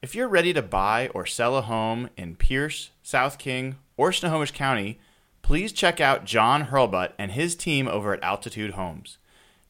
[0.00, 4.52] If you're ready to buy or sell a home in Pierce, South King, or Snohomish
[4.52, 5.00] County,
[5.42, 9.18] please check out John Hurlbut and his team over at Altitude Homes.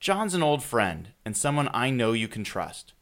[0.00, 2.92] John's an old friend and someone I know you can trust.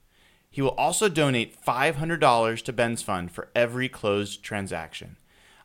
[0.48, 5.16] He will also donate $500 to Ben's Fund for every closed transaction.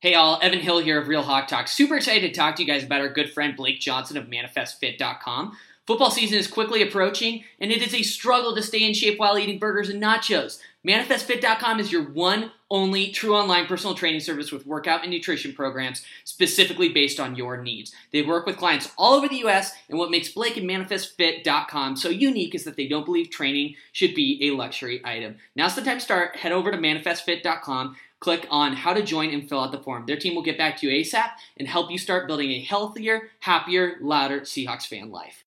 [0.00, 1.66] Hey all, Evan Hill here of Real Hawk Talk.
[1.66, 5.56] Super excited to talk to you guys about our good friend Blake Johnson of ManifestFit.com.
[5.88, 9.38] Football season is quickly approaching, and it is a struggle to stay in shape while
[9.38, 10.60] eating burgers and nachos.
[10.86, 16.04] ManifestFit.com is your one, only true online personal training service with workout and nutrition programs
[16.24, 17.94] specifically based on your needs.
[18.12, 22.10] They work with clients all over the US, and what makes Blake and ManifestFit.com so
[22.10, 25.36] unique is that they don't believe training should be a luxury item.
[25.56, 26.36] Now's the time to start.
[26.36, 30.04] Head over to ManifestFit.com click on how to join and fill out the form.
[30.04, 33.30] Their team will get back to you ASAP and help you start building a healthier,
[33.38, 35.44] happier, louder Seahawks fan life.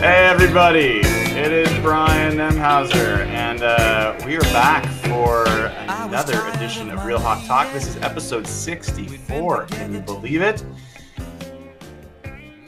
[0.00, 7.04] Hey everybody, it is Brian Nemhauser, and uh, we are back for another edition of
[7.04, 7.70] Real Hawk Talk.
[7.74, 9.66] This is episode 64.
[9.66, 10.64] Can you believe it?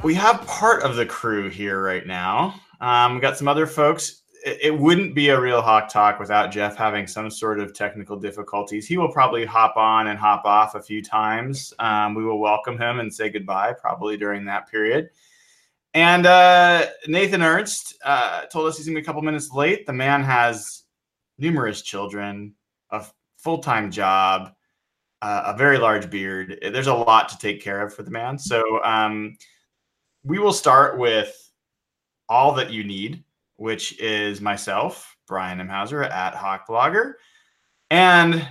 [0.03, 2.61] We have part of the crew here right now.
[2.83, 4.21] Um, we got some other folks.
[4.45, 8.87] It, wouldn't be a Real Hawk Talk without Jeff having some sort of technical difficulties.
[8.87, 11.73] He will probably hop on and hop off a few times.
[11.79, 15.09] Um, we will welcome him and say goodbye probably during that period.
[15.95, 19.87] And uh, Nathan Ernst uh, told us he's going to be a couple minutes late.
[19.87, 20.85] The man has
[21.39, 22.55] numerous children,
[22.91, 23.05] a
[23.39, 24.53] full time job,
[25.21, 26.59] uh, a very large beard.
[26.63, 28.39] There's a lot to take care of for the man.
[28.39, 29.37] So um,
[30.25, 31.37] we will start with
[32.29, 33.25] all that you need,
[33.57, 37.15] which is myself, Brian Nemhauser at Hawk Blogger,
[37.91, 38.49] and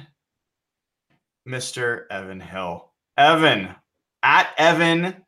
[1.48, 2.06] Mr.
[2.12, 2.92] Evan Hill.
[3.18, 3.76] Evan
[4.24, 5.26] at Evan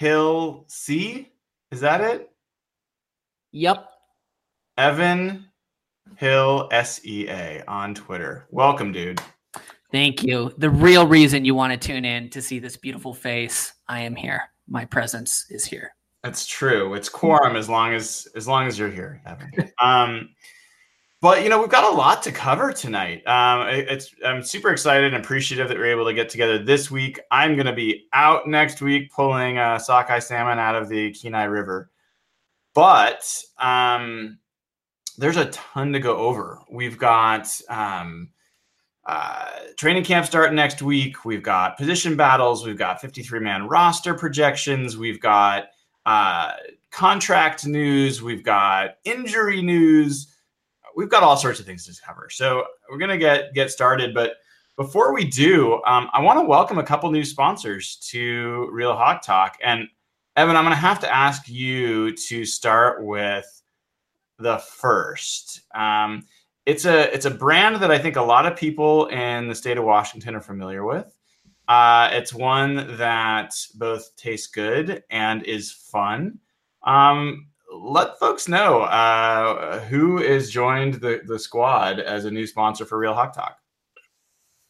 [0.00, 1.28] Hill C.
[1.70, 2.30] Is that it?
[3.52, 3.86] Yep.
[4.78, 5.44] Evan
[6.16, 8.46] Hill S E A on Twitter.
[8.50, 9.20] Welcome, dude.
[9.92, 10.54] Thank you.
[10.56, 14.16] The real reason you want to tune in to see this beautiful face, I am
[14.16, 14.40] here.
[14.66, 15.90] My presence is here.
[16.24, 16.94] That's true.
[16.94, 19.50] It's quorum as long as as long as you're here, Evan.
[19.82, 20.30] Um,
[21.20, 23.26] but you know we've got a lot to cover tonight.
[23.26, 27.20] Um, it's I'm super excited and appreciative that we're able to get together this week.
[27.30, 31.44] I'm going to be out next week pulling uh, sockeye salmon out of the Kenai
[31.44, 31.90] River,
[32.74, 34.38] but um,
[35.18, 36.60] there's a ton to go over.
[36.70, 38.30] We've got um,
[39.04, 41.26] uh, training camp starting next week.
[41.26, 42.64] We've got position battles.
[42.64, 44.96] We've got 53 man roster projections.
[44.96, 45.68] We've got
[46.06, 46.52] uh,
[46.90, 48.22] contract news.
[48.22, 50.29] We've got injury news
[51.00, 52.28] we've got all sorts of things to cover.
[52.30, 54.34] So we're gonna get get started, but
[54.76, 59.22] before we do, um, I want to welcome a couple new sponsors to Real Hawk
[59.22, 59.56] Talk.
[59.64, 59.88] And
[60.36, 63.46] Evan, I'm gonna have to ask you to start with
[64.38, 65.62] the first.
[65.74, 66.26] Um,
[66.66, 69.78] it's a it's a brand that I think a lot of people in the state
[69.78, 71.16] of Washington are familiar with.
[71.66, 76.38] Uh, it's one that both tastes good and is fun.
[76.82, 77.46] Um,
[77.80, 82.98] let folks know uh, who has joined the, the squad as a new sponsor for
[82.98, 83.56] Real Hawk Talk.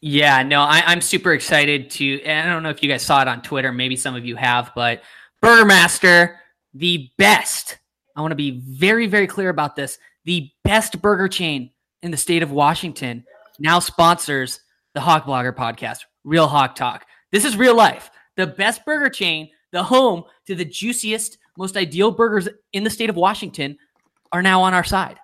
[0.00, 2.24] Yeah, no, I, am super excited to.
[2.24, 3.70] I don't know if you guys saw it on Twitter.
[3.70, 5.02] Maybe some of you have, but
[5.42, 6.36] Burgermaster,
[6.72, 7.78] the best.
[8.16, 9.98] I want to be very, very clear about this.
[10.24, 11.70] The best burger chain
[12.02, 13.24] in the state of Washington
[13.58, 14.60] now sponsors
[14.94, 17.04] the Hawk Blogger podcast, Real Hawk Talk.
[17.30, 18.10] This is real life.
[18.36, 23.10] The best burger chain, the home to the juiciest most ideal burgers in the state
[23.10, 23.76] of Washington
[24.32, 25.18] are now on our side.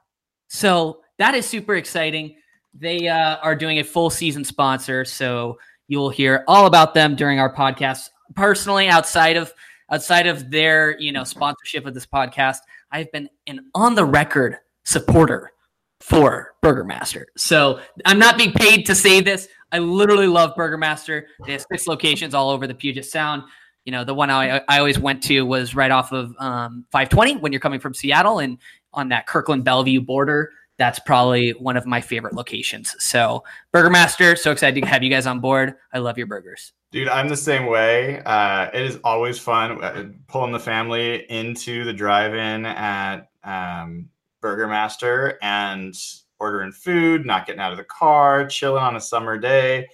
[0.48, 2.36] So that is super exciting.
[2.74, 5.06] They uh, are doing a full season sponsor.
[5.06, 9.52] So you'll hear all about them during our podcast personally, outside of
[9.90, 12.58] outside of their you know sponsorship of this podcast,
[12.92, 15.52] I've been an on the record supporter
[16.00, 17.24] for Burgermaster.
[17.38, 19.48] So I'm not being paid to say this.
[19.72, 21.22] I literally love Burgermaster.
[21.46, 23.42] They have six locations all over the Puget Sound.
[23.86, 27.36] You know, the one I, I always went to was right off of um, 520
[27.36, 28.58] when you're coming from Seattle and
[28.92, 30.50] on that Kirkland Bellevue border.
[30.76, 32.94] That's probably one of my favorite locations.
[32.98, 35.74] So, Burgermaster, so excited to have you guys on board.
[35.94, 36.72] I love your burgers.
[36.90, 38.22] Dude, I'm the same way.
[38.24, 44.08] Uh, it is always fun uh, pulling the family into the drive-in at um,
[44.42, 45.94] Burgermaster and
[46.40, 49.86] ordering food, not getting out of the car, chilling on a summer day.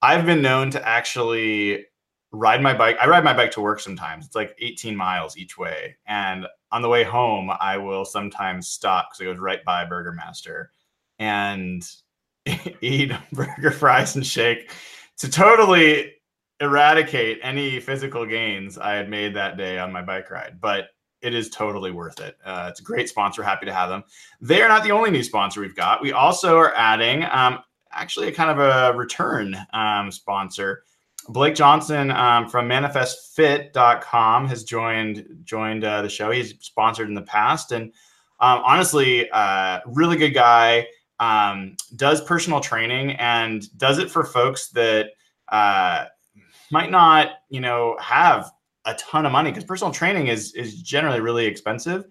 [0.00, 1.86] I've been known to actually
[2.32, 2.96] ride my bike.
[3.00, 4.26] I ride my bike to work sometimes.
[4.26, 5.96] It's like 18 miles each way.
[6.06, 10.12] And on the way home, I will sometimes stop because it goes right by Burger
[10.12, 10.70] Master
[11.18, 11.88] and
[12.80, 14.70] eat burger fries and shake
[15.18, 16.14] to totally
[16.60, 20.60] eradicate any physical gains I had made that day on my bike ride.
[20.60, 20.88] But
[21.22, 22.36] it is totally worth it.
[22.44, 23.42] Uh, it's a great sponsor.
[23.42, 24.04] Happy to have them.
[24.40, 26.02] They are not the only new sponsor we've got.
[26.02, 27.58] We also are adding um,
[27.92, 30.84] actually a kind of a return um, sponsor.
[31.32, 36.30] Blake Johnson um, from ManifestFit.com has joined joined uh, the show.
[36.30, 37.92] He's sponsored in the past, and
[38.40, 40.86] um, honestly, uh, really good guy.
[41.20, 45.10] Um, does personal training and does it for folks that
[45.50, 46.06] uh,
[46.70, 48.50] might not, you know, have
[48.86, 52.06] a ton of money because personal training is is generally really expensive.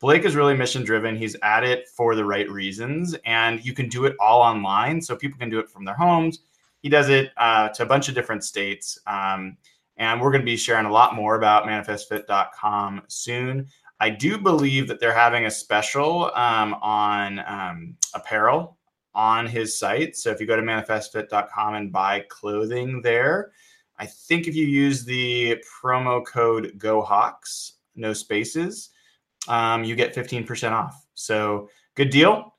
[0.00, 1.16] Blake is really mission driven.
[1.16, 5.16] He's at it for the right reasons, and you can do it all online, so
[5.16, 6.40] people can do it from their homes.
[6.80, 9.56] He does it uh, to a bunch of different states, um,
[9.96, 13.68] and we're going to be sharing a lot more about ManifestFit.com soon.
[14.00, 18.78] I do believe that they're having a special um, on um, apparel
[19.14, 20.16] on his site.
[20.16, 23.52] So if you go to manifestfit.com and buy clothing there,
[23.98, 28.90] I think if you use the promo code GoHawks, no spaces,
[29.48, 31.04] um, you get 15% off.
[31.14, 32.54] So good deal.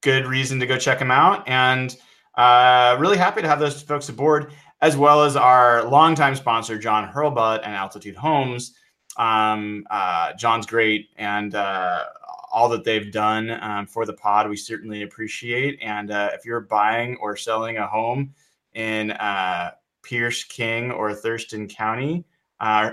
[0.00, 1.46] Good reason to go check him out.
[1.48, 1.96] And
[2.34, 7.10] uh, really happy to have those folks aboard, as well as our longtime sponsor, John
[7.10, 8.74] Hurlbut and Altitude Homes.
[9.16, 12.04] Um, uh, John's great, and uh,
[12.50, 15.78] all that they've done um, for the pod, we certainly appreciate.
[15.82, 18.34] And uh, if you're buying or selling a home
[18.72, 22.24] in uh, Pierce King or Thurston County,
[22.60, 22.92] uh,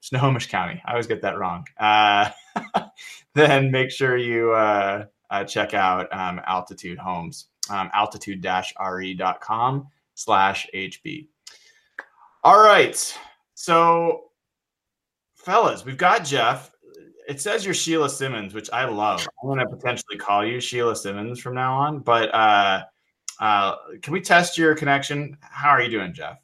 [0.00, 0.80] Snohomish County.
[0.86, 1.66] I always get that wrong.
[3.34, 4.54] Then make sure you
[5.46, 11.26] check out um, Altitude Homes, um, altitude-re.com slash HB.
[12.44, 13.18] All right.
[13.54, 14.24] So,
[15.34, 16.70] fellas, we've got Jeff.
[17.28, 19.26] It says you're Sheila Simmons, which I love.
[19.42, 21.98] I'm going to potentially call you Sheila Simmons from now on.
[21.98, 22.84] But uh,
[23.40, 25.36] uh, can we test your connection?
[25.40, 26.38] How are you doing, Jeff?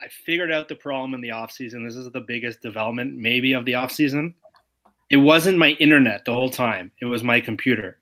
[0.00, 1.86] I figured out the problem in the off season.
[1.86, 4.34] This is the biggest development maybe of the off season.
[5.10, 6.90] It wasn't my internet the whole time.
[7.00, 7.98] It was my computer.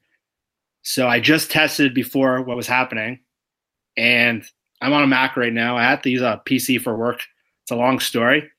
[0.82, 3.20] So I just tested before what was happening,
[3.96, 4.44] and
[4.80, 5.76] I'm on a Mac right now.
[5.76, 7.22] I had to use a PC for work.
[7.62, 8.50] It's a long story,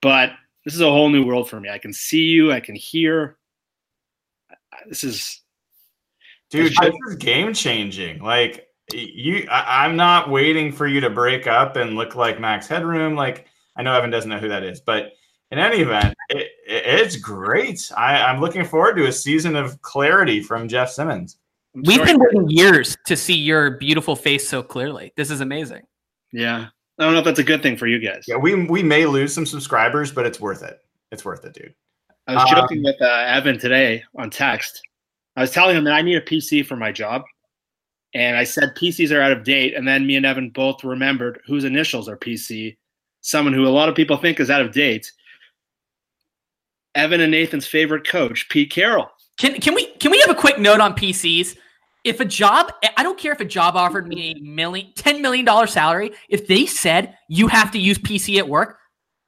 [0.00, 0.30] but
[0.64, 1.68] this is a whole new world for me.
[1.68, 2.52] I can see you.
[2.52, 3.36] I can hear.
[4.88, 5.40] This is,
[6.50, 6.72] dude.
[6.72, 8.22] This is game changing.
[8.22, 12.66] Like you I, am not waiting for you to break up and look like max
[12.66, 15.12] headroom like i know evan doesn't know who that is but
[15.50, 19.80] in any event it, it, it's great I, i'm looking forward to a season of
[19.80, 21.38] clarity from jeff simmons
[21.74, 25.82] we've been waiting years to see your beautiful face so clearly this is amazing
[26.32, 26.66] yeah
[26.98, 29.06] i don't know if that's a good thing for you guys yeah we we may
[29.06, 30.78] lose some subscribers but it's worth it
[31.10, 31.74] it's worth it dude
[32.26, 34.80] i was joking um, with uh, evan today on text
[35.36, 37.22] i was telling him that i need a pc for my job
[38.14, 39.74] and I said PCs are out of date.
[39.74, 42.76] And then me and Evan both remembered whose initials are PC,
[43.20, 45.10] someone who a lot of people think is out of date.
[46.94, 49.10] Evan and Nathan's favorite coach, Pete Carroll.
[49.36, 51.56] Can can we can we have a quick note on PCs?
[52.04, 55.66] If a job, I don't care if a job offered me a million, $10 million
[55.66, 56.12] salary.
[56.28, 58.78] If they said you have to use PC at work,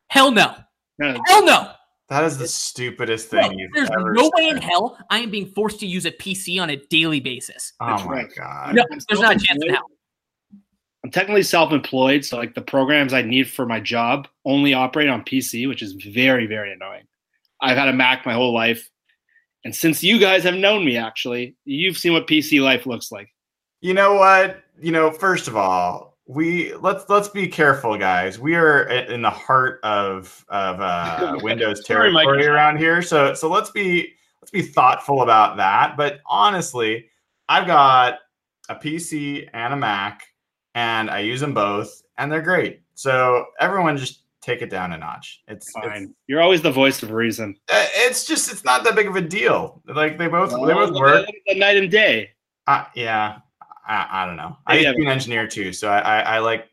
[0.09, 0.55] hell no.
[0.99, 1.19] no.
[1.27, 1.73] Hell no.
[2.09, 4.31] That is the stupidest thing no, you've There's ever no said.
[4.37, 7.73] way in hell I am being forced to use a PC on a daily basis.
[7.81, 8.33] Oh That's my right.
[8.37, 8.75] god!
[8.77, 9.87] No, there's not a chance in hell.
[11.03, 15.23] I'm technically self-employed, so like the programs I need for my job only operate on
[15.23, 17.05] PC, which is very, very annoying.
[17.61, 18.89] I've had a Mac my whole life,
[19.67, 23.35] and since you guys have known me, actually, you've seen what PC life looks like.
[23.81, 24.63] You know what?
[24.81, 28.39] You know, first of all, we let's let's be careful guys.
[28.39, 33.03] We are in the heart of of uh, windows territory around here.
[33.03, 35.97] So so let's be let's be thoughtful about that.
[35.97, 37.07] But honestly
[37.49, 38.19] i've got
[38.69, 40.27] a pc and a mac
[40.75, 42.83] and i use them both and they're great.
[42.95, 45.43] So everyone just take it down a notch.
[45.49, 46.03] It's Fine.
[46.05, 47.57] It's, You're always the voice of reason.
[47.73, 49.83] uh, it's just it's not that big of a deal.
[49.87, 51.27] Like they both they both work.
[51.49, 52.31] Night and day.
[52.67, 53.39] Uh, yeah,
[53.87, 54.57] I, I don't know.
[54.67, 56.67] I used to be an engineer too, so I I, I like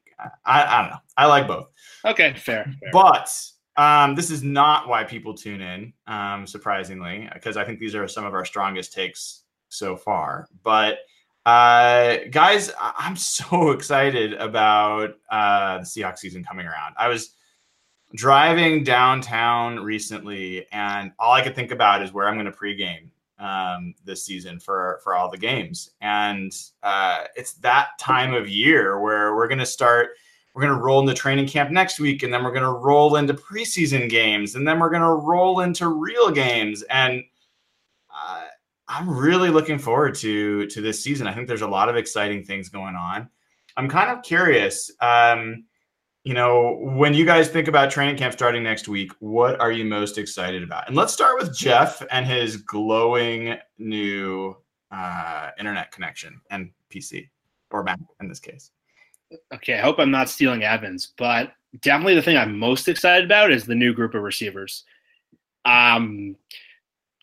[0.45, 0.99] I, I don't know.
[1.17, 1.67] I like both.
[2.05, 2.63] Okay, fair.
[2.63, 2.91] fair.
[2.91, 3.35] But
[3.75, 8.07] um, this is not why people tune in, um, surprisingly, because I think these are
[8.07, 10.47] some of our strongest takes so far.
[10.63, 10.99] But
[11.45, 16.95] uh, guys, I'm so excited about uh, the Seahawks season coming around.
[16.97, 17.35] I was
[18.15, 23.09] driving downtown recently, and all I could think about is where I'm going to pregame
[23.39, 25.91] um, this season for for all the games.
[26.01, 26.51] And
[26.81, 30.11] uh, it's that time of year where we're going to start
[30.53, 33.15] we're going to roll into training camp next week and then we're going to roll
[33.15, 36.83] into preseason games and then we're going to roll into real games.
[36.83, 37.23] And
[38.15, 38.43] uh,
[38.87, 41.25] i'm really looking forward to to this season.
[41.25, 43.29] I think there's a lot of exciting things going on.
[43.75, 45.65] I'm kind of curious um,
[46.23, 49.83] you know when you guys think about training camp starting next week what are you
[49.83, 54.55] most excited about and let's start with jeff and his glowing new
[54.91, 57.29] uh, internet connection and pc
[57.71, 58.71] or mac in this case
[59.53, 63.51] Okay, I hope I'm not stealing Evans, but definitely the thing I'm most excited about
[63.51, 64.83] is the new group of receivers.
[65.65, 66.35] Um,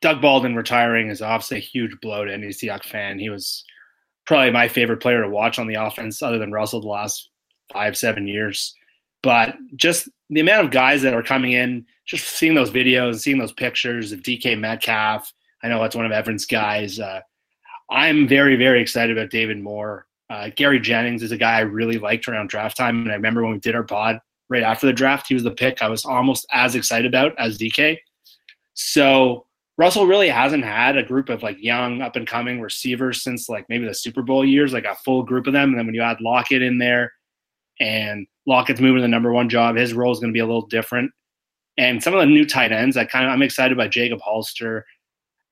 [0.00, 3.18] Doug Baldwin retiring is obviously a huge blow to any Seahawks fan.
[3.18, 3.64] He was
[4.26, 7.30] probably my favorite player to watch on the offense, other than Russell, the last
[7.72, 8.74] five, seven years.
[9.22, 13.38] But just the amount of guys that are coming in, just seeing those videos, seeing
[13.38, 15.32] those pictures of DK Metcalf.
[15.62, 16.98] I know that's one of Evans' guys.
[16.98, 17.20] Uh,
[17.90, 20.06] I'm very, very excited about David Moore.
[20.30, 23.42] Uh, Gary Jennings is a guy I really liked around draft time, and I remember
[23.42, 26.04] when we did our pod right after the draft, he was the pick I was
[26.04, 27.98] almost as excited about as DK.
[28.74, 29.46] So
[29.78, 33.64] Russell really hasn't had a group of like young up and coming receivers since like
[33.68, 35.70] maybe the Super Bowl years, like a full group of them.
[35.70, 37.12] And then when you add Lockett in there,
[37.80, 40.46] and Lockett's moving to the number one job, his role is going to be a
[40.46, 41.10] little different.
[41.76, 44.84] And some of the new tight ends, I kind of I'm excited about Jacob Hollister.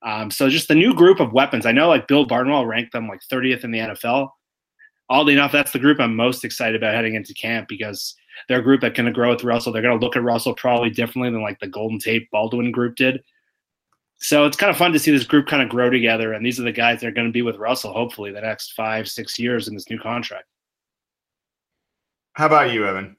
[0.02, 1.66] Um, so just the new group of weapons.
[1.66, 4.30] I know like Bill Barnwell ranked them like 30th in the NFL
[5.10, 8.14] oddly enough, that's the group I'm most excited about heading into camp because
[8.48, 9.72] they're a group that can grow with Russell.
[9.72, 12.96] They're going to look at Russell probably differently than like the Golden Tate Baldwin group
[12.96, 13.22] did.
[14.20, 16.32] So it's kind of fun to see this group kind of grow together.
[16.32, 18.72] And these are the guys that are going to be with Russell, hopefully, the next
[18.72, 20.46] five, six years in this new contract.
[22.38, 23.16] How about you, Evan?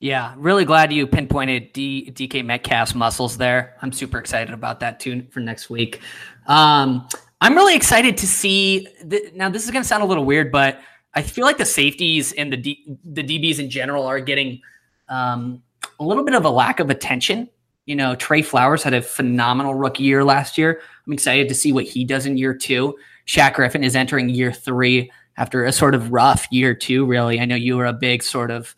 [0.00, 3.74] Yeah, really glad you pinpointed D, DK Metcalf's muscles there.
[3.80, 6.02] I'm super excited about that too for next week.
[6.46, 7.08] Um,
[7.40, 8.86] I'm really excited to see.
[9.08, 10.78] Th- now, this is going to sound a little weird, but
[11.14, 14.60] I feel like the safeties and the D, the DBs in general are getting
[15.08, 15.62] um,
[15.98, 17.48] a little bit of a lack of attention.
[17.86, 20.82] You know, Tre Flowers had a phenomenal rookie year last year.
[21.06, 22.94] I'm excited to see what he does in year two.
[23.26, 27.06] Shaq Griffin is entering year three after a sort of rough year two.
[27.06, 28.74] Really, I know you were a big sort of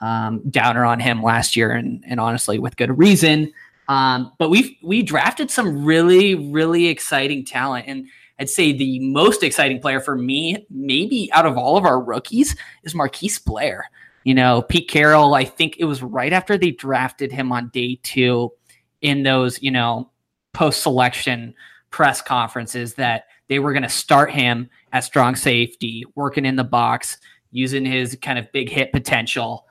[0.00, 3.52] um, downer on him last year, and and honestly, with good reason.
[3.88, 8.06] Um, but we we drafted some really really exciting talent, and
[8.38, 12.56] I'd say the most exciting player for me, maybe out of all of our rookies,
[12.84, 13.90] is Marquise Blair.
[14.24, 17.98] You know, Pete Carroll, I think it was right after they drafted him on day
[18.02, 18.52] two
[19.00, 20.10] in those, you know,
[20.52, 21.54] post selection
[21.90, 26.64] press conferences that they were going to start him at strong safety, working in the
[26.64, 27.18] box,
[27.50, 29.66] using his kind of big hit potential.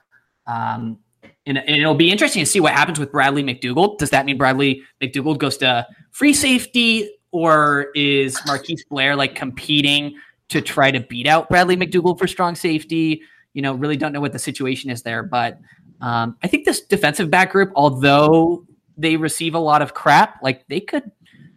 [0.46, 0.98] Um,
[1.46, 3.96] and, and, it'll be interesting to see what happens with Bradley McDougald.
[3.96, 10.14] Does that mean Bradley McDougald goes to free safety, or is Marquise Blair like competing
[10.50, 13.22] to try to beat out Bradley McDougald for strong safety?
[13.54, 15.22] You know, really don't know what the situation is there.
[15.22, 15.58] But
[16.02, 18.66] um, I think this defensive back group, although
[18.98, 21.10] they receive a lot of crap, like they could,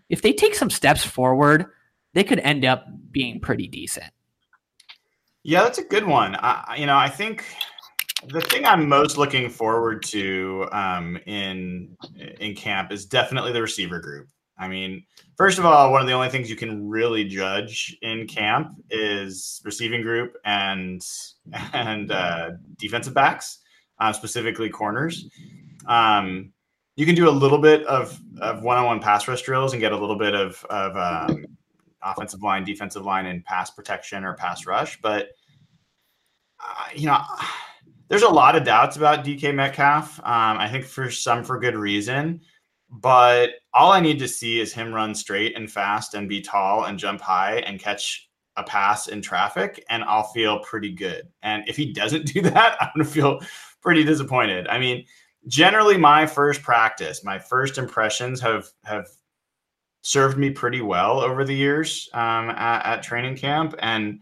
[0.09, 1.65] if they take some steps forward,
[2.13, 4.11] they could end up being pretty decent.
[5.43, 6.35] Yeah, that's a good one.
[6.39, 7.45] I, you know, I think
[8.29, 11.97] the thing I'm most looking forward to um, in
[12.39, 14.29] in camp is definitely the receiver group.
[14.57, 15.03] I mean,
[15.35, 19.61] first of all, one of the only things you can really judge in camp is
[19.65, 21.01] receiving group and
[21.73, 23.59] and uh, defensive backs,
[23.99, 25.27] uh, specifically corners.
[25.85, 26.53] Um,
[26.95, 29.97] you can do a little bit of, of one-on-one pass rush drills and get a
[29.97, 31.45] little bit of, of um,
[32.03, 34.99] offensive line, defensive line, and pass protection or pass rush.
[35.01, 35.29] But
[36.59, 37.21] uh, you know,
[38.07, 40.19] there's a lot of doubts about DK Metcalf.
[40.19, 42.41] Um, I think for some for good reason.
[42.89, 46.85] But all I need to see is him run straight and fast and be tall
[46.85, 51.27] and jump high and catch a pass in traffic, and I'll feel pretty good.
[51.41, 53.41] And if he doesn't do that, I'm gonna feel
[53.81, 54.67] pretty disappointed.
[54.67, 55.05] I mean,
[55.47, 59.07] generally, my first practice, my first impressions have have
[60.03, 64.19] served me pretty well over the years um, at, at training camp, and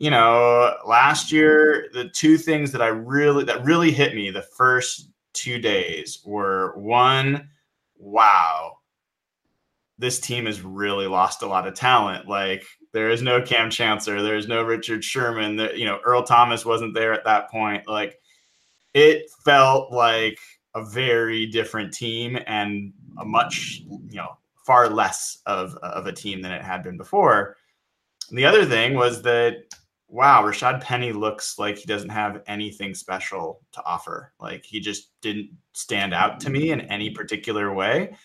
[0.00, 4.42] you know, last year the two things that I really that really hit me the
[4.42, 7.48] first two days were one,
[7.98, 8.78] wow,
[9.98, 12.26] this team has really lost a lot of talent.
[12.26, 15.56] Like there is no Kam Chancellor, there is no Richard Sherman.
[15.56, 17.86] That you know Earl Thomas wasn't there at that point.
[17.86, 18.18] Like
[18.94, 20.38] it felt like
[20.74, 26.42] a very different team and a much you know far less of of a team
[26.42, 27.56] than it had been before.
[28.28, 29.56] And the other thing was that
[30.10, 34.32] wow, Rashad Penny looks like he doesn't have anything special to offer.
[34.40, 38.16] Like he just didn't stand out to me in any particular way.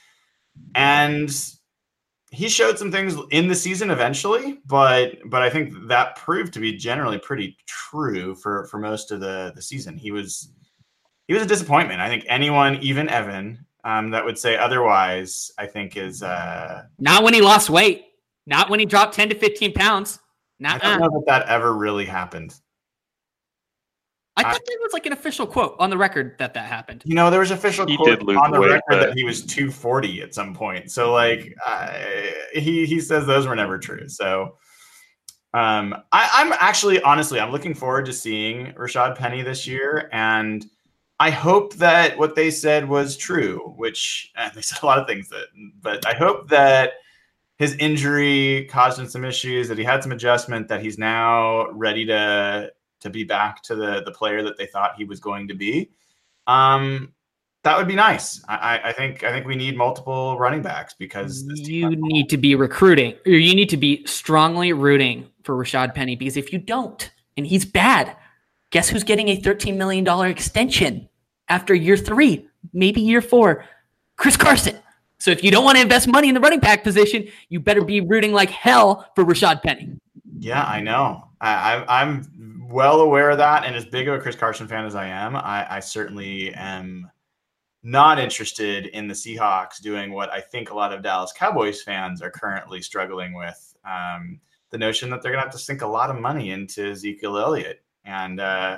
[0.73, 1.29] And
[2.31, 6.59] he showed some things in the season eventually, but but I think that proved to
[6.59, 9.97] be generally pretty true for for most of the the season.
[9.97, 10.49] He was
[11.27, 12.01] he was a disappointment.
[12.01, 17.23] I think anyone, even Evan, um, that would say otherwise, I think is uh, not
[17.23, 18.05] when he lost weight,
[18.47, 20.19] not when he dropped ten to fifteen pounds.
[20.59, 22.59] Not I don't know that that ever really happened.
[24.37, 27.03] I thought there was like an official quote on the record that that happened.
[27.05, 28.99] You know, there was official he quote on the weight, record but...
[28.99, 30.91] that he was 240 at some point.
[30.91, 31.93] So like uh,
[32.53, 34.09] he he says those were never true.
[34.09, 34.57] So
[35.53, 40.65] um, I, I'm actually honestly I'm looking forward to seeing Rashad Penny this year, and
[41.19, 43.73] I hope that what they said was true.
[43.77, 45.45] Which they said a lot of things that,
[45.81, 46.93] but I hope that
[47.57, 52.05] his injury caused him some issues, that he had some adjustment, that he's now ready
[52.05, 55.53] to to be back to the the player that they thought he was going to
[55.53, 55.91] be.
[56.47, 57.13] Um,
[57.63, 58.43] that would be nice.
[58.47, 62.53] I, I think I think we need multiple running backs because you need to be
[62.53, 67.11] recruiting, or you need to be strongly rooting for Rashad Penny because if you don't,
[67.37, 68.15] and he's bad,
[68.71, 71.09] guess who's getting a thirteen million dollar extension
[71.49, 73.65] after year three, maybe year four?
[74.17, 74.77] Chris Carson.
[75.19, 77.83] So if you don't want to invest money in the running back position, you better
[77.83, 79.97] be rooting like hell for Rashad Penny.
[80.39, 81.29] Yeah, I know.
[81.41, 84.95] I, I'm well aware of that, and as big of a Chris Carson fan as
[84.95, 87.09] I am, I, I certainly am
[87.83, 92.21] not interested in the Seahawks doing what I think a lot of Dallas Cowboys fans
[92.21, 93.75] are currently struggling with.
[93.85, 94.39] Um,
[94.71, 97.37] the notion that they're going to have to sink a lot of money into Ezekiel
[97.37, 98.77] Elliott, and uh,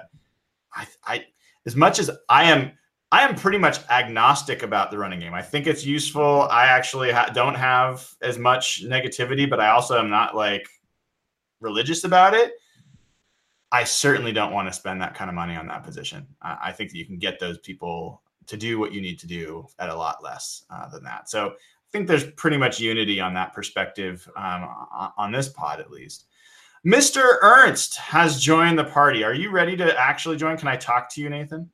[0.74, 1.26] I, I,
[1.66, 2.72] as much as I am
[3.12, 5.34] I am pretty much agnostic about the running game.
[5.34, 6.44] I think it's useful.
[6.52, 10.68] I actually ha- don't have as much negativity, but I also am not like
[11.62, 12.52] religious about it.
[13.72, 16.28] I certainly don't want to spend that kind of money on that position.
[16.42, 19.28] I, I think that you can get those people to do what you need to
[19.28, 21.30] do at a lot less uh, than that.
[21.30, 24.68] So I think there's pretty much unity on that perspective um,
[25.18, 26.26] on this pod, at least.
[26.86, 27.38] Mr.
[27.42, 29.24] Ernst has joined the party.
[29.24, 30.58] Are you ready to actually join?
[30.58, 31.70] Can I talk to you, Nathan?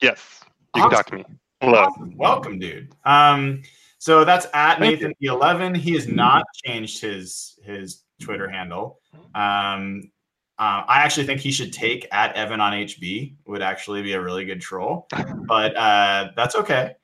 [0.00, 0.40] Yes.
[0.74, 0.90] You awesome.
[0.90, 1.24] can talk to me.
[1.60, 1.84] Hello.
[1.84, 2.16] Awesome.
[2.16, 2.94] Welcome, dude.
[3.04, 3.62] Um,
[3.98, 5.74] so that's at Nathan eleven.
[5.74, 9.00] He has not changed his his Twitter handle.
[9.34, 10.10] Um,
[10.58, 13.36] uh, I actually think he should take at Evan on HB.
[13.46, 15.08] Would actually be a really good troll,
[15.48, 16.94] but uh, that's okay.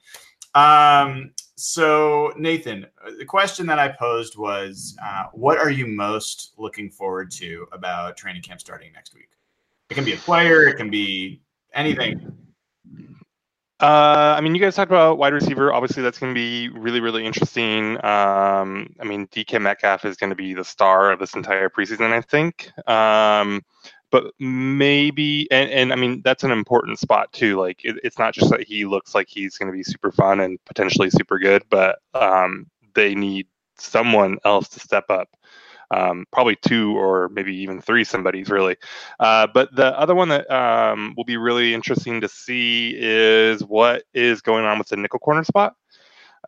[0.55, 2.87] Um, so Nathan,
[3.19, 8.17] the question that I posed was, uh, what are you most looking forward to about
[8.17, 9.29] training camp starting next week?
[9.91, 11.41] It can be a player, it can be
[11.73, 12.35] anything.
[13.81, 15.73] Uh, I mean, you guys talked about wide receiver.
[15.73, 17.97] Obviously, that's going to be really, really interesting.
[18.05, 22.13] Um, I mean, DK Metcalf is going to be the star of this entire preseason,
[22.13, 22.71] I think.
[22.89, 23.63] Um,
[24.15, 27.59] but maybe, and, and I mean, that's an important spot too.
[27.59, 30.39] Like, it, it's not just that he looks like he's going to be super fun
[30.39, 35.29] and potentially super good, but um, they need someone else to step up
[35.91, 38.77] um, probably two or maybe even three somebody's really.
[39.19, 44.05] Uh, but the other one that um, will be really interesting to see is what
[44.15, 45.75] is going on with the nickel corner spot.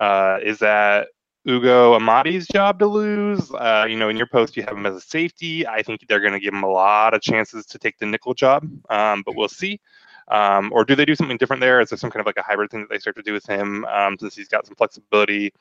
[0.01, 1.09] Uh, is that
[1.49, 3.53] Ugo Amadi's job to lose?
[3.53, 5.67] Uh, you know, in your post, you have him as a safety.
[5.67, 8.35] I think they're going to give him a lot of chances to take the nickel
[8.35, 9.81] job, um, but we'll see.
[10.29, 11.81] Um, or do they do something different there?
[11.81, 13.47] Is there some kind of like a hybrid thing that they start to do with
[13.47, 15.53] him um, since he's got some flexibility?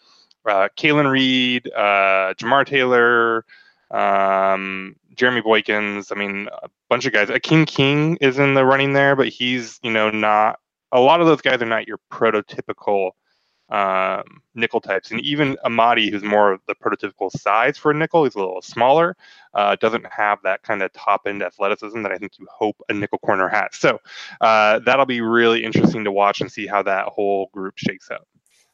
[0.43, 3.45] Uh, Kalen Reed, uh, Jamar Taylor,
[3.91, 6.11] um, Jeremy Boykins.
[6.11, 7.29] I mean, a bunch of guys.
[7.29, 10.59] Akeem King is in the running there, but he's you know not.
[10.91, 13.11] A lot of those guys are not your prototypical
[13.69, 14.23] um,
[14.53, 18.35] nickel types, and even Amadi, who's more of the prototypical size for a nickel, he's
[18.35, 19.17] a little smaller.
[19.53, 22.93] Uh, doesn't have that kind of top end athleticism that I think you hope a
[22.93, 23.69] nickel corner has.
[23.71, 23.99] So
[24.41, 28.27] uh, that'll be really interesting to watch and see how that whole group shakes out.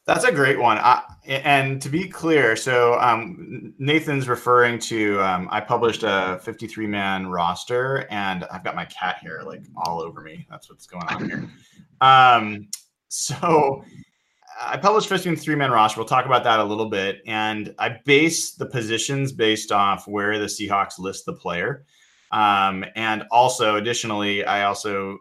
[0.04, 0.78] That's a great one.
[0.78, 6.88] I, and to be clear, so um, Nathan's referring to um, I published a 53
[6.88, 10.44] man roster, and I've got my cat here like all over me.
[10.50, 11.48] That's what's going on here.
[12.00, 12.68] Um,
[13.06, 13.84] so
[14.60, 16.00] I published 53 man roster.
[16.00, 17.22] We'll talk about that a little bit.
[17.26, 21.84] And I base the positions based off where the Seahawks list the player.
[22.30, 25.18] Um, and also, additionally, I also,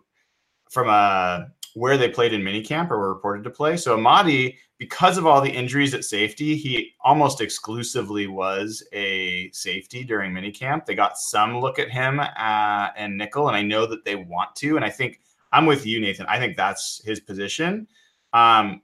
[0.70, 3.78] from a where they played in minicamp or were reported to play.
[3.78, 10.04] So Amadi, because of all the injuries at safety, he almost exclusively was a safety
[10.04, 10.86] during minicamp.
[10.86, 14.56] They got some look at him uh, and nickel, and I know that they want
[14.58, 14.76] to.
[14.76, 15.22] And I think
[15.54, 16.26] I'm with you, Nathan.
[16.28, 17.88] I think that's his position.
[18.34, 18.82] Um,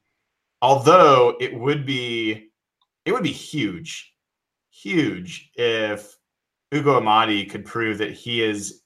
[0.62, 2.50] although it would be
[3.06, 4.14] it would be huge,
[4.70, 6.18] huge if
[6.74, 8.82] Ugo Amadi could prove that he is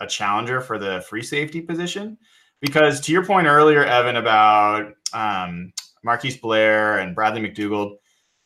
[0.00, 2.18] a challenger for the free safety position.
[2.60, 5.72] Because to your point earlier, Evan, about um,
[6.04, 7.96] Marquise Blair and Bradley McDougald,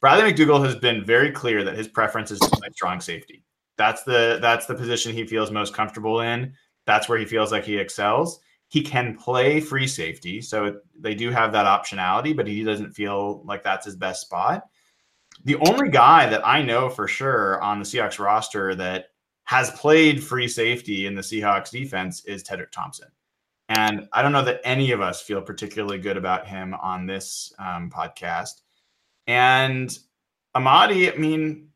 [0.00, 2.40] Bradley McDougald has been very clear that his preference is
[2.72, 3.44] strong safety.
[3.76, 6.54] That's the that's the position he feels most comfortable in.
[6.86, 8.40] That's where he feels like he excels.
[8.68, 13.42] He can play free safety, so they do have that optionality, but he doesn't feel
[13.44, 14.64] like that's his best spot.
[15.44, 19.10] The only guy that I know for sure on the Seahawks roster that
[19.44, 23.08] has played free safety in the Seahawks defense is Tedric Thompson.
[23.68, 27.52] And I don't know that any of us feel particularly good about him on this
[27.58, 28.62] um, podcast.
[29.26, 29.96] And
[30.54, 31.68] Amadi, I mean,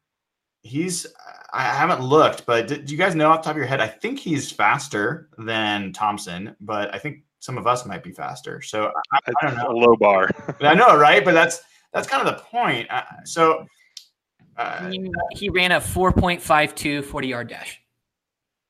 [0.63, 1.07] he's,
[1.53, 3.81] I haven't looked, but do you guys know off the top of your head?
[3.81, 8.61] I think he's faster than Thompson, but I think some of us might be faster.
[8.63, 9.71] So I, I don't know.
[9.71, 10.31] A low bar.
[10.61, 11.25] I know, right?
[11.25, 12.91] But that's, that's kind of the point.
[12.91, 13.67] Uh, so
[14.57, 17.81] uh, he, he, ran a 4.52 40 yard dash.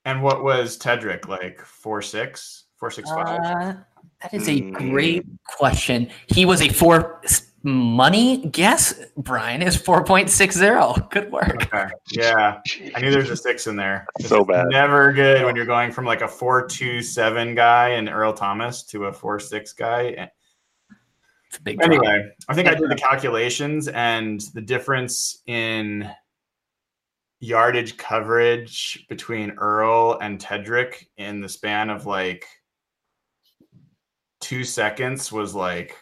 [0.04, 1.60] And what was Tedric like?
[1.60, 3.40] Four six, four six five.
[3.44, 3.74] Uh,
[4.22, 6.10] that is a great question.
[6.26, 7.20] He was a four
[7.62, 8.94] money guess.
[9.16, 10.94] Brian is four point six zero.
[11.10, 11.66] Good work.
[11.72, 11.86] Okay.
[12.12, 12.60] Yeah,
[12.94, 14.06] I knew there's a six in there.
[14.20, 14.66] so bad.
[14.70, 18.84] Never good when you're going from like a four two seven guy and Earl Thomas
[18.84, 20.30] to a four six guy.
[21.48, 22.32] It's a big anyway, drop.
[22.48, 26.08] I think I did the calculations and the difference in
[27.40, 32.44] yardage coverage between Earl and Tedric in the span of like
[34.40, 35.96] two seconds was like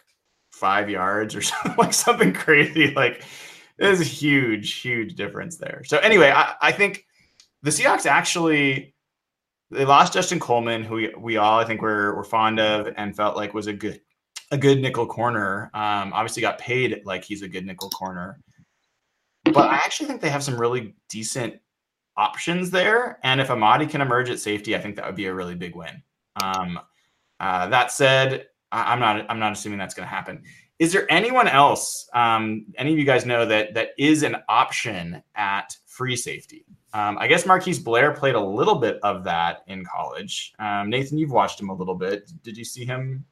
[0.59, 2.93] five yards or something like something crazy.
[2.93, 3.23] Like
[3.77, 5.83] there's a huge, huge difference there.
[5.85, 7.05] So anyway, I, I think
[7.63, 8.93] the Seahawks actually
[9.71, 13.15] they lost Justin Coleman, who we, we all I think we're, we're fond of and
[13.15, 14.01] felt like was a good
[14.51, 15.69] a good nickel corner.
[15.73, 18.39] Um, obviously, got paid like he's a good nickel corner.
[19.45, 21.59] But I actually think they have some really decent
[22.17, 23.19] options there.
[23.23, 25.75] And if Amadi can emerge at safety, I think that would be a really big
[25.75, 26.03] win.
[26.43, 26.79] Um,
[27.39, 30.43] uh, that said, I, am not I'm not assuming that's going to happen.
[30.79, 32.07] Is there anyone else?
[32.13, 36.65] Um, any of you guys know that that is an option at free safety?
[36.93, 40.53] Um, I guess Marquise Blair played a little bit of that in college.
[40.57, 42.31] Um, Nathan, you've watched him a little bit.
[42.43, 43.25] Did you see him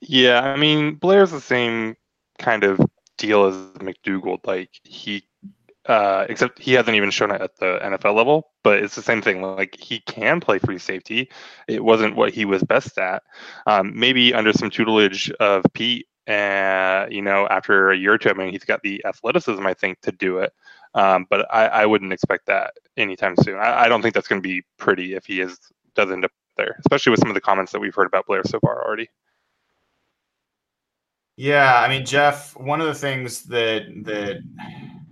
[0.00, 1.96] yeah, I mean Blair's the same
[2.38, 2.80] kind of
[3.18, 4.46] deal as McDougald.
[4.46, 5.22] Like he,
[5.90, 8.50] uh, except he hasn't even shown it at the NFL level.
[8.62, 9.42] But it's the same thing.
[9.42, 11.28] Like he can play free safety.
[11.66, 13.24] It wasn't what he was best at.
[13.66, 18.18] Um, maybe under some tutelage of Pete, and uh, you know, after a year or
[18.18, 20.52] two, I mean, he's got the athleticism, I think, to do it.
[20.94, 23.56] Um, but I, I, wouldn't expect that anytime soon.
[23.56, 25.56] I, I don't think that's going to be pretty if he is
[25.94, 28.42] does end up there, especially with some of the comments that we've heard about Blair
[28.44, 29.08] so far already.
[31.36, 34.42] Yeah, I mean, Jeff, one of the things that that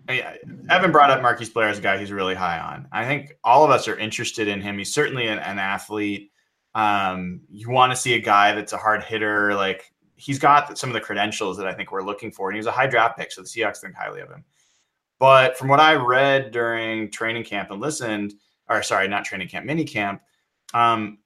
[0.08, 2.88] Evan brought up Marquise Blair as a guy he's really high on.
[2.92, 4.78] I think all of us are interested in him.
[4.78, 6.32] He's certainly an, an athlete.
[6.74, 9.54] Um, you want to see a guy that's a hard hitter.
[9.54, 12.58] Like he's got some of the credentials that I think we're looking for, and he
[12.58, 14.44] was a high draft pick, so the Seahawks think highly of him.
[15.18, 18.34] But from what I read during training camp and listened,
[18.68, 20.22] or sorry, not training camp, mini camp,
[20.74, 21.18] um,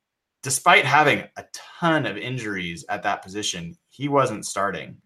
[0.42, 4.96] despite having a ton of injuries at that position, he wasn't starting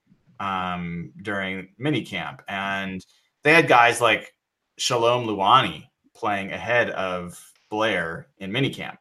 [0.40, 2.40] um, during minicamp.
[2.48, 3.04] And
[3.46, 4.34] they had guys like
[4.76, 5.84] Shalom Luani
[6.16, 8.98] playing ahead of Blair in minicamp.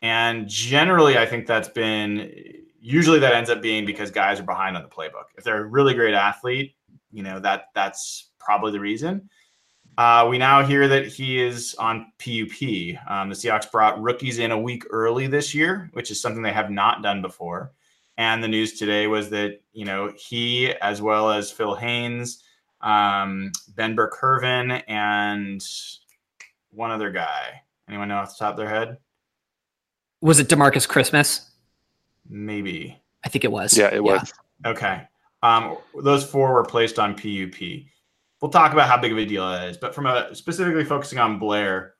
[0.00, 2.32] And generally, I think that's been
[2.80, 5.24] usually that ends up being because guys are behind on the playbook.
[5.36, 6.76] If they're a really great athlete,
[7.10, 9.28] you know that that's probably the reason.
[9.98, 12.96] Uh, we now hear that he is on PUP.
[13.10, 16.52] Um, the Seahawks brought rookies in a week early this year, which is something they
[16.52, 17.72] have not done before.
[18.18, 22.44] And the news today was that you know he, as well as Phil Haynes,
[22.80, 25.64] um, Ben Burr-Kirven, and
[26.70, 27.62] one other guy.
[27.88, 28.98] Anyone know off the top of their head?
[30.20, 31.50] Was it Demarcus Christmas?
[32.28, 33.00] Maybe.
[33.24, 33.76] I think it was.
[33.76, 34.00] Yeah, it yeah.
[34.00, 34.32] was.
[34.64, 35.02] Okay.
[35.42, 37.86] Um, those four were placed on PUP
[38.40, 39.76] we'll talk about how big of a deal that is.
[39.76, 41.94] But from a specifically focusing on Blair,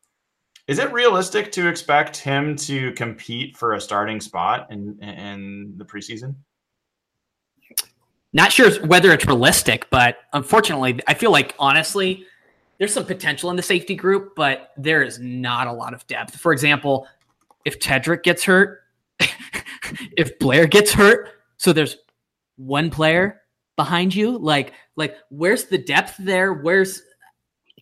[0.66, 5.84] is it realistic to expect him to compete for a starting spot in in the
[5.84, 6.34] preseason?
[8.32, 12.24] Not sure whether it's realistic, but unfortunately, I feel like honestly,
[12.78, 16.36] there's some potential in the safety group, but there is not a lot of depth.
[16.36, 17.06] For example,
[17.64, 18.82] if Tedric gets hurt,
[20.16, 21.98] if Blair gets hurt, So there's
[22.56, 23.42] one player
[23.76, 24.38] behind you.
[24.38, 26.54] Like, like where's the depth there?
[26.54, 27.02] Where's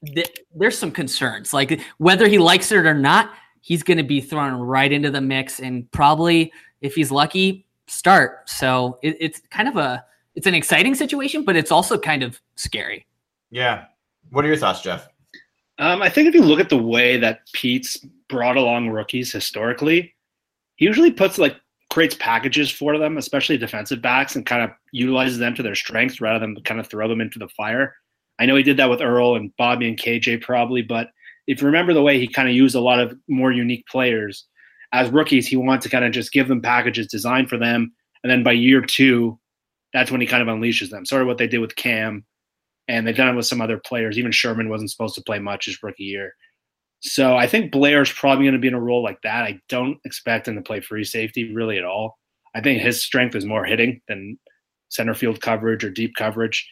[0.03, 1.53] the, there's some concerns.
[1.53, 5.21] Like whether he likes it or not, he's going to be thrown right into the
[5.21, 8.49] mix and probably, if he's lucky, start.
[8.49, 10.05] So it, it's kind of a
[10.39, 13.05] it's an exciting situation, but it's also kind of scary.
[13.51, 13.87] Yeah.
[14.31, 15.09] What are your thoughts, Jeff?
[15.81, 17.97] Um, I think if you look at the way that Pete's
[18.29, 20.15] brought along rookies historically,
[20.77, 21.57] he usually puts like
[21.91, 26.21] creates packages for them, especially defensive backs, and kind of utilizes them to their strengths
[26.21, 27.97] rather than kind of throw them into the fire.
[28.39, 31.09] I know he did that with Earl and Bobby and KJ probably, but
[31.49, 34.47] if you remember the way he kind of used a lot of more unique players
[34.93, 38.31] as rookies, he wanted to kind of just give them packages designed for them, and
[38.31, 39.37] then by year two,
[39.93, 41.05] that's when he kind of unleashes them.
[41.05, 42.25] Sort of what they did with Kam,
[42.89, 44.19] and they've done it with some other players.
[44.19, 46.35] Even Sherman wasn't supposed to play much his rookie year.
[47.01, 49.45] So I think Blair's probably going to be in a role like that.
[49.45, 52.19] I don't expect him to play free safety really at all.
[52.55, 54.39] I think his strength is more hitting than
[54.89, 56.69] center field coverage or deep coverage.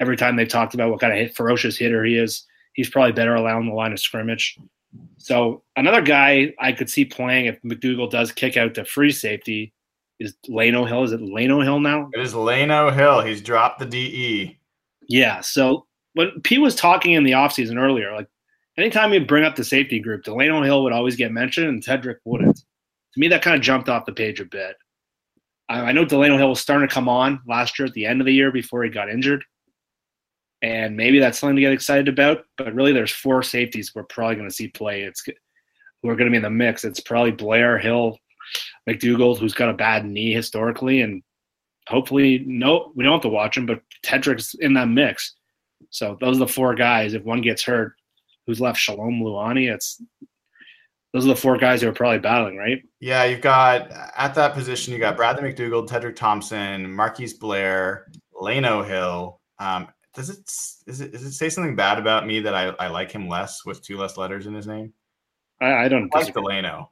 [0.00, 3.12] Every time they've talked about what kind of hit, ferocious hitter he is, he's probably
[3.12, 4.56] better along the line of scrimmage.
[5.18, 9.72] So another guy I could see playing if McDougald does kick out to free safety
[10.20, 11.04] is Lano Hill.
[11.04, 12.08] Is it Lano Hill now?
[12.12, 13.20] It is Lano Hill.
[13.22, 14.58] He's dropped the DE.
[15.08, 15.40] Yeah.
[15.40, 18.28] So when P was talking in the offseason earlier, like
[18.78, 22.16] anytime you bring up the safety group, Delano Hill would always get mentioned and Tedric
[22.24, 22.56] wouldn't.
[22.56, 24.76] To me, that kind of jumped off the page a bit.
[25.68, 28.20] I, I know Delano Hill was starting to come on last year at the end
[28.20, 29.44] of the year before he got injured.
[30.62, 32.44] And maybe that's something to get excited about.
[32.56, 35.02] But really, there's four safeties we're probably going to see play.
[35.02, 35.22] It's
[36.02, 36.84] who are going to be in the mix.
[36.84, 38.18] It's probably Blair, Hill,
[38.88, 41.22] McDougald, who's got a bad knee historically, and
[41.88, 45.34] hopefully, no, we don't have to watch him, but Tedric's in that mix.
[45.90, 47.14] So those are the four guys.
[47.14, 47.94] If one gets hurt,
[48.46, 48.78] who's left?
[48.78, 49.72] Shalom Luani.
[49.72, 50.02] It's
[51.12, 52.82] those are the four guys who are probably battling, right?
[52.98, 58.86] Yeah, you've got at that position, you got Bradley McDougald, Tedric Thompson, Marquise Blair, Lano
[58.86, 59.40] Hill.
[59.60, 60.38] Um, does it
[60.88, 63.64] is it does it say something bad about me that I, I like him less
[63.64, 64.92] with two less letters in his name?
[65.60, 66.90] I, I don't I like Delano.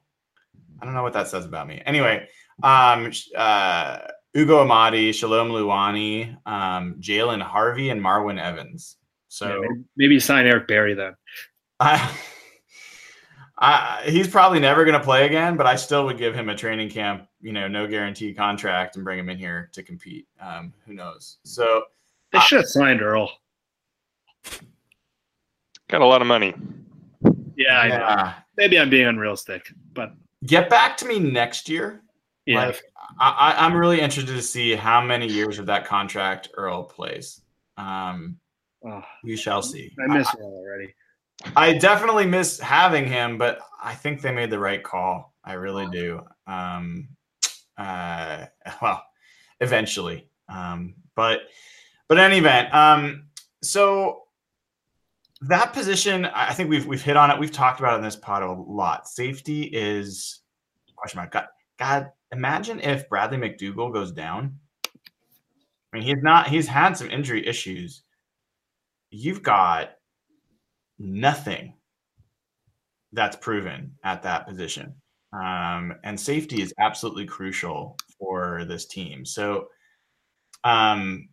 [0.83, 1.81] I don't know what that says about me.
[1.85, 2.27] Anyway,
[2.61, 3.99] um, uh,
[4.35, 8.97] Ugo Amadi, Shalom Luani, um, Jalen Harvey, and Marwin Evans.
[9.29, 11.15] So yeah, maybe, maybe sign Eric Berry then.
[11.79, 12.13] I,
[13.57, 16.55] I, he's probably never going to play again, but I still would give him a
[16.55, 20.27] training camp, you know, no guarantee contract and bring him in here to compete.
[20.41, 21.37] Um, who knows?
[21.45, 21.83] So
[22.33, 23.31] they should have signed Earl.
[25.87, 26.53] Got a lot of money.
[27.55, 28.33] Yeah, yeah.
[28.57, 30.13] maybe I'm being unrealistic, but
[30.45, 32.01] get back to me next year.
[32.45, 32.83] Yeah, like,
[33.19, 37.41] I, I'm really interested to see how many years of that contract Earl plays.
[37.77, 38.37] Um,
[38.85, 39.91] oh, we shall see.
[40.03, 40.93] I miss Earl already.
[41.55, 45.33] I definitely miss having him, but I think they made the right call.
[45.43, 46.21] I really do.
[46.47, 47.09] Um,
[47.77, 48.45] uh,
[48.81, 49.03] well,
[49.59, 50.27] eventually.
[50.49, 51.41] Um, but
[52.07, 53.27] but in any event, um,
[53.61, 54.22] so
[55.47, 57.39] that position, I think we've we've hit on it.
[57.39, 59.07] We've talked about it in this pod a lot.
[59.07, 60.41] Safety is
[60.95, 61.31] question mark.
[61.31, 64.57] God, God, imagine if Bradley McDougald goes down.
[64.85, 66.47] I mean, he's not.
[66.47, 68.03] He's had some injury issues.
[69.11, 69.91] You've got
[70.97, 71.73] nothing
[73.11, 74.95] that's proven at that position,
[75.33, 79.25] um, and safety is absolutely crucial for this team.
[79.25, 79.67] So,
[80.63, 81.27] um,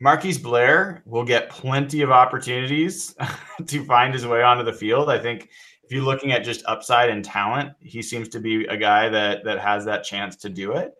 [0.00, 3.14] Marquise Blair will get plenty of opportunities
[3.66, 5.08] to find his way onto the field.
[5.08, 5.48] I think
[5.82, 9.44] if you're looking at just upside and talent, he seems to be a guy that
[9.44, 10.92] that has that chance to do it.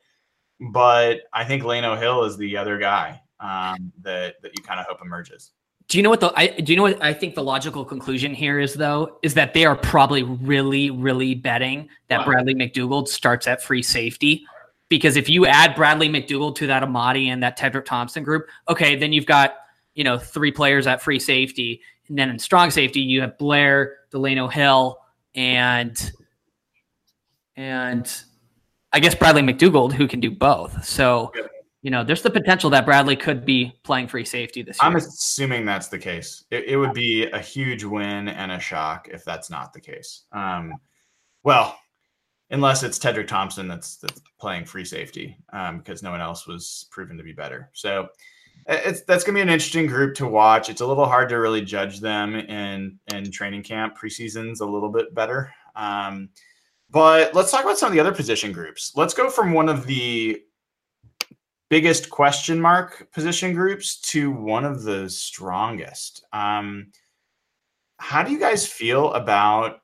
[0.73, 4.87] But I think Lano Hill is the other guy um, that that you kind of
[4.87, 5.53] hope emerges.
[5.89, 8.35] Do you know what the I do you know what I think the logical conclusion
[8.35, 12.25] here is though is that they are probably really really betting that wow.
[12.27, 14.45] Bradley McDougald starts at free safety
[14.89, 18.97] because if you add Bradley McDougald to that Amadi and that Tedric Thompson group, okay,
[18.97, 19.55] then you've got
[19.95, 23.99] you know three players at free safety, and then in strong safety you have Blair,
[24.11, 24.99] Delano Hill,
[25.35, 26.13] and
[27.57, 28.23] and
[28.93, 30.85] I guess Bradley McDougald who can do both.
[30.85, 31.33] So
[31.87, 34.91] you know, there's the potential that Bradley could be playing free safety this year.
[34.91, 36.45] I'm assuming that's the case.
[36.51, 40.25] It, it would be a huge win and a shock if that's not the case.
[40.33, 40.73] Um,
[41.45, 41.79] well,
[42.51, 46.87] unless it's Tedric Thompson that's that's playing free safety um, because no one else was
[46.91, 47.71] proven to be better.
[47.73, 48.09] So
[48.67, 50.69] it's that's gonna be an interesting group to watch.
[50.69, 53.97] It's a little hard to really judge them in in training camp.
[53.99, 55.53] Preseason's a little bit better.
[55.75, 56.31] Um,
[56.91, 58.93] but let's talk about some of the other position groups.
[58.95, 60.41] Let's go from one of the
[61.69, 66.25] biggest question mark position groups to one of the strongest.
[66.33, 66.93] Um,
[67.99, 69.81] how do you guys feel about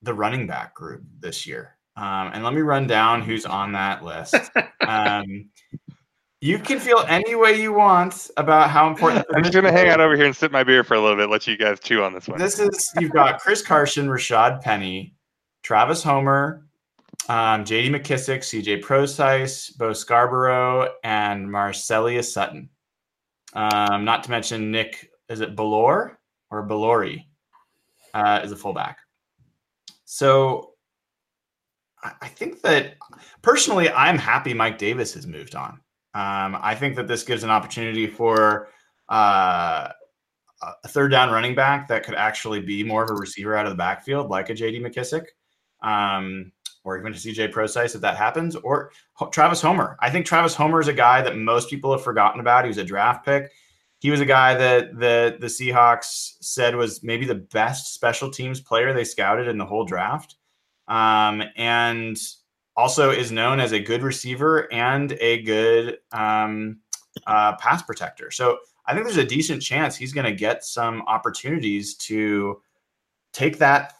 [0.00, 1.76] the running back group this year?
[1.96, 4.34] Um, and let me run down who's on that list.
[4.86, 5.50] um,
[6.40, 9.24] You can feel any way you want about how important.
[9.34, 11.30] I'm just gonna hang out over here and sip my beer for a little bit.
[11.30, 12.36] Let you guys chew on this one.
[12.36, 15.14] This is you've got Chris Carson, Rashad Penny,
[15.62, 16.66] Travis Homer,
[17.28, 17.90] um, J.D.
[17.90, 18.78] McKissic, C.J.
[18.78, 22.68] Prosise, Bo Scarborough, and Marcelius Sutton.
[23.52, 25.10] Um, not to mention Nick.
[25.28, 26.16] Is it Bellore
[26.50, 27.26] or Bellori?
[28.14, 28.98] Uh, is a fullback.
[30.06, 30.71] So
[32.02, 32.96] I think that
[33.42, 35.80] personally, I'm happy Mike Davis has moved on.
[36.14, 38.68] Um, I think that this gives an opportunity for
[39.08, 39.88] uh,
[40.62, 43.72] a third down running back that could actually be more of a receiver out of
[43.72, 45.26] the backfield, like a JD McKissic,
[45.82, 46.52] um,
[46.84, 48.92] or even a CJ Prosise if that happens, or
[49.30, 49.96] Travis Homer.
[50.00, 52.64] I think Travis Homer is a guy that most people have forgotten about.
[52.64, 53.50] He was a draft pick.
[54.00, 58.60] He was a guy that the the Seahawks said was maybe the best special teams
[58.60, 60.36] player they scouted in the whole draft,
[60.88, 62.18] um, and
[62.76, 66.80] also is known as a good receiver and a good um,
[67.26, 68.30] uh, pass protector.
[68.30, 72.60] So I think there's a decent chance he's going to get some opportunities to
[73.32, 73.94] take that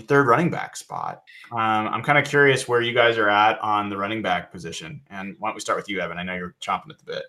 [0.00, 1.22] third running back spot.
[1.50, 5.02] Um, I'm kind of curious where you guys are at on the running back position.
[5.10, 6.18] And why don't we start with you, Evan?
[6.18, 7.24] I know you're chomping at the bit.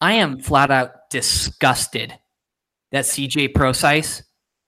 [0.00, 2.18] I am flat out disgusted
[2.90, 4.22] that CJ Prosise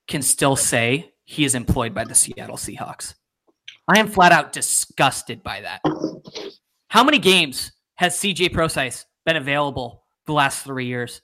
[0.07, 3.15] can still say he is employed by the Seattle Seahawks.
[3.87, 5.81] I am flat out disgusted by that.
[6.87, 11.21] How many games has CJ Prosise been available the last three years?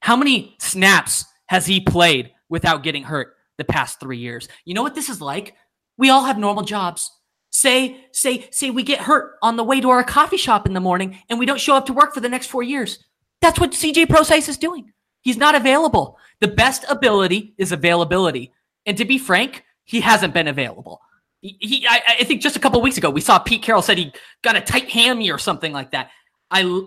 [0.00, 4.48] How many snaps has he played without getting hurt the past three years?
[4.64, 5.54] You know what this is like?
[5.98, 7.10] We all have normal jobs.
[7.50, 10.80] Say, say, say we get hurt on the way to our coffee shop in the
[10.80, 13.02] morning and we don't show up to work for the next four years.
[13.40, 14.92] That's what CJ Prosise is doing.
[15.22, 16.18] He's not available.
[16.40, 18.52] The best ability is availability.
[18.84, 21.00] And to be frank, he hasn't been available.
[21.40, 24.12] He, I, I think just a couple weeks ago, we saw Pete Carroll said he
[24.42, 26.10] got a tight hammy or something like that.
[26.50, 26.82] I,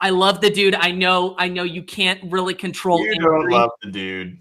[0.00, 0.74] I love the dude.
[0.74, 3.04] I know, I know you can't really control.
[3.04, 4.38] You don't love the dude.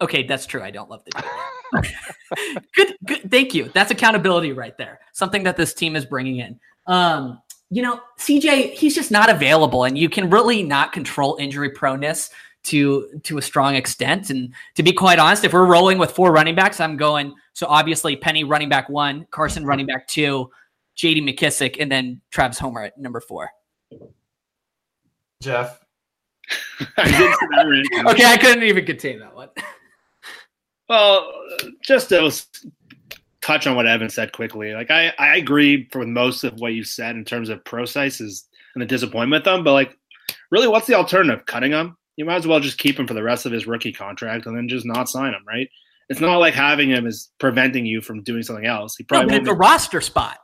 [0.00, 0.62] Okay, that's true.
[0.62, 2.64] I don't love the dude.
[2.74, 3.30] good, good.
[3.30, 3.70] Thank you.
[3.74, 5.00] That's accountability right there.
[5.12, 6.60] Something that this team is bringing in.
[6.86, 7.40] Um,
[7.70, 12.30] you know, CJ, he's just not available, and you can really not control injury proneness
[12.64, 14.30] to to a strong extent.
[14.30, 17.34] And to be quite honest, if we're rolling with four running backs, I'm going.
[17.52, 20.50] So obviously, Penny running back one, Carson running back two,
[20.96, 21.22] J.D.
[21.22, 23.50] McKissic, and then Travis Homer at number four.
[25.42, 25.80] Jeff.
[26.96, 28.08] I did see that ranking.
[28.08, 29.48] Okay, I couldn't even contain that one.
[30.90, 31.30] Well,
[31.82, 32.32] just to
[33.42, 34.72] touch on what Evan said quickly.
[34.72, 38.48] Like I, I agree for most of what you said in terms of Prosise is
[38.74, 39.98] and the disappointment with them, but like
[40.50, 41.44] really what's the alternative?
[41.44, 41.97] Cutting him?
[42.18, 44.56] You might as well just keep him for the rest of his rookie contract and
[44.56, 45.68] then just not sign him, right?
[46.08, 48.96] It's not like having him is preventing you from doing something else.
[48.96, 50.38] He No, probably but won't it's a be- roster spot.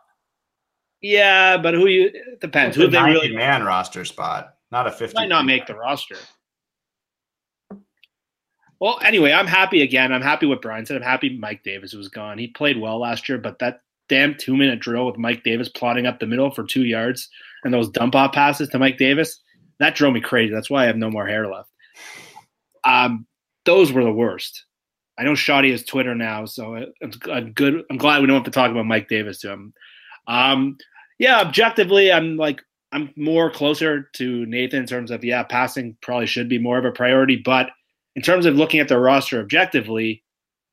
[1.03, 2.77] Yeah, but who you it depends.
[2.77, 5.15] It's Who a they really man roster spot, not a 50.
[5.17, 6.15] might not make the roster.
[8.81, 10.13] Well, anyway, I'm happy again.
[10.13, 10.97] I'm happy with Brian said.
[10.97, 12.39] I'm happy Mike Davis was gone.
[12.39, 16.07] He played well last year, but that damn two minute drill with Mike Davis plotting
[16.07, 17.29] up the middle for two yards
[17.65, 19.41] and those dump off passes to Mike Davis,
[19.81, 20.53] that drove me crazy.
[20.53, 21.71] That's why I have no more hair left.
[22.85, 23.27] Um,
[23.65, 24.65] those were the worst.
[25.19, 26.87] I know Schotty has Twitter now, so
[27.31, 27.85] I'm good.
[27.91, 29.73] I'm glad we don't have to talk about Mike Davis to him.
[30.27, 30.77] Um,
[31.19, 36.27] yeah, objectively, I'm like I'm more closer to Nathan in terms of yeah, passing probably
[36.27, 37.71] should be more of a priority, but
[38.17, 40.23] in terms of looking at the roster objectively,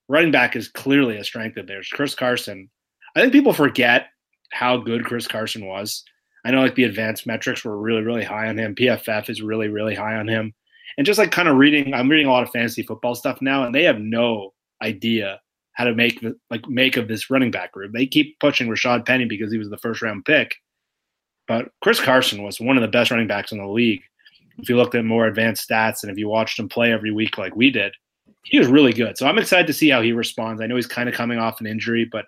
[0.08, 1.90] running back is clearly a strength of theirs.
[1.92, 2.70] Chris Carson.
[3.16, 4.08] I think people forget
[4.52, 6.04] how good Chris Carson was.
[6.46, 8.76] I know like the advanced metrics were really, really high on him.
[8.76, 10.54] PFF is really, really high on him.
[10.98, 13.64] And just like kind of reading, I'm reading a lot of fantasy football stuff now,
[13.64, 15.40] and they have no idea
[15.74, 17.94] how to make like make of this running back group.
[17.94, 20.56] They keep pushing Rashaad Penny because he was the first round pick,
[21.48, 24.02] but Chris Carson was one of the best running backs in the league.
[24.58, 27.38] If you looked at more advanced stats and if you watched him play every week
[27.38, 27.94] like we did,
[28.44, 29.18] he was really good.
[29.18, 30.62] So I'm excited to see how he responds.
[30.62, 32.26] I know he's kind of coming off an injury, but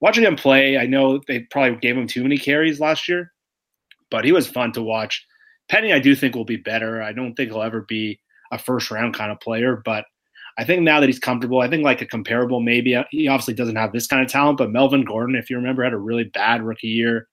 [0.00, 3.31] watching him play, I know they probably gave him too many carries last year,
[4.12, 5.26] but he was fun to watch.
[5.68, 7.02] Penny, I do think will be better.
[7.02, 8.20] I don't think he'll ever be
[8.52, 10.04] a first round kind of player, but
[10.58, 12.94] I think now that he's comfortable, I think like a comparable maybe.
[12.94, 15.82] Uh, he obviously doesn't have this kind of talent, but Melvin Gordon, if you remember,
[15.82, 17.26] had a really bad rookie year.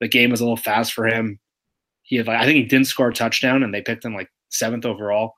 [0.00, 1.38] The game was a little fast for him.
[2.02, 4.84] He had I think he didn't score a touchdown, and they picked him like seventh
[4.84, 5.34] overall,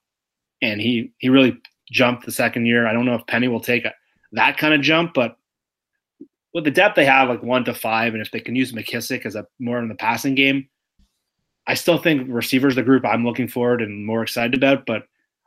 [0.63, 1.59] and he he really
[1.91, 2.87] jumped the second year.
[2.87, 3.93] I don't know if Penny will take a,
[4.33, 5.37] that kind of jump, but
[6.55, 9.25] with the depth they have, like one to five, and if they can use McKissic
[9.25, 10.69] as a more in the passing game,
[11.67, 14.85] I still think receivers the group I'm looking forward and more excited about.
[14.87, 15.05] But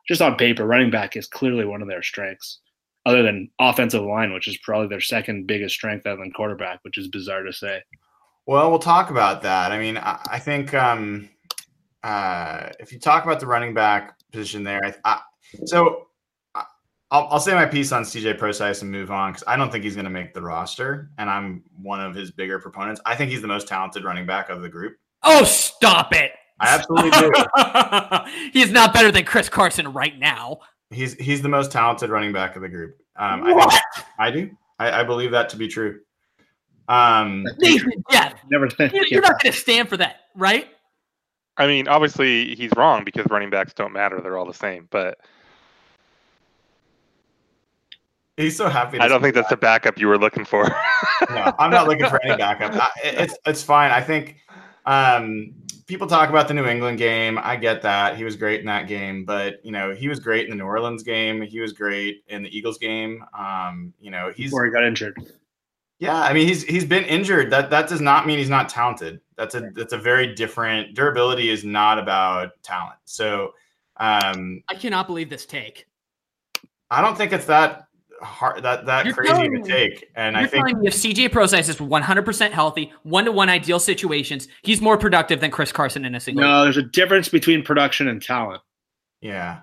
[0.07, 2.59] just on paper, running back is clearly one of their strengths,
[3.05, 6.97] other than offensive line, which is probably their second biggest strength other than quarterback, which
[6.97, 7.81] is bizarre to say.
[8.47, 9.71] Well, we'll talk about that.
[9.71, 11.29] I mean, I, I think um,
[12.03, 15.21] uh, if you talk about the running back position there, I, I,
[15.65, 16.07] so
[17.15, 19.85] I'll, I'll say my piece on CJ Prosise and move on because I don't think
[19.85, 22.99] he's going to make the roster, and I'm one of his bigger proponents.
[23.05, 24.97] I think he's the most talented running back of the group.
[25.23, 26.31] Oh, stop it.
[26.59, 28.51] I absolutely do.
[28.53, 30.59] He's not better than Chris Carson right now.
[30.89, 32.97] He's he's the most talented running back of the group.
[33.17, 33.83] Um, I, think, What?
[34.19, 34.49] I do.
[34.79, 35.99] I, I believe that to be true.
[36.87, 40.67] Um, Nathan Jeff, Never you're, you're not going to stand for that, right?
[41.57, 44.87] I mean, obviously he's wrong because running backs don't matter; they're all the same.
[44.91, 45.17] But
[48.37, 48.97] he's so happy.
[48.97, 50.65] To I don't think that's the backup you were looking for.
[51.29, 52.73] no, I'm not looking for any backup.
[52.73, 53.91] I, it's it's fine.
[53.91, 54.37] I think
[54.85, 55.53] um,
[55.87, 57.39] people talk about the New England game.
[57.41, 60.45] I get that he was great in that game, but you know he was great
[60.45, 61.41] in the New Orleans game.
[61.41, 63.23] He was great in the Eagles game.
[63.37, 65.17] Um, you know he's Before he got injured.
[65.99, 66.21] yeah.
[66.21, 67.51] I mean he's he's been injured.
[67.51, 69.21] That that does not mean he's not talented.
[69.37, 70.95] That's a that's a very different.
[70.95, 72.99] Durability is not about talent.
[73.05, 73.53] So
[73.97, 75.87] um, I cannot believe this take.
[76.91, 77.87] I don't think it's that
[78.25, 80.09] hard that that You're crazy to take.
[80.15, 83.79] And I You're think me if CJ Prosise is 100% healthy, one to one ideal
[83.79, 86.43] situations, he's more productive than Chris Carson in a single.
[86.43, 88.61] No, there's a difference between production and talent.
[89.21, 89.61] yeah.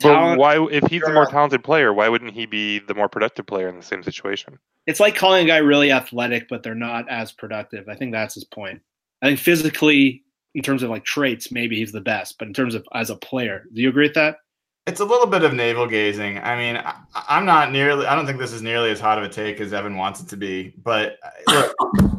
[0.00, 3.08] but Talent, why, if he's the more talented player, why wouldn't he be the more
[3.08, 4.58] productive player in the same situation?
[4.86, 7.88] it's like calling a guy really athletic, but they're not as productive.
[7.88, 8.80] I think that's his point.
[9.22, 10.24] I think physically,
[10.54, 13.16] in terms of like traits, maybe he's the best, but in terms of as a
[13.16, 14.38] player, do you agree with that?
[14.86, 16.38] It's a little bit of navel gazing.
[16.38, 18.06] I mean, I, I'm not nearly.
[18.06, 20.28] I don't think this is nearly as hot of a take as Evan wants it
[20.28, 20.74] to be.
[20.82, 21.74] But uh, look,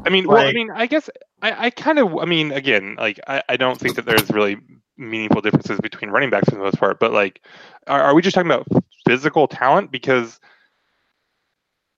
[0.06, 1.10] I mean, well, I mean, I guess
[1.42, 4.58] I, I kind of, I mean, again, like I, I don't think that there's really
[4.96, 7.02] meaningful differences between running backs for the most part.
[7.02, 7.42] But like,
[7.88, 8.66] are, are we just talking about
[9.06, 9.92] physical talent?
[9.92, 10.40] Because,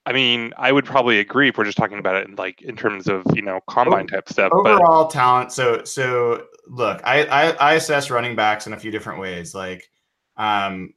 [0.07, 2.75] I mean, I would probably agree if we're just talking about it in like in
[2.75, 4.51] terms of you know combine type stuff.
[4.51, 5.51] But overall talent.
[5.51, 9.53] So, so look, I, I I assess running backs in a few different ways.
[9.53, 9.91] Like,
[10.37, 10.93] um,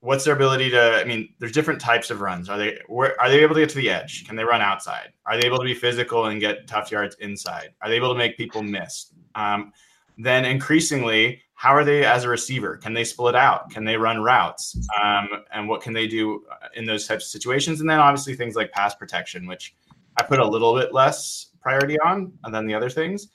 [0.00, 1.00] what's their ability to?
[1.00, 2.48] I mean, there's different types of runs.
[2.48, 4.26] Are they where are they able to get to the edge?
[4.26, 5.12] Can they run outside?
[5.26, 7.70] Are they able to be physical and get tough yards inside?
[7.82, 9.12] Are they able to make people miss?
[9.34, 9.72] Um,
[10.18, 12.76] then increasingly, how are they as a receiver?
[12.76, 13.70] Can they split out?
[13.70, 14.76] Can they run routes?
[15.02, 17.80] Um, and what can they do in those types of situations?
[17.80, 19.74] And then obviously things like pass protection, which
[20.16, 23.28] I put a little bit less priority on than the other things.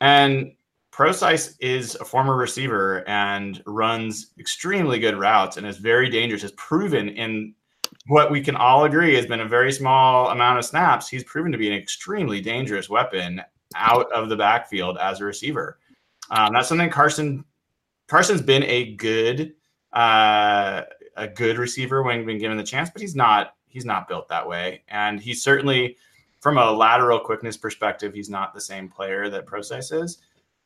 [0.00, 0.52] And
[0.92, 6.42] Prosise is a former receiver and runs extremely good routes and is very dangerous.
[6.42, 7.54] Has proven in
[8.06, 11.08] what we can all agree has been a very small amount of snaps.
[11.08, 13.40] He's proven to be an extremely dangerous weapon
[13.74, 15.78] out of the backfield as a receiver.
[16.30, 17.44] Um, that's something Carson
[18.06, 19.54] Carson's been a good
[19.94, 20.82] uh,
[21.16, 24.46] a good receiver when when given the chance, but he's not he's not built that
[24.46, 25.96] way, and he's certainly
[26.40, 30.18] from a lateral quickness perspective, he's not the same player that Prosise is.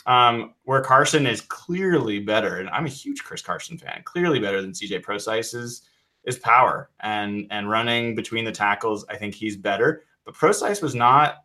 [0.07, 4.63] Um, where Carson is clearly better, and I'm a huge Chris Carson fan, clearly better
[4.63, 5.83] than CJ Prosise is
[6.25, 9.05] is power and and running between the tackles.
[9.09, 11.39] I think he's better, but Prosise was not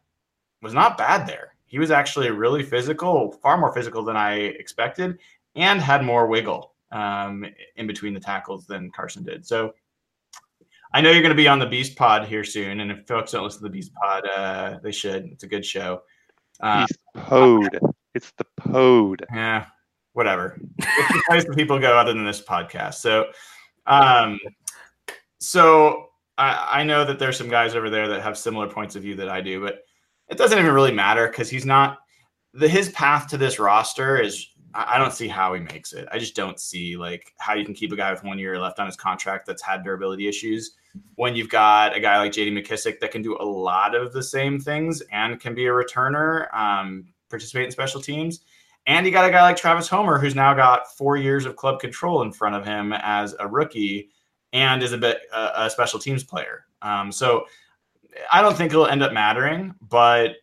[0.61, 1.55] was not bad there.
[1.65, 5.17] He was actually really physical, far more physical than I expected,
[5.55, 7.45] and had more wiggle um,
[7.77, 9.45] in between the tackles than Carson did.
[9.45, 9.73] So
[10.93, 13.31] I know you're going to be on the Beast Pod here soon, and if folks
[13.31, 15.25] don't listen to the Beast Pod, uh, they should.
[15.25, 16.01] It's a good show.
[16.59, 17.79] Uh, he's pod.
[18.13, 19.25] It's the pod.
[19.33, 19.65] yeah,
[20.13, 20.59] whatever.
[20.77, 22.95] It's the place that people go other than this podcast.
[22.95, 23.31] So,
[23.85, 24.39] um,
[25.39, 29.03] so I, I know that there's some guys over there that have similar points of
[29.03, 29.79] view that I do, but
[30.29, 31.99] it doesn't even really matter because he's not
[32.53, 34.47] the his path to this roster is.
[34.73, 36.07] I don't see how he makes it.
[36.13, 38.79] I just don't see like how you can keep a guy with one year left
[38.79, 40.77] on his contract that's had durability issues
[41.15, 44.23] when you've got a guy like JD McKissic that can do a lot of the
[44.23, 48.41] same things and can be a returner, um, participate in special teams.
[48.87, 51.79] And you got a guy like Travis Homer who's now got four years of club
[51.79, 54.09] control in front of him as a rookie
[54.53, 56.65] and is a bit uh, a special teams player.
[56.81, 57.45] Um, so
[58.31, 60.35] I don't think it'll end up mattering, but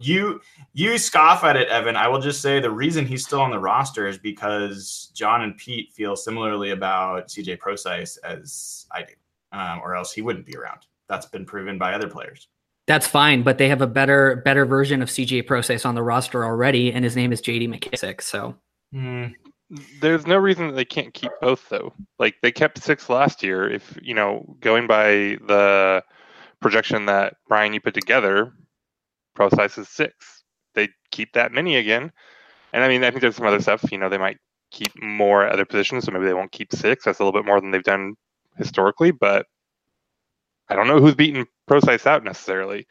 [0.00, 0.40] you
[0.72, 1.96] you scoff at it, Evan.
[1.96, 5.56] I will just say the reason he's still on the roster is because John and
[5.56, 9.14] Pete feel similarly about CJ Prosise as I do,
[9.52, 10.80] um, or else he wouldn't be around.
[11.08, 12.48] That's been proven by other players.
[12.86, 16.44] That's fine, but they have a better better version of CJ Prosise on the roster
[16.44, 18.20] already, and his name is JD McKissic.
[18.20, 18.54] So
[18.92, 19.26] hmm.
[20.00, 21.94] There's no reason that they can't keep both though.
[22.18, 23.68] Like they kept six last year.
[23.68, 26.04] If you know, going by the
[26.60, 28.52] projection that Brian you put together,
[29.34, 30.44] Prosise is six.
[30.74, 32.12] They keep that many again.
[32.72, 33.84] And I mean, I think there's some other stuff.
[33.90, 34.38] You know, they might
[34.70, 37.04] keep more other positions, so maybe they won't keep six.
[37.04, 38.14] That's a little bit more than they've done
[38.58, 39.46] historically, but
[40.68, 42.86] I don't know who's beaten Prosise out necessarily.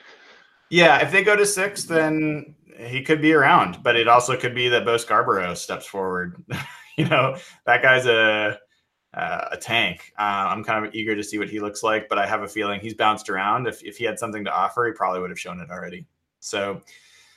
[0.69, 4.55] Yeah, if they go to six, then he could be around, but it also could
[4.55, 6.43] be that Bo Scarborough steps forward.
[6.97, 8.59] you know, that guy's a
[9.13, 10.11] uh, a tank.
[10.17, 12.47] Uh, I'm kind of eager to see what he looks like, but I have a
[12.47, 13.67] feeling he's bounced around.
[13.67, 16.05] If if he had something to offer, he probably would have shown it already.
[16.39, 16.81] So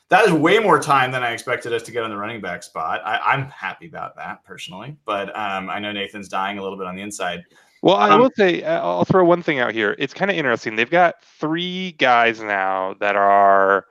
[0.09, 2.62] that is way more time than I expected us to get on the running back
[2.62, 3.03] spot.
[3.05, 6.87] I, am happy about that personally, but um, I know Nathan's dying a little bit
[6.87, 7.45] on the inside.
[7.87, 9.95] Well, I um, will say, uh, I'll throw one thing out here.
[9.97, 10.74] It's kind of interesting.
[10.74, 13.87] They've got three guys now that are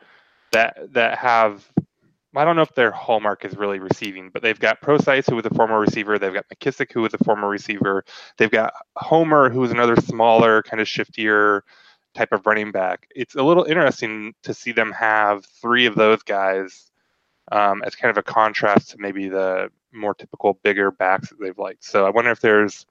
[0.52, 1.66] that that have.
[2.36, 5.46] I don't know if their hallmark is really receiving, but they've got Prosise, who was
[5.46, 6.20] a former receiver.
[6.20, 8.04] They've got McKissic, who was a former receiver.
[8.36, 11.62] They've got Homer, who is another smaller, kind of shiftier
[12.14, 13.08] type of running back.
[13.16, 16.92] It's a little interesting to see them have three of those guys
[17.54, 21.58] um, as kind of a contrast to maybe the more typical bigger backs that they've
[21.58, 21.86] liked.
[21.86, 22.86] So I wonder if there's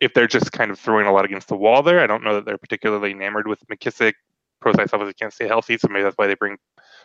[0.00, 2.00] if they're just kind of throwing a lot against the wall there.
[2.00, 4.14] I don't know that they're particularly enamored with McKissic.
[4.60, 6.56] Prosise obviously can't stay healthy, so maybe that's why they bring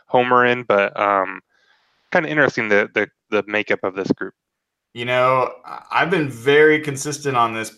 [0.07, 0.63] Homer in.
[0.63, 1.41] But um,
[2.11, 4.33] kind of interesting the, the the makeup of this group.
[4.93, 5.53] You know,
[5.91, 7.77] I've been very consistent on this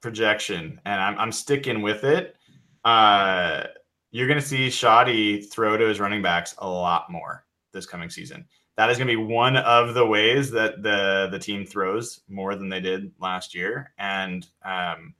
[0.00, 2.36] projection, and I'm, I'm sticking with it.
[2.84, 3.64] Uh,
[4.12, 8.08] you're going to see Schotty throw to his running backs a lot more this coming
[8.08, 8.46] season
[8.76, 12.54] that is going to be one of the ways that the the team throws more
[12.54, 13.92] than they did last year.
[13.98, 15.14] And um,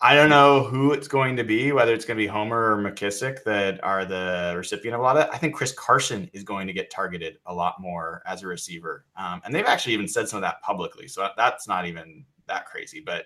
[0.00, 2.76] I don't know who it's going to be, whether it's going to be Homer or
[2.76, 5.28] McKissic that are the recipient of a lot of.
[5.30, 9.06] I think Chris Carson is going to get targeted a lot more as a receiver.
[9.16, 11.08] Um, and they've actually even said some of that publicly.
[11.08, 13.00] So that's not even that crazy.
[13.00, 13.24] But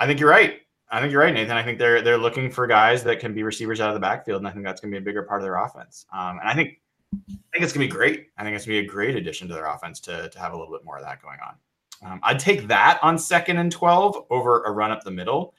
[0.00, 0.62] I think you're right.
[0.90, 1.56] I think you're right, Nathan.
[1.56, 4.40] I think they're they're looking for guys that can be receivers out of the backfield,
[4.40, 6.06] and I think that's going to be a bigger part of their offense.
[6.12, 6.81] Um, and I think
[7.12, 8.28] I think it's gonna be great.
[8.38, 10.56] I think it's gonna be a great addition to their offense to, to have a
[10.56, 12.12] little bit more of that going on.
[12.12, 15.54] Um, I'd take that on second and 12 over a run up the middle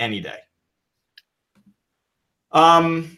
[0.00, 0.38] any day.
[2.52, 3.16] Um,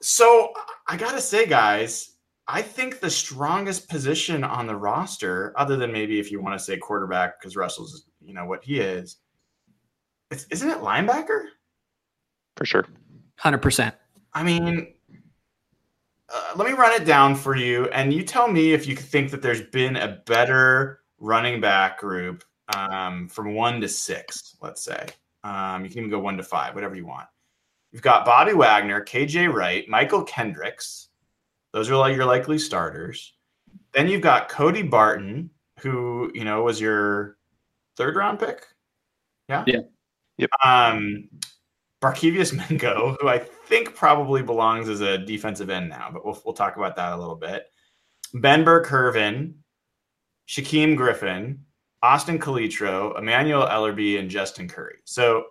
[0.00, 0.52] so
[0.86, 6.18] I gotta say, guys, I think the strongest position on the roster, other than maybe
[6.18, 9.18] if you want to say quarterback, because Russell's, you know, what he is,
[10.30, 11.44] isn't it linebacker?
[12.56, 12.86] For sure.
[13.40, 13.92] 100%.
[14.32, 14.94] I mean,
[16.32, 19.30] uh, let me run it down for you, and you tell me if you think
[19.30, 22.44] that there's been a better running back group
[22.76, 25.06] um, from one to six, let's say.
[25.44, 27.26] Um, you can even go one to five, whatever you want.
[27.92, 31.08] You've got Bobby Wagner, KJ Wright, Mychal Kendricks.
[31.72, 33.34] Those are like your likely starters.
[33.94, 35.50] Then you've got Cody Barton,
[35.80, 37.38] who you know was your
[37.96, 38.66] third round pick.
[39.48, 39.64] Yeah.
[39.66, 39.80] Yeah.
[40.36, 40.50] Yep.
[40.64, 41.28] Um,
[42.00, 46.54] Barkevious Mingo, who I think probably belongs as a defensive end now, but we'll, we'll
[46.54, 47.66] talk about that a little bit.
[48.34, 49.54] Ben Burr-Kirven,
[50.48, 51.64] Shaquem Griffin,
[52.02, 54.98] Austin Calitro, Emmanuel Ellerbe, and Justin Currie.
[55.04, 55.44] So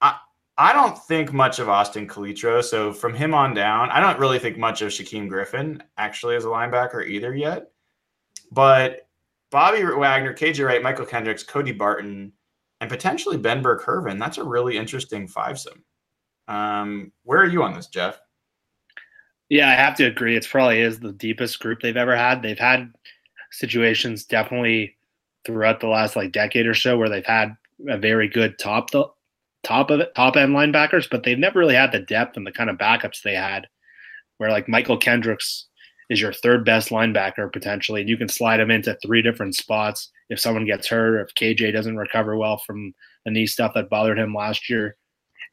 [0.00, 0.16] I
[0.56, 2.62] I don't think much of Austin Calitro.
[2.64, 6.44] So from him on down, I don't really think much of Shaquem Griffin actually as
[6.44, 7.70] a linebacker either yet.
[8.50, 9.06] But
[9.50, 12.32] Bobby Wagner, KJ Wright, Mychal Kendricks, Cody Barton,
[12.80, 14.18] and potentially Ben Burr-Kirven.
[14.18, 15.82] That's a really interesting fivesome.
[16.46, 18.20] Um, where are you on this, Jeff?
[19.48, 20.36] Yeah, I have to agree.
[20.36, 22.42] It's probably is the deepest group they've ever had.
[22.42, 22.92] They've had
[23.50, 24.96] situations definitely
[25.46, 27.56] throughout the last like decade or so where they've had
[27.88, 29.06] a very good top the
[29.64, 32.52] top of it, top end linebackers, but they've never really had the depth and the
[32.52, 33.66] kind of backups they had.
[34.36, 35.67] Where like Mychal Kendricks
[36.10, 40.10] is your third best linebacker potentially, and you can slide him into three different spots
[40.30, 42.94] if someone gets hurt or if KJ doesn't recover well from
[43.24, 44.96] the knee stuff that bothered him last year.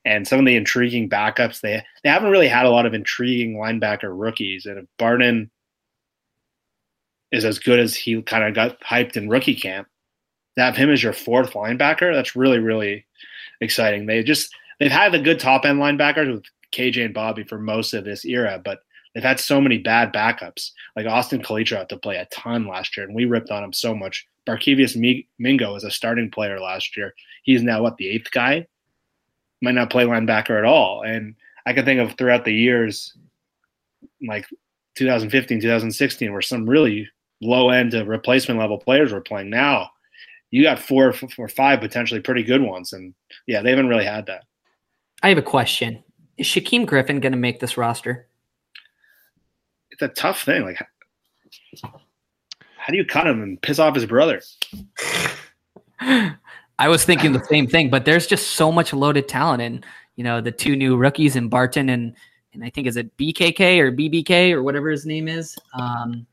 [0.06, 3.56] And some of the intriguing backups, they they haven't really had a lot of intriguing
[3.56, 4.66] linebacker rookies.
[4.66, 5.49] And if Barton
[7.32, 9.88] is as good as he kind of got hyped in rookie camp,
[10.58, 13.06] to have him as your fourth linebacker, that's really, really
[13.62, 14.06] exciting.
[14.06, 17.93] They just they've had the good top end linebackers with KJ and Bobby for most
[17.93, 18.80] of this era, but
[19.16, 20.72] they've had so many bad backups.
[20.95, 23.74] Like Austin Calitro had to play a ton last year, and we ripped on him
[23.74, 24.28] so much.
[24.45, 24.95] Barkevious
[25.39, 27.16] Mingo was a starting player last year.
[27.43, 28.68] He's now what the eighth guy.
[29.61, 31.01] Might not play linebacker at all.
[31.01, 31.34] And
[31.66, 33.18] I can think of throughout the years,
[34.28, 34.45] like
[34.95, 37.07] 2015, 2016, where some really
[37.41, 39.49] low end to uh, replacement level players were playing.
[39.49, 39.89] Now
[40.51, 43.13] you got four or five potentially pretty good ones, and
[43.47, 44.43] yeah, they haven't really had that.
[45.24, 46.03] I have a question:
[46.38, 48.28] Is Shaquem Griffin going to make this roster?
[49.96, 50.64] It's a tough thing.
[50.64, 50.78] Like,
[51.82, 54.41] how do you cut him and piss off his brother?
[56.00, 59.86] I was thinking the same thing, but there's just so much loaded talent, and
[60.18, 62.14] you know the two new rookies in Barton and
[62.54, 65.56] and I think is it BKK or BBK or whatever his name is.
[65.74, 66.28] Um,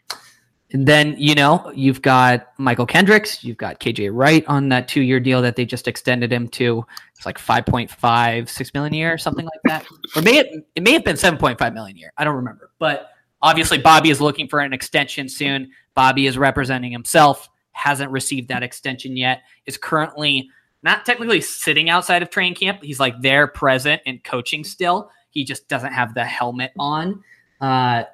[0.72, 5.02] And then, you know, you've got Mychal Kendricks, you've got KJ Wright on that two
[5.02, 6.84] year deal that they just extended him to.
[7.14, 9.86] It's like 5.5, 6 million a year, something like that.
[10.16, 12.12] Or may it, it may have been 7.5 million a year.
[12.16, 12.70] I don't remember.
[12.78, 13.11] But
[13.42, 15.70] obviously, Bobby is looking for an extension soon.
[15.94, 20.48] Bobby is representing himself, hasn't received that extension yet, is currently
[20.82, 22.82] not technically sitting outside of training camp.
[22.82, 25.10] He's like there, present, and coaching still.
[25.30, 27.22] He just doesn't have the helmet on.
[27.60, 28.04] Uh,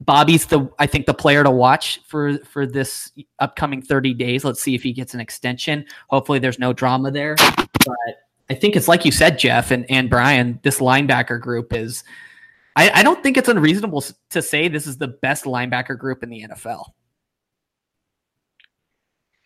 [0.00, 4.44] Bobby's the I think the player to watch for for this upcoming 30 days.
[4.44, 5.84] Let's see if he gets an extension.
[6.08, 7.34] Hopefully there's no drama there.
[7.36, 7.96] But
[8.48, 12.04] I think it's like you said, Jeff and, and Brian, this linebacker group is
[12.76, 16.30] I, I don't think it's unreasonable to say this is the best linebacker group in
[16.30, 16.84] the NFL.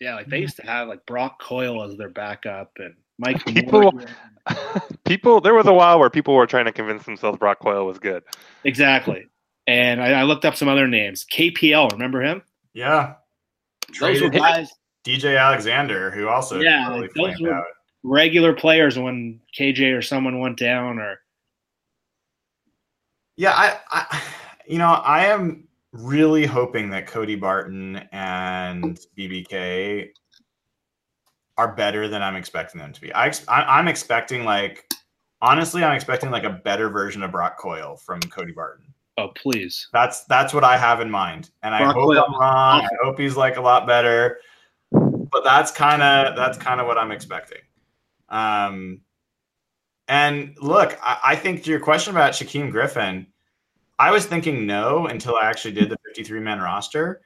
[0.00, 4.00] Yeah, like they used to have like Brock Coyle as their backup and Mike people
[5.04, 7.98] people there was a while where people were trying to convince themselves Brock Coyle was
[7.98, 8.24] good.
[8.64, 9.26] Exactly
[9.66, 11.24] and I, I, looked up some other names.
[11.24, 12.42] KPL, remember him?
[12.74, 13.14] Yeah,
[14.00, 14.72] those were guys.
[15.04, 17.64] DJ Alexander, who also yeah, really those were out.
[18.02, 21.20] regular players when KJ or someone went down, or
[23.36, 24.22] yeah, I, I,
[24.66, 30.08] you know, I am really hoping that Cody Barton and BBK
[31.58, 33.14] are better than I'm expecting them to be.
[33.14, 34.86] I, I I'm expecting like
[35.40, 38.86] honestly, I'm expecting like a better version of Brock Coyle from Cody Barton.
[39.18, 39.88] Oh, please.
[39.92, 42.80] That's that's what I have in mind, and I hope I'm wrong.
[42.80, 44.38] I hope he's like a lot better,
[44.90, 47.60] but that's kind of that's kind of what I'm expecting.
[48.30, 49.00] Um,
[50.12, 53.26] and look, I, I, think to your question about Shaquem Griffin,
[53.98, 57.22] I was thinking no until I actually did the 53 man roster.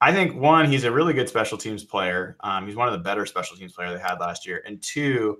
[0.00, 2.36] I think one, he's a really good special teams player.
[2.40, 5.38] Um, he's one of the better special teams player they had last year, and two,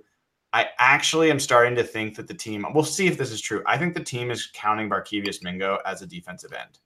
[0.53, 3.61] I actually am starting to think that the team, we'll see if this is true.
[3.65, 6.79] I think the team is counting Barkevious Mingo as a defensive end.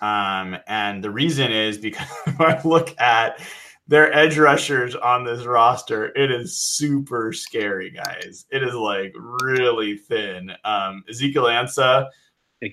[0.00, 2.08] Um, and the reason is because
[2.38, 3.46] I look at
[3.88, 8.44] their edge rushers on this roster, it is super scary, guys.
[8.50, 10.52] It is like really thin.
[10.64, 12.08] Um, Ezekiel Ansah,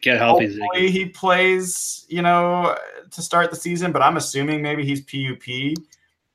[0.01, 0.47] get healthy.
[0.59, 2.75] Hopefully he plays, you know,
[3.11, 5.75] to start the season, but I'm assuming maybe he's PUP.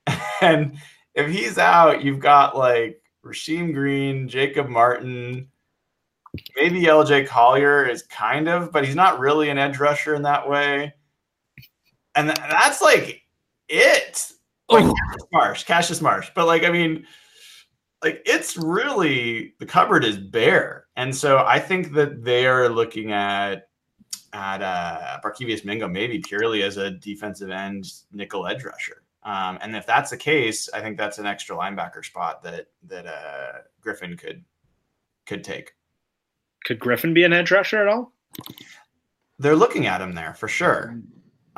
[0.41, 0.79] And
[1.15, 5.49] if he's out, you've got like Rasheem Green, Jacob Martin,
[6.57, 10.49] maybe LJ Collier is kind of, but he's not really an edge rusher in that
[10.49, 10.95] way.
[12.15, 13.23] And that's like
[13.69, 14.33] it.
[14.69, 14.95] Like oh.
[14.95, 16.31] Cassius Marsh, Cassius Marsh.
[16.35, 17.07] But like, I mean,
[18.03, 20.87] like it's really the cupboard is bare.
[20.97, 23.69] And so I think that they are looking at
[24.35, 29.03] at uh Barkevious Mingo maybe purely as a defensive end nickel edge rusher.
[29.23, 33.07] Um, and if that's the case, I think that's an extra linebacker spot that that
[33.07, 34.45] uh, Griffin could
[35.27, 35.73] could take.
[36.65, 38.13] Could Griffin be an edge rusher at all?
[39.39, 41.01] They're looking at him there for sure.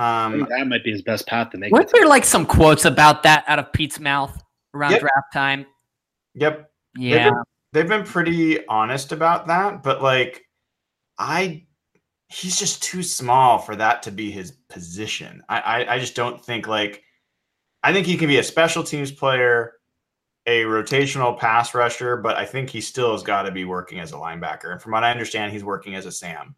[0.01, 1.73] Um, that might be his best path to make.
[1.73, 4.43] Weren't there like some quotes about that out of Pete's mouth
[4.75, 5.01] around yep.
[5.01, 5.67] draft time?
[6.35, 6.71] Yep.
[6.97, 7.17] Yeah.
[7.17, 7.43] They've been,
[7.73, 10.43] they've been pretty honest about that, but like,
[11.19, 11.67] I
[12.29, 15.43] he's just too small for that to be his position.
[15.49, 17.03] I, I, I just don't think like
[17.83, 19.75] I think he can be a special teams player,
[20.47, 24.13] a rotational pass rusher, but I think he still has got to be working as
[24.13, 24.73] a linebacker.
[24.73, 26.55] And from what I understand, he's working as a Sam.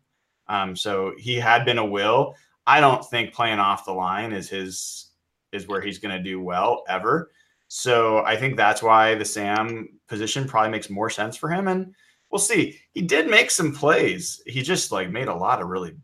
[0.49, 2.35] Um, so he had been a will.
[2.67, 5.11] I don't think playing off the line is his
[5.53, 7.31] is where he's going to do well ever.
[7.69, 11.69] So I think that's why the Sam position probably makes more sense for him.
[11.69, 11.95] And
[12.31, 12.79] we'll see.
[12.93, 14.43] He did make some plays.
[14.47, 15.95] He just like made a lot of really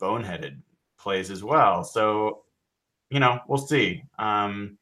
[0.00, 0.58] boneheaded
[0.98, 1.84] plays as well.
[1.84, 2.42] So
[3.10, 4.02] you know, we'll see.
[4.18, 4.78] Um,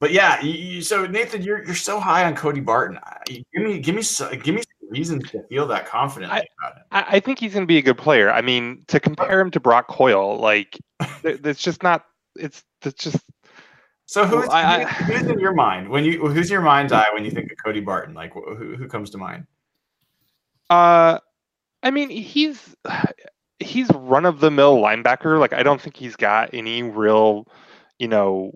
[0.00, 2.98] but yeah, you, so Nathan, you're you're so high on Cody Barton.
[3.26, 4.02] Give me give me
[4.38, 6.42] give me reasons to feel that confident about
[6.76, 6.82] it.
[6.92, 8.30] I, I think he's going to be a good player.
[8.30, 10.78] I mean, to compare him to Brock Coyle, like
[11.24, 12.04] it's just not.
[12.36, 13.24] It's it's just.
[14.06, 17.30] So who's, I, who's in your mind when you who's your mind's eye when you
[17.30, 18.14] think of Cody Barton?
[18.14, 19.46] Like who who comes to mind?
[20.68, 21.20] Uh,
[21.82, 22.74] I mean he's
[23.60, 25.38] he's run of the mill linebacker.
[25.38, 27.46] Like I don't think he's got any real,
[28.00, 28.52] you know,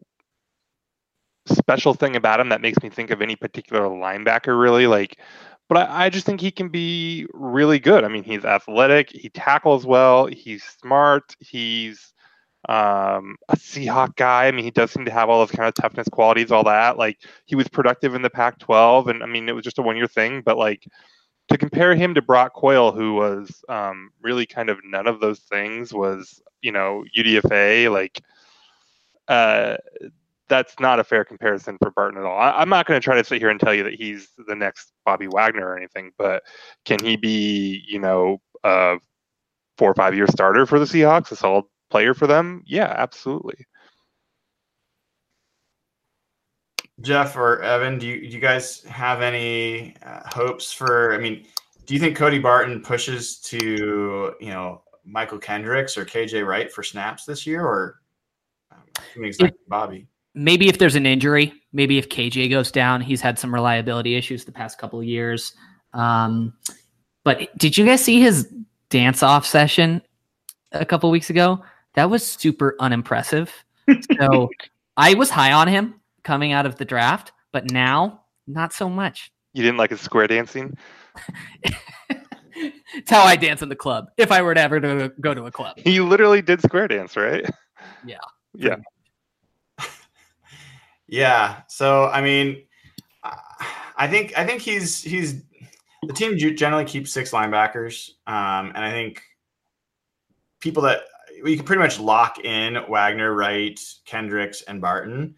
[1.46, 4.86] special thing about him that makes me think of any particular linebacker really.
[4.86, 5.18] Like,
[5.68, 8.04] but I, I just think he can be really good.
[8.04, 12.12] I mean, he's athletic, he tackles well, he's smart, he's
[12.68, 14.46] um, a Seahawk guy.
[14.46, 16.96] I mean, he does seem to have all those kind of toughness qualities, all that.
[16.96, 19.82] Like, he was productive in the Pac 12, and I mean, it was just a
[19.82, 20.86] one year thing, but like,
[21.48, 25.40] to compare him to Brock Coyle, who was um, really kind of none of those
[25.40, 28.20] things, was you know UDFA like.
[29.28, 29.76] Uh,
[30.48, 32.38] that's not a fair comparison for Barton at all.
[32.38, 34.54] I, am not going to try to sit here and tell you that he's the
[34.54, 36.42] next Bobby Wagner or anything, but
[36.84, 38.96] can he be, you know, a
[39.78, 43.66] four or five year starter for the Seahawks, a solid player for them, yeah, absolutely.
[47.00, 51.14] Jeff or Evan, do you, do you guys have any uh, hopes for?
[51.14, 51.44] I mean,
[51.86, 56.82] do you think Cody Barton pushes to you know Mychal Kendricks or KJ Wright for
[56.82, 58.00] snaps this year, or
[58.72, 60.06] um, assuming it's not Bobby?
[60.34, 64.44] Maybe if there's an injury, maybe if KJ goes down, he's had some reliability issues
[64.44, 65.52] the past couple of years.
[65.92, 66.54] Um,
[67.22, 68.52] but did you guys see his
[68.90, 70.02] dance off session
[70.72, 71.62] a couple weeks ago?
[71.94, 73.52] That was super unimpressive.
[74.18, 74.48] So
[74.96, 79.30] I was high on him coming out of the draft, but now not so much.
[79.52, 80.74] You didn't like his square dancing?
[81.64, 84.06] it's how I dance in the club.
[84.16, 87.16] If I were to ever to go to a club, He literally did square dance,
[87.16, 87.44] right?
[88.06, 88.16] Yeah.
[88.54, 88.76] Yeah.
[91.06, 91.62] Yeah.
[91.68, 92.62] So I mean,
[93.96, 95.42] I- think I think he's he's
[96.06, 99.22] the team generally keeps six linebackers, um, and I think
[100.60, 101.02] people that
[101.42, 105.34] we can pretty much lock in Wagner, Wright, Kendricks, and Barton.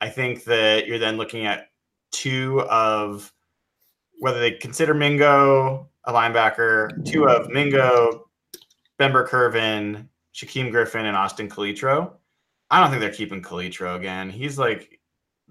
[0.00, 1.70] I think that you're then looking at
[2.12, 3.32] two of
[4.18, 8.28] whether they consider Mingo a linebacker, two of Mingo,
[8.98, 12.12] Ben Burr-Kirven, Shaquem Griffin, and Austin Calitro.
[12.70, 14.30] I don't think they're keeping Calitro again.
[14.30, 14.99] He's like,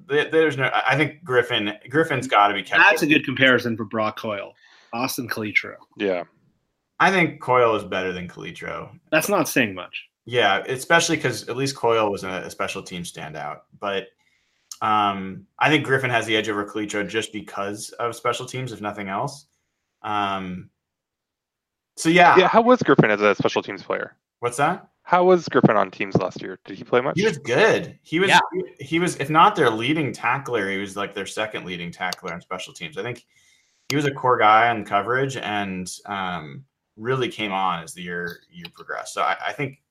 [0.08, 0.66] there's no.
[0.66, 2.82] I I think Griffin Griffin's got to be kept.
[2.82, 4.54] That's a good comparison for Brock Coyle,
[4.94, 5.76] Austin Calitro.
[5.98, 6.24] Yeah.
[7.02, 8.90] I think Coyle is better than Calitro.
[9.12, 10.10] That's not saying much.
[10.26, 13.62] Yeah, especially because at least Coyle was a, a special team standout.
[13.80, 14.08] But
[14.82, 18.82] um, I think Griffin has the edge over Calitro just because of special teams, if
[18.82, 19.46] nothing else.
[20.02, 20.70] Um,
[21.96, 22.48] so yeah, Yeah.
[22.48, 24.16] How was Griffin as a special teams player?
[24.40, 24.89] what's that?
[25.10, 26.60] How was Griffin on teams last year?
[26.66, 27.18] Did he play much?
[27.18, 27.98] He was good.
[28.04, 28.40] He was Yeah.
[28.78, 32.32] he, he was if not their leading tackler, he was like their second leading tackler
[32.32, 32.96] on special teams.
[32.96, 33.26] I think
[33.90, 36.64] he was a core guy on coverage and um,
[36.96, 39.16] really came on as the year year progressed.
[39.16, 39.82] So I, I think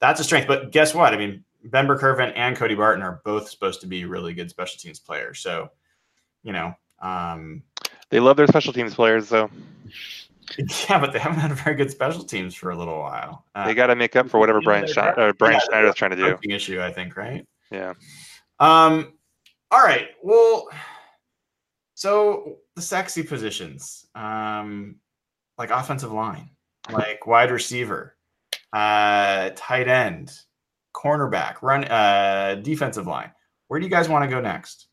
[0.00, 0.48] that's a strength.
[0.48, 1.14] But guess what?
[1.14, 4.78] I mean, Ben Curvin and Cody Barton are both supposed to be really good special
[4.78, 5.40] teams players.
[5.40, 5.70] So
[6.42, 7.62] you know, um,
[8.10, 9.50] They love their special teams players, though.
[10.88, 13.44] yeah, but they haven't had very good special teams for a little while.
[13.54, 15.94] Uh, They got to make up for whatever Brian Schne- uh, Brian Yeah, Schneider is
[15.94, 16.30] trying to do.
[16.34, 17.46] coaching issue, I think, right?
[17.70, 17.94] Yeah.
[18.60, 19.14] Um,
[19.70, 20.08] all right.
[20.22, 20.68] Well,
[21.94, 24.96] so the sexy positions, um,
[25.58, 26.50] like offensive line,
[26.90, 28.16] like wide receiver,
[28.72, 30.32] uh, tight end,
[30.94, 33.30] cornerback, run, uh, defensive line.
[33.68, 34.88] Where do you guys want to go next?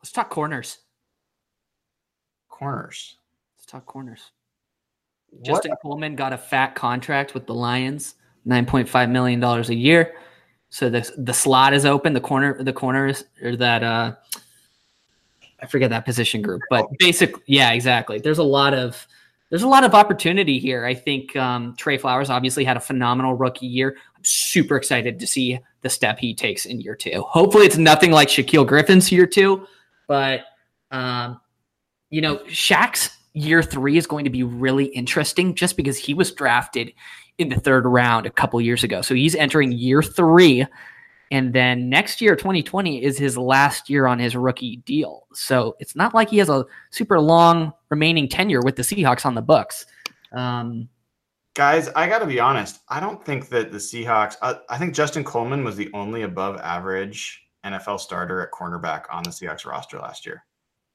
[0.00, 0.78] let's talk corners.
[2.48, 3.17] Corners.
[3.68, 4.32] Talk corners.
[5.30, 8.14] What- Justin Coleman got a fat contract with the Lions,
[8.44, 10.14] nine point five million dollars a year.
[10.70, 12.14] So the the slot is open.
[12.14, 14.14] The corner the corners or that uh,
[15.60, 18.18] I forget that position group, but basically, yeah, exactly.
[18.18, 19.06] There's a lot of
[19.50, 20.84] there's a lot of opportunity here.
[20.84, 23.96] I think um, Tre Flowers obviously had a phenomenal rookie year.
[24.16, 27.22] I'm super excited to see the step he takes in year two.
[27.22, 29.66] Hopefully, it's nothing like Shaquill Griffin's year two,
[30.06, 30.44] but
[30.90, 31.40] um,
[32.10, 36.32] you know, Shaq's year three is going to be really interesting just because he was
[36.32, 36.92] drafted
[37.38, 39.00] in the third round a couple years ago.
[39.00, 40.66] So he's entering year three.
[41.30, 45.26] And then next year, 2020, is his last year on his rookie deal.
[45.34, 49.34] So it's not like he has a super long remaining tenure with the Seahawks on
[49.34, 49.86] the books.
[50.32, 50.88] Um,
[51.54, 52.80] Guys, I got to be honest.
[52.88, 54.36] I don't think that the Seahawks.
[54.42, 59.24] I, I think Justin Coleman was the only above average NFL starter at cornerback on
[59.24, 60.44] the Seahawks roster last year.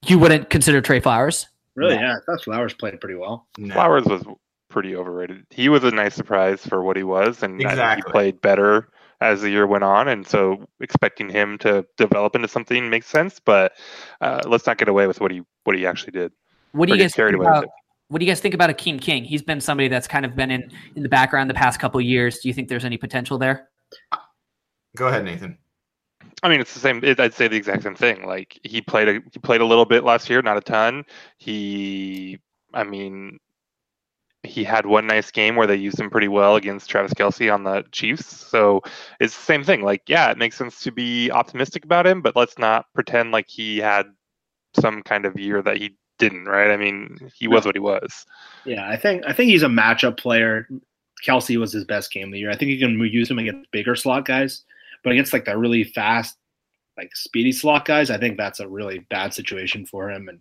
[0.06, 1.48] you wouldn't consider Tre Flowers?
[1.76, 1.96] Really?
[1.96, 2.02] No.
[2.02, 3.48] Yeah, I thought Flowers played pretty well.
[3.58, 3.74] No.
[3.74, 4.24] Flowers was
[4.70, 5.46] pretty overrated.
[5.50, 8.04] He was a nice surprise for what he was, and Exactly.
[8.06, 8.90] he played better
[9.22, 10.08] as the year went on.
[10.08, 13.40] And so, expecting him to develop into something makes sense.
[13.40, 13.74] But
[14.22, 16.32] uh, let's not get away with what he what he actually did.
[16.74, 17.70] What do you guys carried think away with about,
[18.10, 19.24] What do you guys think about Akeem King?
[19.24, 22.06] He's been somebody that's kind of been in, in the background the past couple of
[22.06, 22.40] years.
[22.40, 23.70] Do you think there's any potential there?
[24.96, 25.58] Go ahead, Nathan.
[26.42, 27.04] I mean, it's the same.
[27.04, 28.26] It, I'd say the exact same thing.
[28.26, 31.06] Like he played a he played a little bit last year, not a ton.
[31.38, 32.40] He,
[32.74, 33.40] I mean,
[34.44, 37.64] he had one nice game where they used him pretty well against Travis Kelce on
[37.64, 38.26] the Chiefs.
[38.26, 38.82] So
[39.20, 39.82] it's the same thing.
[39.84, 43.48] Like, yeah, it makes sense to be optimistic about him, but let's not pretend like
[43.48, 44.08] he had
[44.80, 46.46] some kind of year that he didn't.
[46.46, 46.72] Right?
[46.72, 48.26] I mean, he was what he was.
[48.66, 50.68] Yeah, I think I think he's a matchup player.
[51.26, 52.52] Kelce was his best game of the year.
[52.52, 54.64] I think you can use him against bigger slot guys,
[55.04, 56.38] but against like the really fast,
[56.98, 60.40] like speedy slot guys, I think that's a really bad situation for him, and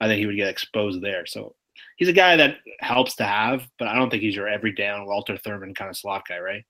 [0.00, 1.26] I think he would get exposed there.
[1.26, 1.54] So
[1.96, 5.06] he's a guy that helps to have, but I don't think he's your every down
[5.06, 6.64] Walter Thurmond kind of slot guy, right?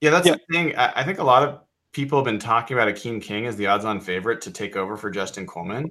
[0.00, 0.34] Yeah, that's Yeah.
[0.34, 0.76] the thing.
[0.76, 1.60] I, I think a lot of
[1.92, 5.10] people have been talking about Akeem King as the odds-on favorite to take over for
[5.10, 5.90] Justin Coleman.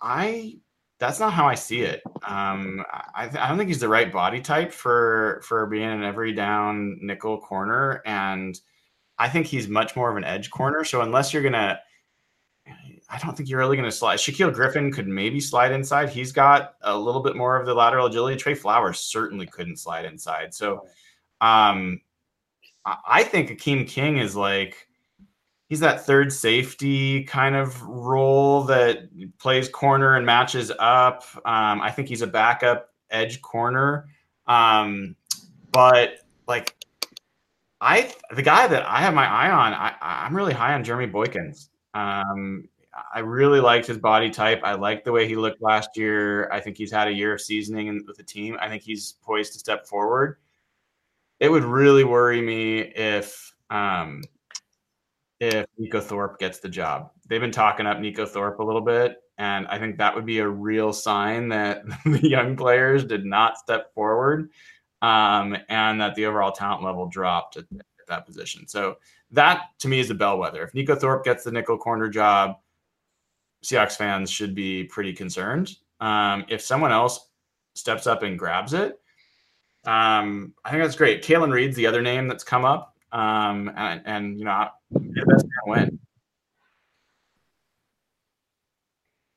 [0.00, 0.58] I
[0.98, 2.02] that's not how I see it.
[2.26, 2.82] Um,
[3.14, 6.32] I, th- I don't think he's the right body type for for being an every
[6.32, 8.58] down nickel corner, and
[9.18, 10.84] I think he's much more of an edge corner.
[10.84, 11.78] So unless you're gonna,
[13.08, 14.18] I don't think you're really gonna slide.
[14.18, 16.08] Shaquill Griffin could maybe slide inside.
[16.08, 18.36] He's got a little bit more of the lateral agility.
[18.36, 20.52] Tre Flowers certainly couldn't slide inside.
[20.54, 20.86] So,
[21.40, 22.00] um,
[22.84, 24.88] I, I think Akeem King is like
[25.68, 29.08] he's that third safety kind of role that
[29.38, 31.24] plays corner and matches up.
[31.36, 34.08] Um, I think he's a backup edge corner.
[34.46, 35.16] Um,
[35.72, 36.74] but like
[37.86, 41.06] I the guy that I have my eye on, I, I'm really high on Jeremy
[41.06, 41.68] Boykins.
[41.94, 42.68] Um,
[43.14, 44.60] I really liked his body type.
[44.64, 46.50] I liked the way he looked last year.
[46.50, 48.56] I think he's had a year of seasoning with the team.
[48.60, 50.38] I think he's poised to step forward.
[51.38, 54.22] It would really worry me if um,
[55.38, 57.12] if Neiko Thorpe gets the job.
[57.28, 60.40] They've been talking up Neiko Thorpe a little bit, and I think that would be
[60.40, 64.50] a real sign that the young players did not step forward,
[65.06, 68.68] um, and that the overall talent level dropped at, at, that position.
[68.68, 68.98] So
[69.32, 70.62] that to me is a bellwether.
[70.62, 72.58] If Neiko Thorpe gets the nickel corner job,
[73.64, 75.74] Seahawks fans should be pretty concerned.
[75.98, 77.30] Um, if someone else
[77.74, 79.00] steps up and grabs it,
[79.86, 81.24] um, I think that's great.
[81.24, 82.96] Kalen Reed's the other name that's come up.
[83.10, 85.98] Um, and, and you know, best man win.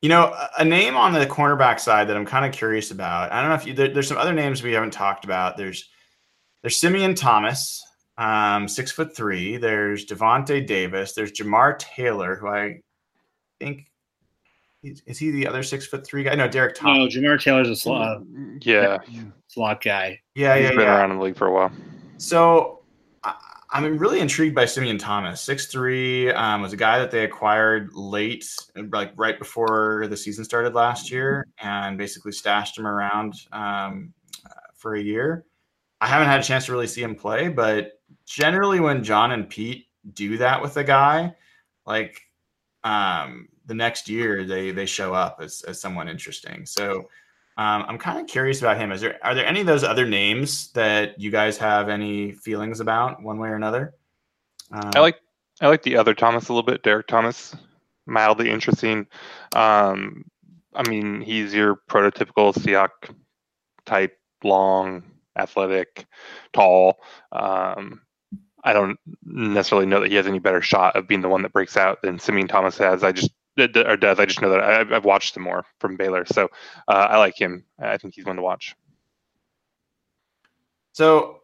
[0.02, 3.32] You know, a name on the cornerback side that I'm kind of curious about.
[3.32, 5.56] I don't know if you, there, there's some other names we haven't talked about.
[5.56, 5.90] There's
[6.62, 7.82] there's Simeon Thomas,
[8.16, 9.58] um, six foot three.
[9.58, 11.12] There's Devonte Davis.
[11.12, 12.80] There's Jamar Taylor, who I
[13.58, 13.90] think
[14.82, 16.34] is he the other six foot three guy?
[16.34, 17.14] No, Derek Thomas.
[17.14, 18.22] No, Jamar Taylor's a slot.
[18.62, 18.98] Yeah,
[19.48, 20.20] slot guy.
[20.34, 20.98] Yeah, he's yeah, He's been yeah.
[20.98, 21.70] around in the league for a while.
[22.16, 22.79] So
[23.72, 25.40] I'm really intrigued by Simeon Thomas.
[25.40, 28.44] Six three um, was a guy that they acquired late,
[28.74, 34.12] like right before the season started last year, and basically stashed him around um,
[34.74, 35.44] for a year.
[36.00, 39.48] I haven't had a chance to really see him play, but generally when John and
[39.48, 41.34] Pete do that with a guy,
[41.86, 42.20] like
[42.82, 46.66] um, the next year they they show up as, as someone interesting.
[46.66, 47.08] So
[47.60, 48.90] um, I'm kind of curious about him.
[48.90, 52.80] Is there are there any of those other names that you guys have any feelings
[52.80, 53.92] about one way or another?
[54.72, 55.20] Um, I like
[55.60, 57.54] I like the other Thomas a little bit, Derek Thomas,
[58.06, 59.06] mildly interesting.
[59.54, 60.24] Um,
[60.74, 63.14] I mean, he's your prototypical Seahawk
[63.84, 65.02] type, long,
[65.36, 66.06] athletic,
[66.54, 67.00] tall.
[67.30, 68.00] Um,
[68.64, 71.52] I don't necessarily know that he has any better shot of being the one that
[71.52, 73.04] breaks out than Simeon Thomas has.
[73.04, 74.18] I just or does.
[74.18, 76.48] I just know that I've, I've watched him more from Baylor, so
[76.88, 77.64] uh, I like him.
[77.78, 78.74] I think he's one to watch.
[80.92, 81.40] So,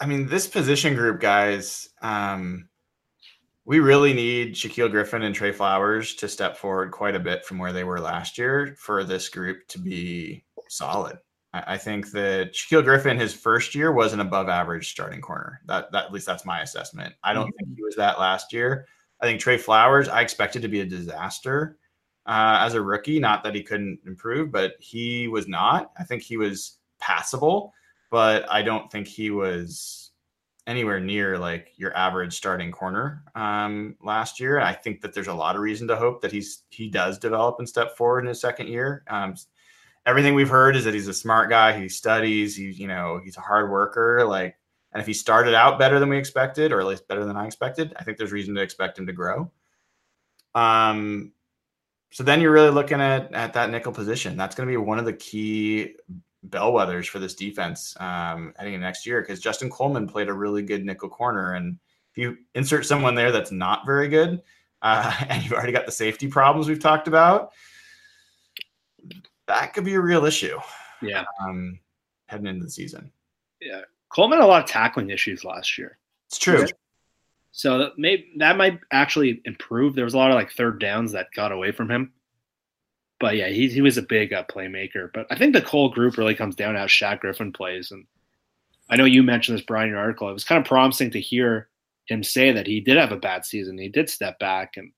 [0.00, 2.68] I mean, this position group, guys, um,
[3.64, 7.58] we really need Shaquill Griffin and Tre Flowers to step forward quite a bit from
[7.58, 11.18] where they were last year for this group to be solid.
[11.52, 15.60] I, I think that Shaquill Griffin, his first year, was an above average starting corner.
[15.66, 17.14] That, that at least that's my assessment.
[17.22, 17.66] I don't mm-hmm.
[17.66, 18.86] think he was that last year.
[19.22, 21.78] I think Tre Flowers, I expected to be a disaster
[22.26, 23.20] uh, as a rookie.
[23.20, 25.92] Not that he couldn't improve, but he was not.
[25.96, 27.72] I think he was passable,
[28.10, 30.10] but I don't think he was
[30.66, 34.60] anywhere near like your average starting corner um, last year.
[34.60, 37.56] I think that there's a lot of reason to hope that he's he does develop
[37.58, 39.04] and step forward in his second year.
[39.08, 39.36] Um,
[40.04, 41.78] everything we've heard is that he's a smart guy.
[41.78, 42.56] He studies.
[42.56, 44.24] He you know he's a hard worker.
[44.24, 44.56] Like
[44.92, 47.46] and if he started out better than we expected, or at least better than I
[47.46, 49.50] expected, I think there's reason to expect him to grow.
[50.54, 51.32] Um,
[52.10, 54.36] so then you're really looking at at that nickel position.
[54.36, 55.94] That's going to be one of the key
[56.48, 60.62] bellwethers for this defense um, heading into next year because Justin Coleman played a really
[60.62, 61.78] good nickel corner, and
[62.10, 64.42] if you insert someone there that's not very good,
[64.82, 67.52] uh, and you've already got the safety problems we've talked about,
[69.48, 70.58] that could be a real issue.
[71.00, 71.80] Yeah, um,
[72.26, 73.10] heading into the season.
[73.58, 73.82] Yeah,
[74.14, 75.98] Coleman had a lot of tackling issues last year.
[76.28, 76.66] It's true.
[77.52, 79.94] So that may that might actually improve.
[79.94, 82.12] There was a lot of like third downs that got away from him.
[83.20, 85.10] But yeah, he he was a big uh, playmaker.
[85.12, 87.90] But I think the Cole group really comes down to how Shaq Griffin plays.
[87.90, 88.06] And
[88.88, 90.28] I know you mentioned this, Brian, in your article.
[90.28, 91.68] It was kind of promising to hear
[92.06, 93.78] him say that he did have a bad season.
[93.78, 94.92] He did step back, and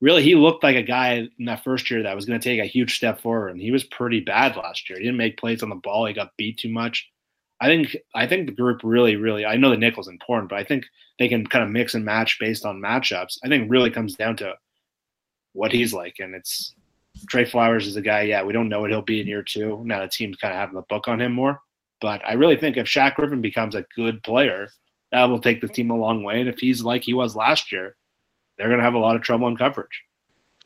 [0.00, 2.60] really he looked like a guy in that first year that was going to take
[2.60, 3.50] a huge step forward.
[3.50, 4.98] And he was pretty bad last year.
[4.98, 6.06] He didn't make plays on the ball.
[6.06, 7.10] He got beat too much.
[7.60, 9.46] I think I think the group really, really.
[9.46, 10.84] I know the nickel's important, but I think
[11.18, 13.38] they can kind of mix and match based on matchups.
[13.44, 14.54] I think really comes down to
[15.52, 16.74] what he's like, and it's
[17.30, 18.22] Tre Flowers is a guy.
[18.22, 19.82] Yeah, we don't know what he'll be in year two.
[19.84, 21.60] Now the team's kind of having the book on him more,
[22.00, 24.68] but I really think if Shaq Griffin becomes a good player,
[25.12, 26.40] that will take the team a long way.
[26.40, 27.96] And if he's like he was last year,
[28.58, 30.02] they're going to have a lot of trouble in coverage.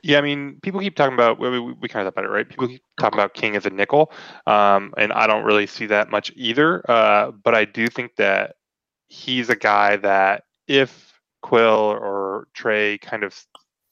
[0.03, 2.35] Yeah, I mean, people keep talking about we, we, we kind of thought about it,
[2.35, 2.49] right?
[2.49, 4.13] People keep talking about King as a nickel,
[4.47, 6.89] um, and I don't really see that much either.
[6.91, 8.57] Uh, but I do think that
[9.09, 13.39] he's a guy that if Quill or Tre kind of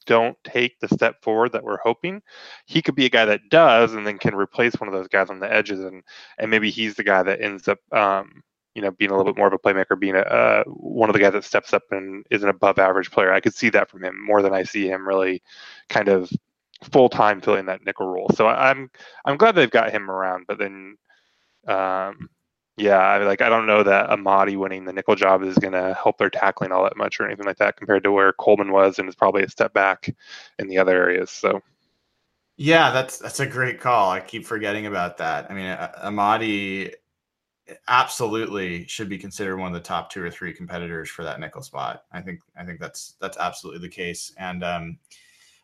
[0.06, 2.22] don't take the step forward that we're hoping,
[2.66, 5.28] he could be a guy that does, and then can replace one of those guys
[5.30, 6.02] on the edges, and
[6.38, 8.42] and maybe he's the guy that ends up, um,
[8.78, 11.14] you know, being a little bit more of a playmaker, being a uh, one of
[11.14, 13.32] the guys that steps up and is an above average player.
[13.32, 15.42] I could see that from him more than I see him really
[15.88, 16.30] kind of
[16.92, 18.30] full time filling that nickel role.
[18.36, 18.88] So I'm
[19.24, 20.96] I'm glad they've got him around, but then.
[21.66, 22.30] Um,
[22.78, 25.94] yeah, I like I don't know that Amadi winning the nickel job is going to
[26.00, 28.98] help their tackling all that much or anything like that compared to where Coleman was,
[28.98, 30.14] and is probably a step back
[30.60, 31.30] in the other areas.
[31.30, 31.60] So,
[32.56, 34.10] yeah, that's that's a great call.
[34.10, 35.50] I keep forgetting about that.
[35.50, 36.94] I mean, Amadi
[37.88, 41.62] absolutely should be considered one of the top two or three competitors for that nickel
[41.62, 42.04] spot.
[42.12, 44.98] I think I think that's that's absolutely the case, and um,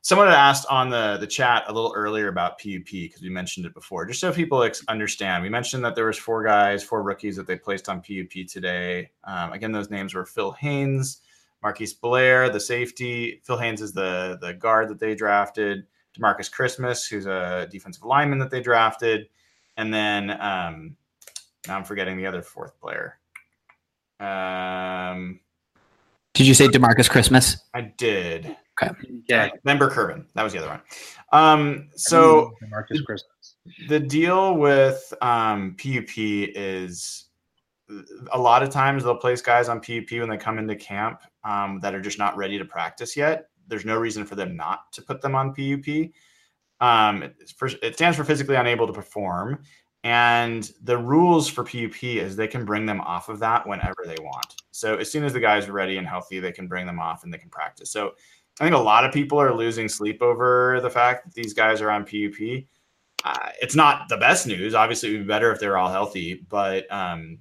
[0.03, 3.67] someone had asked on the the chat a little earlier about PUP because we mentioned
[3.67, 5.43] it before, just so people ex- understand.
[5.43, 9.11] We mentioned that there was four guys, four rookies that they placed on PUP today.
[9.25, 11.23] Um, again, those names were Phil Haynes,
[11.63, 13.41] Marquise Blair, the safety.
[13.45, 15.87] Phil Haynes is the the guard that they drafted.
[16.17, 19.29] Demarcus Christmas, who's a defensive lineman that they drafted,
[19.77, 20.97] and then um,
[21.69, 23.19] now I'm forgetting the other fourth player.
[24.21, 25.41] Um,
[26.35, 27.57] did you say Demarcus Christmas?
[27.75, 28.57] I did.
[28.83, 28.93] Okay.
[29.29, 29.51] Yeah.
[29.65, 30.27] Ben Burr-Kirven.
[30.35, 30.81] That was the other one.
[31.33, 33.57] Um, so Marcus Christmas.
[33.89, 37.27] The deal with um, PUP is
[38.33, 41.81] a lot of times they'll place guys on PUP when they come into camp um,
[41.81, 43.49] that are just not ready to practice yet.
[43.69, 46.11] There's no reason for them not to put them on PUP.
[46.81, 49.63] Um, it, for, it stands for physically unable to perform.
[50.05, 54.17] And the rules for PUP is they can bring them off of that whenever they
[54.21, 54.63] want.
[54.71, 57.25] So as soon as the guys are ready and healthy, they can bring them off
[57.25, 57.91] and they can practice.
[57.91, 58.13] So
[58.61, 61.81] I think a lot of people are losing sleep over the fact that these guys
[61.81, 62.65] are on PUP.
[63.25, 64.75] Uh, it's not the best news.
[64.75, 67.39] Obviously, it would be better if they're all healthy, but um,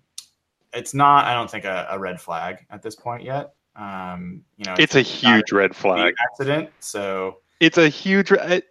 [0.72, 1.26] it's not.
[1.26, 3.54] I don't think a, a, red flag at this point yet.
[3.76, 6.70] Um, you know, it's, it's a huge red flag accident.
[6.80, 8.32] So it's a huge.
[8.32, 8.62] I,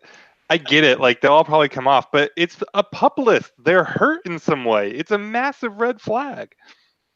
[0.52, 1.00] I get it.
[1.00, 3.52] Like they'll all probably come off, but it's a pup list.
[3.56, 4.90] They're hurt in some way.
[4.90, 6.52] It's a massive red flag.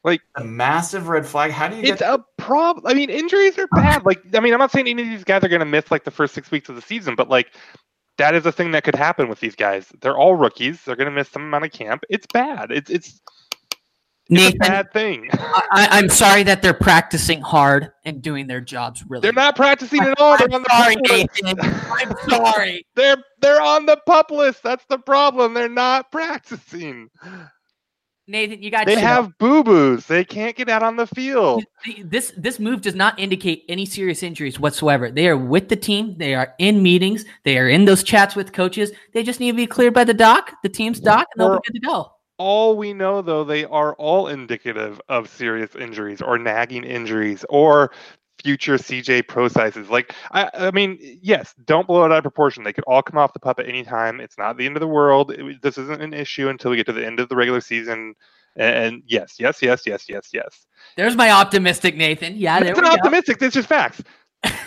[0.03, 1.51] Like a massive red flag.
[1.51, 1.83] How do you?
[1.83, 2.87] It's a problem.
[2.87, 4.03] I mean, injuries are bad.
[4.07, 6.03] Like, I mean, I'm not saying any of these guys are going to miss like
[6.03, 7.53] the first six weeks of the season, but like
[8.17, 9.85] that is a thing that could happen with these guys.
[10.01, 10.83] They're all rookies.
[10.83, 12.05] They're going to miss some amount of camp.
[12.09, 12.71] It's bad.
[12.71, 13.21] It's it's.
[14.29, 15.29] Nathan, bad thing.
[15.31, 19.21] I, am sorry that they're practicing hard and doing their jobs really.
[19.21, 20.37] They're not practicing at all.
[20.39, 21.59] I'm, sorry, Nathan.
[21.59, 22.85] I'm sorry.
[22.95, 24.63] They're they're on the pup list.
[24.63, 25.53] That's the problem.
[25.53, 27.09] They're not practicing.
[28.29, 28.85] Nathan, you got.
[28.85, 30.05] They have boo boos.
[30.05, 31.63] They can't get out on the field.
[32.03, 35.09] This this move does not indicate any serious injuries whatsoever.
[35.09, 36.17] They are with the team.
[36.17, 37.23] They are in meetings.
[37.45, 38.91] They are in those chats with coaches.
[39.13, 41.71] They just need to be cleared by the doc, the team's doc, and they'll be
[41.71, 42.11] good to go.
[42.37, 47.91] All we know, though, they are all indicative of serious injuries or nagging injuries or
[48.43, 49.89] future CJ Prosises.
[49.89, 52.63] Like, I, I mean, yes, don't blow it out of proportion.
[52.63, 54.19] They could all come off the pup at any time.
[54.19, 55.31] It's not the end of the world.
[55.31, 58.13] It, this isn't an issue until we get to the end of the regular season.
[58.55, 60.67] And, and yes, yes, yes, yes, yes, yes.
[60.95, 62.35] There's my optimistic Nathan.
[62.35, 63.41] Yeah, it's an optimistic.
[63.41, 64.03] It's just facts.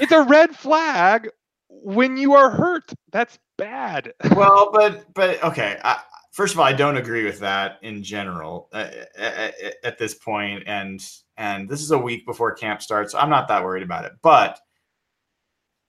[0.01, 1.29] it's a red flag
[1.69, 2.93] when you are hurt.
[3.13, 4.13] That's bad.
[4.35, 5.79] Well, but but okay.
[5.85, 6.01] I,
[6.31, 9.55] first of all, I don't agree with that in general uh, at,
[9.85, 11.05] at, this point, and
[11.37, 13.13] and this is a week before camp starts.
[13.13, 14.13] So I'm not that worried about it.
[14.23, 14.59] But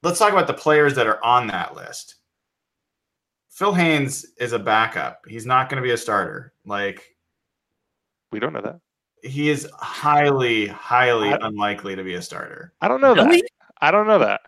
[0.04, 2.16] let's talk about the players that are on that list.
[3.50, 5.22] Phil Haynes is a backup.
[5.28, 6.54] He's not going to be a starter.
[6.66, 7.16] Like
[8.32, 8.80] we don't know that.
[9.24, 12.74] He is highly, highly unlikely to be a starter.
[12.82, 13.28] I don't know that.
[13.28, 13.44] Really?
[13.80, 14.42] I don't know that.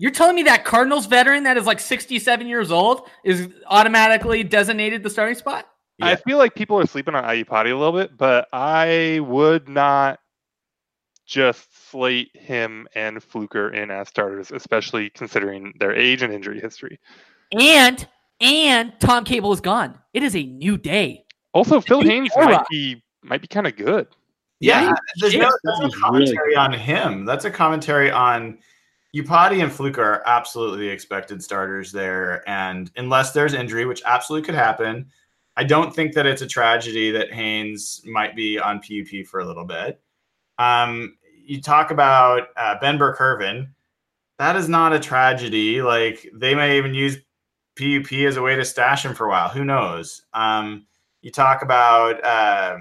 [0.00, 5.02] You're telling me that Cardinals veteran that is like 67 years old is automatically designated
[5.02, 5.66] the starting spot?
[5.98, 6.06] Yeah.
[6.06, 10.18] I feel like people are sleeping on Iupati a little bit, but I would not
[11.26, 16.98] just slate him and Fluker in as starters, especially considering their age and injury history.
[17.52, 18.08] And
[18.40, 19.98] and Tom Cable is gone.
[20.14, 21.26] It is a new day.
[21.52, 24.08] Also, Phil Haynes might be might be kind of good.
[24.60, 27.26] Yeah, yeah there's no that's a commentary really on him.
[27.26, 28.60] That's a commentary on
[29.14, 32.48] Iupati and Fluke are absolutely expected starters there.
[32.48, 35.10] And unless there's injury, which absolutely could happen,
[35.56, 39.44] I don't think that it's a tragedy that Haynes might be on PUP for a
[39.44, 40.00] little bit.
[40.58, 43.68] Um, you talk about uh, Ben Burr-Kirven.
[44.38, 45.82] That is not a tragedy.
[45.82, 47.16] Like they may even use
[47.76, 49.48] PUP as a way to stash him for a while.
[49.48, 50.22] Who knows?
[50.32, 50.86] Um,
[51.20, 52.78] you talk about uh,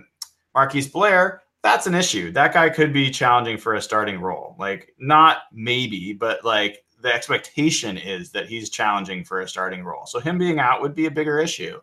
[0.53, 2.31] Marquise Blair that's an issue.
[2.31, 4.55] That guy could be challenging for a starting role.
[4.57, 10.05] Like not maybe, but like the expectation is that he's challenging for a starting role.
[10.05, 11.79] So him being out would be a bigger issue.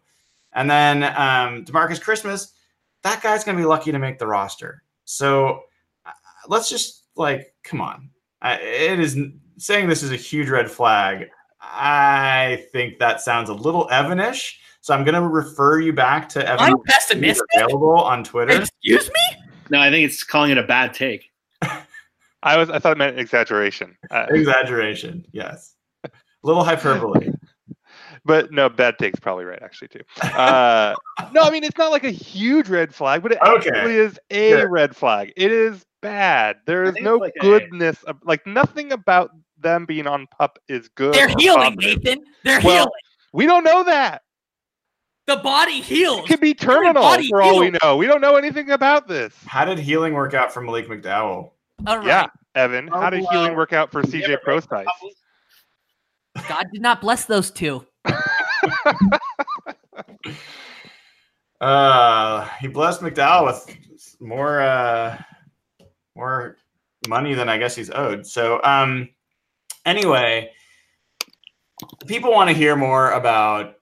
[0.52, 2.54] And then um, Demarcus Christmas,
[3.02, 4.82] that guy's going to be lucky to make the roster.
[5.04, 5.62] So
[6.04, 6.12] uh,
[6.48, 8.10] let's just like, come on.
[8.40, 9.18] Uh, it is
[9.58, 11.28] saying this is a huge red flag.
[11.60, 14.54] I think that sounds a little Evanish.
[14.80, 16.74] So I'm going to refer you back to Evan.
[16.74, 17.44] I'm pessimistic.
[17.56, 18.62] Available on Twitter.
[18.62, 19.45] Excuse me.
[19.70, 21.30] No, I think it's calling it a bad take.
[22.42, 23.96] I was I thought it meant exaggeration.
[24.10, 25.24] Uh, Exaggeration.
[25.32, 25.74] Yes.
[26.04, 26.10] A
[26.42, 27.32] little hyperbole.
[28.24, 30.00] but no, bad take's probably right actually too.
[30.22, 30.94] Uh,
[31.32, 33.70] no, I mean it's not like a huge red flag, but it Okay.
[33.70, 34.70] actually is a Good.
[34.70, 35.32] red flag.
[35.36, 36.58] It is bad.
[36.66, 38.02] There I is think no it's like a- goodness.
[38.04, 41.14] Of, like nothing about them being on pup is good.
[41.14, 42.04] They're healing, positive.
[42.04, 42.24] Nathan.
[42.44, 42.90] They're Well, healing.
[43.32, 44.22] We don't know that.
[45.26, 46.20] The body heals.
[46.20, 47.96] It could be terminal body for all we know.
[47.96, 49.34] We don't know anything about this.
[49.44, 51.50] How did healing work out for Malik McDowell?
[51.86, 52.06] All right.
[52.06, 52.88] Yeah, Evan.
[52.92, 54.86] Oh, how did well, healing work out for CJ but- Prosise?
[56.48, 57.84] God did not bless those two.
[61.60, 63.76] Uh, he blessed McDowell with
[64.20, 65.16] more uh,
[66.14, 66.58] more
[67.08, 68.26] money than I guess he's owed.
[68.26, 69.08] So, um,
[69.84, 70.50] anyway,
[72.06, 73.75] people want to hear more about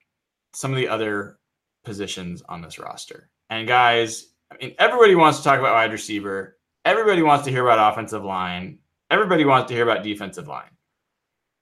[0.54, 1.38] some of the other
[1.84, 3.30] positions on this roster.
[3.50, 6.58] And guys, I mean, everybody wants to talk about wide receiver.
[6.84, 8.78] Everybody wants to hear about offensive line.
[9.10, 10.70] Everybody wants to hear about defensive line.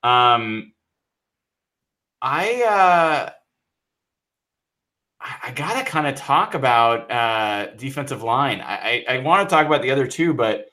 [0.03, 0.73] Um,
[2.21, 3.31] I uh,
[5.21, 8.61] I, gotta kind of talk about uh, defensive line.
[8.61, 10.67] I, I, I want to talk about the other two, but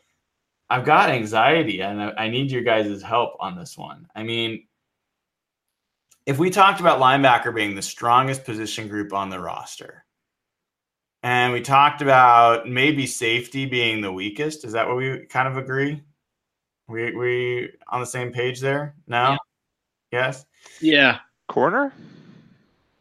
[0.69, 4.07] I've got anxiety and I, I need your guys' help on this one.
[4.15, 4.67] I mean,
[6.25, 10.05] if we talked about linebacker being the strongest position group on the roster,
[11.23, 15.57] and we talked about maybe safety being the weakest, is that what we kind of
[15.57, 16.03] agree?
[16.87, 18.95] We we on the same page there?
[19.07, 19.31] No?
[19.31, 19.37] Yeah.
[20.11, 20.45] Yes.
[20.81, 21.19] Yeah.
[21.47, 21.93] Corner?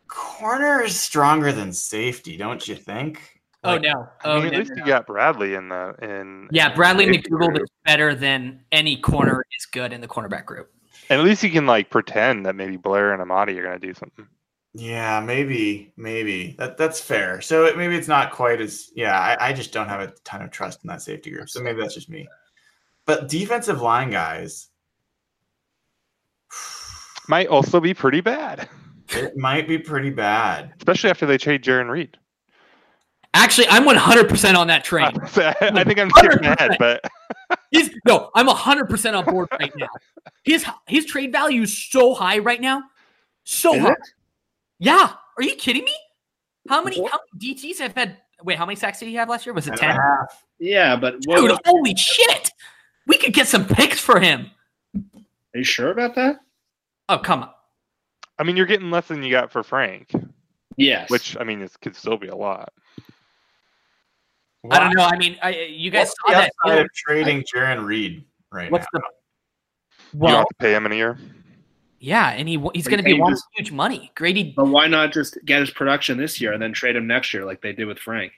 [0.08, 3.40] Corner is stronger than safety, don't you think?
[3.64, 4.08] Oh Like, no.
[4.24, 4.58] I Oh mean, at no.
[4.60, 6.48] least you got Bradley in the in.
[6.50, 10.08] Yeah, in Bradley the safety McDougald is better than any corner is good in the
[10.08, 10.70] cornerback group.
[11.10, 13.94] And at least you can like pretend that maybe Blair and Amadi are gonna do
[13.94, 14.26] something.
[14.74, 17.40] Yeah, maybe, maybe that that's fair.
[17.40, 19.18] So it, maybe it's not quite as yeah.
[19.18, 21.80] I, I just don't have a ton of trust in that safety group, so maybe
[21.80, 22.28] that's just me.
[23.06, 24.68] But defensive line guys,
[27.28, 28.68] Might also be pretty bad,
[29.10, 30.72] it might be pretty bad.
[30.78, 32.18] especially after they trade Jarran Reed.
[33.38, 35.06] Actually, I'm 100% on that train.
[35.36, 36.56] I, I think I'm skipping 100%.
[36.56, 37.00] ahead, but
[37.70, 39.88] He's no, I'm 100% on board right now.
[40.44, 42.82] His his trade value is so high right now.
[43.44, 43.92] So Is high.
[43.92, 43.98] it?
[44.80, 45.12] Yeah.
[45.36, 45.94] Are you kidding me?
[46.68, 49.46] How many how many DTs have had wait, how many sacks did he have last
[49.46, 49.52] year?
[49.54, 49.98] Was it Ten and 10?
[49.98, 50.44] a half.
[50.58, 52.50] Yeah, but what Dude, was- holy shit.
[53.06, 54.50] We could get some picks for him.
[54.94, 55.00] are
[55.54, 56.40] you sure about that?
[57.08, 57.50] Oh, come on.
[58.38, 60.10] I mean, you're getting less than you got for Frank,
[60.76, 61.08] Yes.
[61.10, 62.70] which I mean, it could still be a lot.
[64.70, 65.04] I don't know.
[65.04, 66.78] I mean, I, you guys What's saw the that.
[66.84, 69.00] of trading Jarran Reed right What's now?
[69.00, 69.06] the
[70.14, 70.36] you well?
[70.38, 71.18] have to pay him in a year.
[72.00, 74.12] Yeah, and he he's going to be he one huge money.
[74.14, 77.34] Grady, but why not just get his production this year and then trade him next
[77.34, 78.32] year like they did with Frank?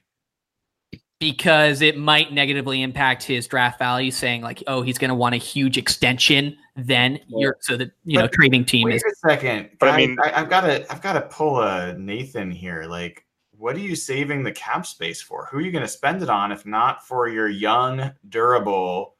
[1.20, 4.10] because it might negatively impact his draft value.
[4.10, 6.56] Saying like, oh, he's going to want a huge extension.
[6.76, 10.08] Then you're so that you know trading team Wait is a second, But I guys,
[10.08, 12.84] mean- I, I've got to, I've got to pull a Nathan here.
[12.84, 13.26] Like,
[13.60, 15.46] what are you saving the cap space for?
[15.50, 19.16] Who are you going to spend it on if not for your young, durable,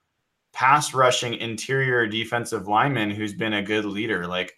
[0.53, 4.27] pass rushing interior defensive lineman who's been a good leader?
[4.27, 4.57] Like,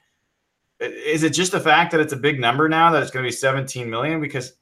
[0.79, 3.27] is it just the fact that it's a big number now that it's going to
[3.27, 4.21] be 17 million?
[4.21, 4.53] Because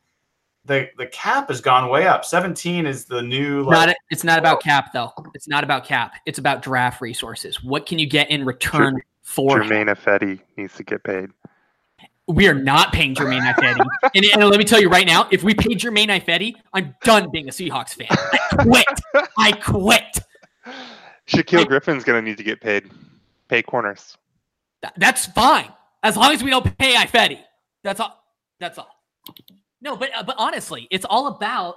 [0.65, 2.25] the the cap has gone way up.
[2.25, 3.97] 17 is the new like, not.
[4.11, 5.13] It's not about cap though.
[5.35, 6.15] It's not about cap.
[6.25, 7.63] It's about draft resources.
[7.63, 9.61] What can you get in return for?
[9.61, 9.69] him?
[9.69, 11.29] Germain Ifedi needs to get paid.
[12.31, 13.85] We are not paying Germain Ifedi.
[14.15, 17.31] and, and let me tell you right now, if we pay Germain Ifedi, I'm done
[17.31, 18.07] being a Seahawks fan.
[18.11, 19.29] I quit.
[19.39, 20.21] I quit.
[21.27, 22.91] Shaquill Griffin's gonna need to get paid.
[23.49, 24.17] Pay corners.
[24.83, 27.41] Th- That's fine as long as we don't pay Ifedi.
[27.83, 28.23] That's all.
[28.59, 28.95] That's all.
[29.81, 31.77] No, but uh, but honestly, it's all about.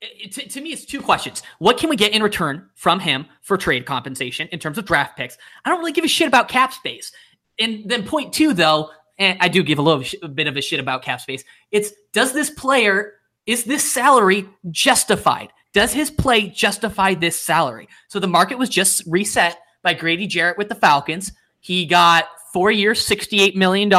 [0.00, 1.42] It, to, to me, it's two questions.
[1.58, 5.16] What can we get in return from him for trade compensation in terms of draft
[5.16, 5.38] picks?
[5.64, 7.12] I don't really give a shit about cap space.
[7.58, 10.56] And then point two, though, and I do give a little sh- a bit of
[10.56, 11.44] a shit about cap space.
[11.70, 13.14] It's does this player
[13.46, 15.52] is this salary justified?
[15.72, 17.88] Does his play justify this salary?
[18.08, 21.32] So the market was just reset by Grady Jarrett with the Falcons.
[21.60, 23.92] He got four years, $68 million.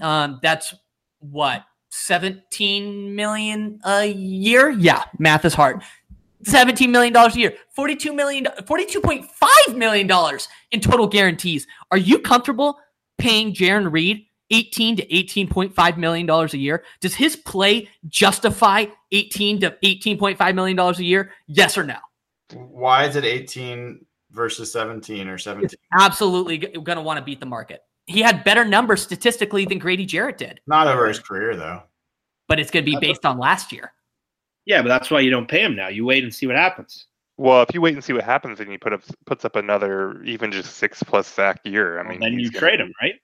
[0.00, 0.74] Um, that's
[1.18, 4.70] what, 17 million a year?
[4.70, 5.82] Yeah, math is hard.
[6.44, 10.38] $17 million a year, $42 million, $42.5 million
[10.70, 11.66] in total guarantees.
[11.90, 12.78] Are you comfortable
[13.18, 16.84] paying Jarran Reed 18 to 18.5 million dollars a year?
[17.00, 21.32] Does his play justify 18 to 18.5 million dollars a year?
[21.46, 21.98] Yes or no?
[22.52, 25.70] Why is it 18 versus 17 or 17?
[25.98, 27.82] Absolutely going to want to beat the market.
[28.06, 30.60] He had better numbers statistically than Grady Jarrett did.
[30.66, 31.82] Not over his career though.
[32.48, 33.92] But it's going to be based on last year.
[34.66, 35.88] Yeah, but that's why you don't pay him now.
[35.88, 37.06] You wait and see what happens.
[37.38, 40.22] Well, if you wait and see what happens, and he put up puts up another
[40.24, 42.92] even just six plus sack year, I mean, then you he's gonna trade be- him,
[43.02, 43.14] right?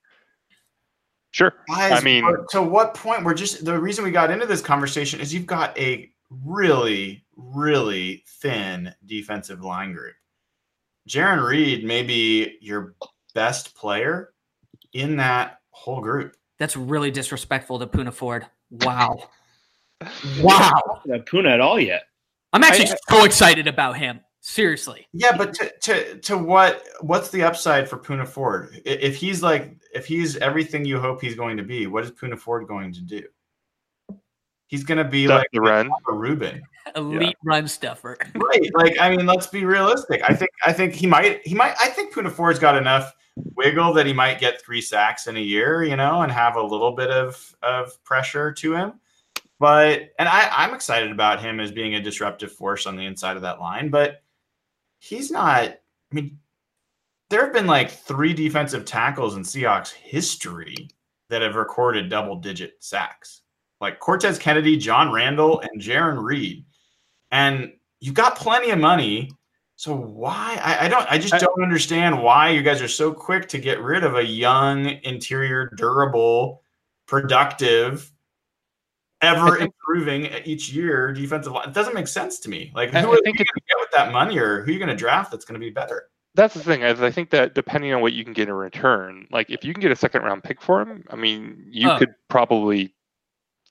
[1.31, 1.53] Sure.
[1.67, 5.19] Guys, I mean, to what point we're just the reason we got into this conversation
[5.19, 6.11] is you've got a
[6.45, 10.13] really, really thin defensive line group.
[11.09, 12.95] Jarran Reed may be your
[13.33, 14.33] best player
[14.93, 16.35] in that whole group.
[16.59, 18.45] That's really disrespectful to Poona Ford.
[18.69, 19.29] Wow.
[20.39, 21.01] wow.
[21.05, 22.03] Not Poona at all yet.
[22.53, 24.21] I'm actually I- so excited about him.
[24.45, 25.07] Seriously.
[25.13, 28.81] Yeah, but to, to to what what's the upside for Poona Ford?
[28.85, 32.37] If he's like if he's everything you hope he's going to be, what is Poona
[32.37, 33.23] Ford going to do?
[34.67, 35.89] He's going to be Stuff like the run.
[36.09, 36.61] a Ruben.
[36.95, 38.17] Elite run stuffer.
[38.35, 41.73] right like i mean let's be realistic i think i think he might he might
[41.79, 43.13] i think poona ford's got enough
[43.55, 46.61] wiggle that he might get three sacks in a year you know and have a
[46.61, 48.99] little bit of of pressure to him
[49.63, 53.37] but and i i'm excited about him as being a disruptive force on the inside
[53.37, 54.21] of that line but
[54.99, 55.77] he's not i
[56.11, 56.37] mean
[57.29, 60.89] there have been like three defensive tackles in seahawks history
[61.29, 63.41] that have recorded double digit sacks
[63.79, 66.65] like cortez kennedy john randle and jarran reed
[67.31, 67.71] and
[68.03, 69.31] you've got plenty of money.
[69.75, 70.59] So why?
[70.61, 71.07] I, I don't.
[71.09, 74.23] I just don't understand why you guys are so quick to get rid of a
[74.23, 76.61] young, interior, durable,
[77.07, 78.11] productive,
[79.23, 81.69] ever improving each year defensive line.
[81.69, 82.71] It doesn't make sense to me.
[82.75, 84.69] Like, who I- I are you think going to get with that money, or who
[84.69, 86.09] are you going to draft that's going to be better?
[86.35, 86.81] That's the thing.
[86.81, 89.73] Is I think that depending on what you can get in return, like if you
[89.73, 91.97] can get a second round pick for him, I mean, you Oh.
[91.99, 92.93] could probably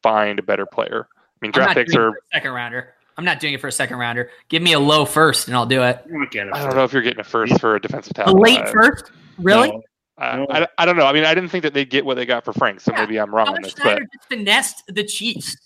[0.02, 1.08] find a better player.
[1.16, 2.12] I mean, draft picks are.
[2.32, 2.94] second rounder.
[3.18, 4.30] I'm not doing it for a second rounder.
[4.48, 6.02] Give me a low first and I'll do it.
[6.08, 8.12] You're not getting it I don't know if you're getting a first for a defensive
[8.18, 9.10] A late first?
[9.38, 9.70] Really?
[9.70, 9.82] No.
[10.22, 10.46] I, No.
[10.50, 11.06] I, I don't know.
[11.06, 13.00] I mean, I didn't think that they'd get what they got for Frank, so Yeah.
[13.00, 15.56] maybe I'm wrong on John this, but Schneider just finessed the Chiefs.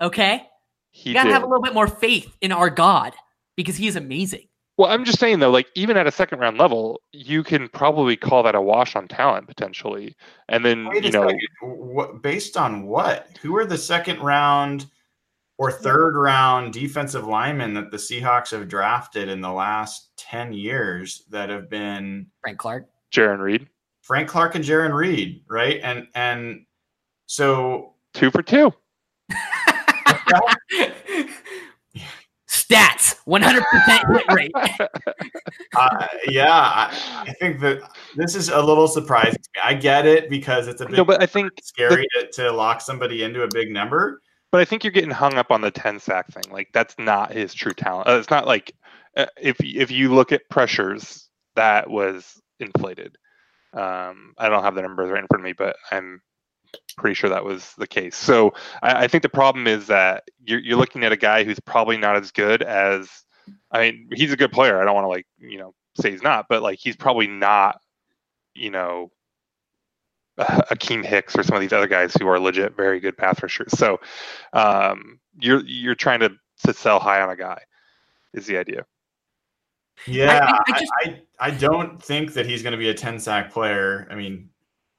[0.00, 0.46] Okay?
[0.90, 1.32] he You gotta did.
[1.32, 3.14] have a little bit more faith in our God
[3.56, 4.46] because he is amazing.
[4.76, 8.16] Well, I'm just saying though, like even at a second round level, you can probably
[8.16, 10.16] call that a wash on talent potentially,
[10.48, 11.32] and then Wait you know.
[11.62, 13.28] What, based on what?
[13.42, 14.86] Who are the second round
[15.58, 21.24] or third round defensive linemen that the Seahawks have drafted in the last ten years
[21.30, 22.88] that have been Frank Clark.
[23.12, 23.68] Jarran Reed,
[24.04, 25.80] Frank Clark and Jarran Reed, right?
[25.82, 26.66] And and
[27.26, 28.72] so two for two.
[32.48, 34.52] Stats 100% hit rate.
[35.76, 37.80] uh, yeah, I, I think that
[38.14, 39.32] this is a little surprising.
[39.32, 39.60] To me.
[39.64, 42.80] I get it because it's a bit No, but I think scary to, to lock
[42.80, 44.20] somebody into a big number.
[44.52, 46.44] But I think you're getting hung up on the 10 sack thing.
[46.52, 48.08] Like that's not his true talent.
[48.08, 48.74] Uh, it's not like
[49.16, 53.16] uh, if if you look at pressures, that was inflated.
[53.74, 56.22] Um, I don't have the numbers right in front of me, but I'm
[56.96, 58.16] pretty sure that was the case.
[58.16, 61.60] So I, I think the problem is that you're you're looking at a guy who's
[61.60, 63.08] probably not as good as.
[63.70, 64.80] I mean, he's a good player.
[64.80, 67.80] I don't want to like you know say he's not, but like he's probably not,
[68.54, 69.10] you know,
[70.38, 73.76] Akiem Hicks or some of these other guys who are legit very good path rushers.
[73.78, 74.00] So
[74.52, 76.30] um, you're you're trying to
[76.64, 77.62] to sell high on a guy
[78.32, 78.84] is the idea.
[80.06, 83.18] Yeah, I I, just- I, I don't think that he's going to be a 10
[83.18, 84.06] sack player.
[84.10, 84.48] I mean,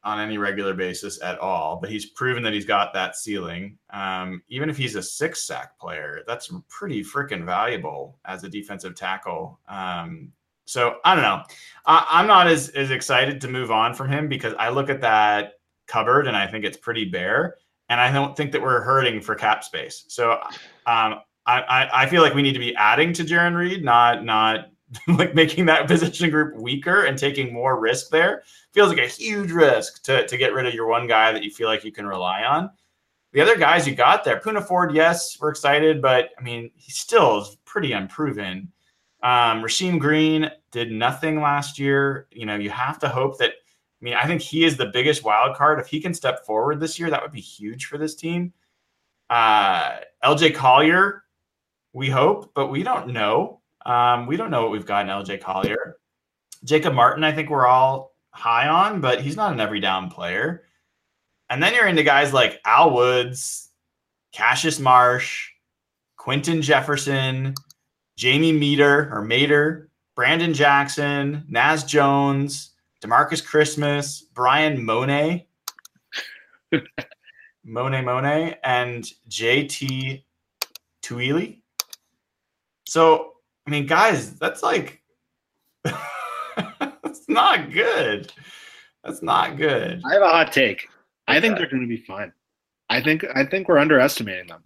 [0.04, 3.76] on any regular basis at all, but he's proven that he's got that ceiling.
[3.90, 8.94] Um, even if he's a six sack player, that's pretty freaking valuable as a defensive
[8.96, 9.60] tackle.
[9.68, 10.32] Um,
[10.66, 11.42] so I don't know.
[11.88, 15.02] I, I'm not as, as excited to move on from him because I look at
[15.02, 15.54] that
[15.88, 17.56] cupboard and I think it's pretty bare.
[17.90, 20.06] And I don't think that we're hurting for cap space.
[20.08, 20.34] So
[20.86, 24.24] um, I, I, I feel like we need to be adding to Jarran Reed, not
[24.24, 24.72] not
[25.08, 29.52] like making that position group weaker and taking more risk there feels like a huge
[29.52, 32.06] risk to, to get rid of your one guy that you feel like you can
[32.06, 32.70] rely on.
[33.32, 36.92] The other guys you got there, Poona Ford, yes, we're excited, but I mean, he
[36.92, 38.72] still is pretty unproven.
[39.24, 42.28] Um, Rasheem Green did nothing last year.
[42.32, 43.52] You know, you have to hope that.
[43.52, 45.80] I mean, I think he is the biggest wild card.
[45.80, 48.54] If he can step forward this year, that would be huge for this team.
[49.30, 51.24] Uh, LJ Collier,
[51.94, 53.62] we hope, but we don't know.
[53.86, 55.98] Um, we don't know what we've got in LJ Collier.
[56.64, 60.64] Jacob Martin, I think we're all high on, but he's not an every down player.
[61.50, 63.70] And then you're into guys like Al Woods,
[64.32, 65.50] Cassius Marsh,
[66.18, 67.54] Quinton Jefferson,
[68.18, 72.72] Jamie Meder or Mater, Brandon Jackson, Naz Jones,
[73.04, 75.44] Demarcus Christmas, Bryan Mone,
[77.64, 80.24] Monet Monet, and JT
[81.04, 81.60] Tuili.
[82.88, 83.34] So,
[83.68, 85.02] I mean, guys, that's like
[85.84, 88.32] that's not good.
[89.04, 90.02] That's not good.
[90.06, 90.88] I have a hot take.
[91.28, 92.32] I think they're going to be fine.
[92.90, 94.64] I think I think we're underestimating them.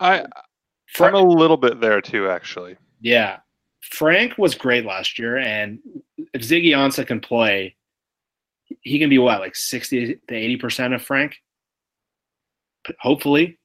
[0.00, 0.24] I
[0.86, 2.76] Fra- I'm a little bit there too, actually.
[3.00, 3.38] yeah,
[3.80, 5.78] Frank was great last year, and
[6.32, 7.76] if Ziggy Ansah can play,
[8.82, 11.36] he can be what like sixty to eighty percent of Frank,
[13.00, 13.58] hopefully.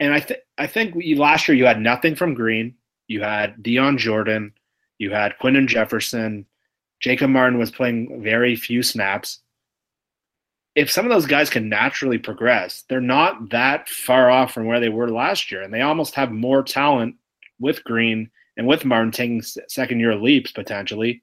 [0.00, 2.74] And I think I think last year you had nothing from Green.
[3.08, 4.52] You had Dion Jordan,
[4.98, 6.46] you had Quinton Jefferson,
[7.00, 9.40] Jacob Martin was playing very few snaps.
[10.74, 14.80] If some of those guys can naturally progress, they're not that far off from where
[14.80, 17.16] they were last year, and they almost have more talent
[17.60, 21.22] with Green and with Martin taking second year leaps potentially.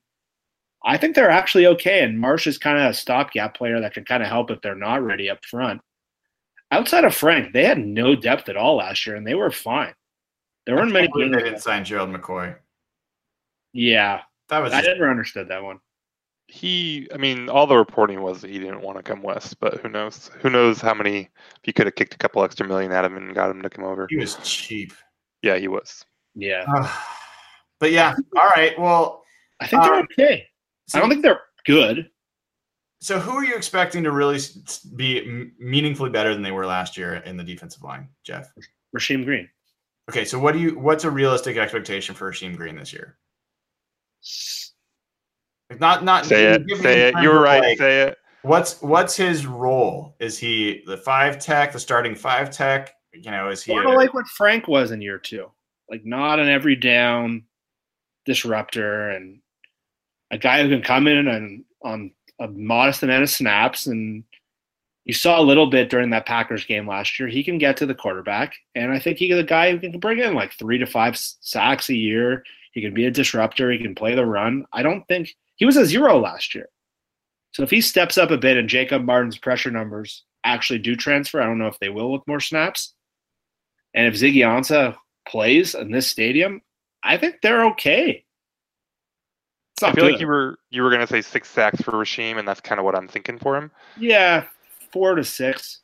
[0.83, 4.05] I think they're actually okay, and Marsh is kind of a stopgap player that can
[4.05, 5.81] kind of help if they're not ready up front.
[6.71, 9.93] Outside of Frank, they had no depth at all last year, and they were fine.
[10.65, 11.07] There weren't many.
[11.07, 12.55] I can't they didn't sign Gerald McCoy.
[13.73, 15.79] Yeah, That was I just, never understood that one.
[16.47, 19.87] He, I mean, all the reporting was he didn't want to come west, but who
[19.87, 20.29] knows?
[20.41, 21.19] Who knows how many?
[21.21, 23.69] If you could have kicked a couple extra million at him and got him to
[23.69, 24.07] come over.
[24.09, 24.91] he was cheap.
[25.41, 26.03] Yeah, he was.
[26.35, 26.65] Yeah,
[27.79, 28.77] but yeah, all right.
[28.79, 29.23] Well,
[29.61, 30.45] I think they're Um, okay.
[30.87, 32.09] so, I don't think they're good.
[33.01, 33.19] so.
[33.19, 36.97] Who are you expecting to really s- s- be meaningfully better than they were last
[36.97, 38.49] year in the defensive line, Jeff?
[38.95, 39.49] Rasheem Green.
[40.09, 40.77] Okay, so what do you?
[40.79, 43.17] What's a realistic expectation for Rasheem Green this year?
[45.69, 46.63] Like not not Say it.
[46.77, 47.15] Say it.
[47.21, 47.61] You were right.
[47.61, 48.17] like, Say it.
[48.43, 50.15] What's what's his role?
[50.19, 52.93] Is he the five tech, the starting five tech?
[53.13, 53.71] You know, is he?
[53.71, 55.49] Sort a- of like what Frank was in year two,
[55.89, 57.43] like not an every down
[58.25, 59.39] disruptor and
[60.31, 63.85] a guy who can come in and on a modest amount of snaps.
[63.87, 64.23] And
[65.05, 67.27] you saw a little bit during that Packers game last year.
[67.27, 70.19] He can get to the quarterback, and I think he's a guy who can bring
[70.19, 72.43] in like three to five sacks a year.
[72.71, 73.71] He can be a disruptor.
[73.71, 74.65] He can play the run.
[74.71, 76.69] I don't think he was a zero last year.
[77.51, 81.41] So if he steps up a bit and Jacob Martin's pressure numbers actually do transfer,
[81.41, 82.93] I don't know if they will with more snaps.
[83.93, 84.95] And if Ziggy Ansah
[85.27, 86.61] plays in this stadium,
[87.03, 88.23] I think they're okay.
[89.83, 90.11] I feel good.
[90.13, 92.85] like you were you were gonna say six sacks for Rasheem, and that's kind of
[92.85, 93.71] what I'm thinking for him.
[93.97, 94.45] yeah,
[94.91, 95.81] four to six,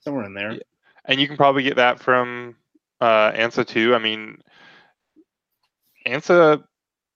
[0.00, 0.52] somewhere in there.
[0.52, 0.60] Yeah.
[1.06, 2.56] And you can probably get that from
[3.00, 3.94] uh, Ansah too.
[3.94, 4.38] I mean,
[6.06, 6.62] Ansah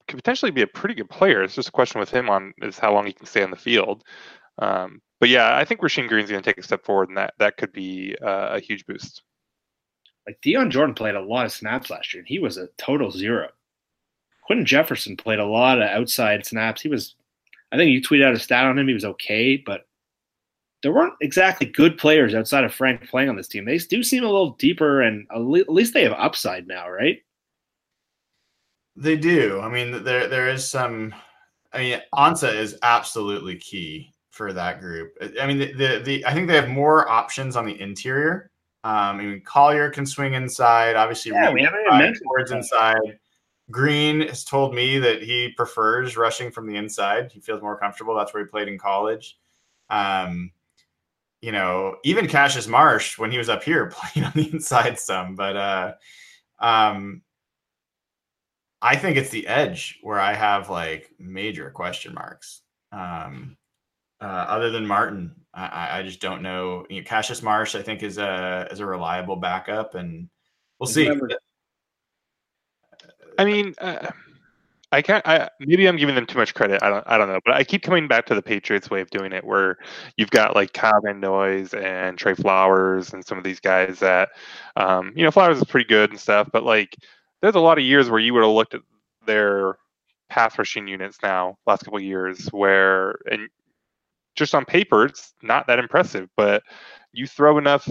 [0.07, 1.43] could potentially be a pretty good player.
[1.43, 3.57] It's just a question with him on is how long he can stay on the
[3.57, 4.05] field.
[4.59, 7.35] Um, but yeah, I think Rasheem Green's going to take a step forward, and that
[7.39, 9.23] that could be uh, a huge boost.
[10.27, 13.11] Like Dion Jordan played a lot of snaps last year, and he was a total
[13.11, 13.48] zero.
[14.43, 16.81] Quinton Jefferson played a lot of outside snaps.
[16.82, 17.15] He was,
[17.70, 18.89] I think you tweeted out a stat on him.
[18.89, 19.86] He was okay, but
[20.82, 23.65] there weren't exactly good players outside of Frank playing on this team.
[23.65, 27.19] They do seem a little deeper, and at least they have upside now, right?
[28.97, 29.61] They do.
[29.61, 31.15] I mean, there there is some.
[31.73, 35.12] I mean, Ansah is absolutely key for that group.
[35.40, 38.51] I mean, the the, the I think they have more options on the interior.
[38.82, 40.97] Um, I mean, Collier can swing inside.
[40.97, 43.19] Obviously, Yeah, we haven't mentioned Ford's inside.
[43.70, 47.31] Green has told me that he prefers rushing from the inside.
[47.31, 48.15] He feels more comfortable.
[48.15, 49.39] That's where he played in college.
[49.90, 50.51] Um,
[51.43, 55.35] you know, even Cassius Marsh, when he was up here, playing on the inside some.
[55.35, 55.93] But uh,
[56.59, 57.23] um,
[58.83, 62.62] I think it's the edge where I have like major question marks.
[62.93, 63.57] Um,
[64.21, 66.87] uh, other than Martin, I- I, I just don't know.
[66.91, 67.07] You know.
[67.07, 70.29] Cassius Marsh, I think, is a is a reliable backup, and
[70.79, 71.11] we'll see.
[73.39, 74.11] I mean, uh,
[74.93, 75.27] I can't.
[75.27, 76.83] I, maybe I'm giving them too much credit.
[76.83, 77.05] I don't.
[77.07, 77.41] I don't know.
[77.45, 79.79] But I keep coming back to the Patriots' way of doing it, where
[80.17, 84.31] you've got like Van Noys and Trey Flowers and some of these guys that,
[84.77, 86.49] um, you know, Flowers is pretty good and stuff.
[86.53, 86.97] But like,
[87.41, 88.83] there's a lot of years where you would have looked at
[89.27, 89.77] their
[90.29, 93.49] pass rushing units now, last couple years, where and
[94.35, 96.62] just on paper it's not that impressive, but
[97.12, 97.89] you throw enough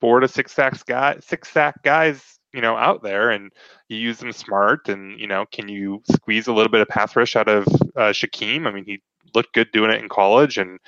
[0.00, 3.52] four to six sacks guy, six sack guys, you know, out there, and
[3.88, 4.88] you use them smart.
[4.88, 7.66] And you know, can you squeeze a little bit of pass rush out of
[7.96, 8.66] uh, Shaquem?
[8.66, 9.00] I mean, he
[9.34, 10.78] looked good doing it in college, and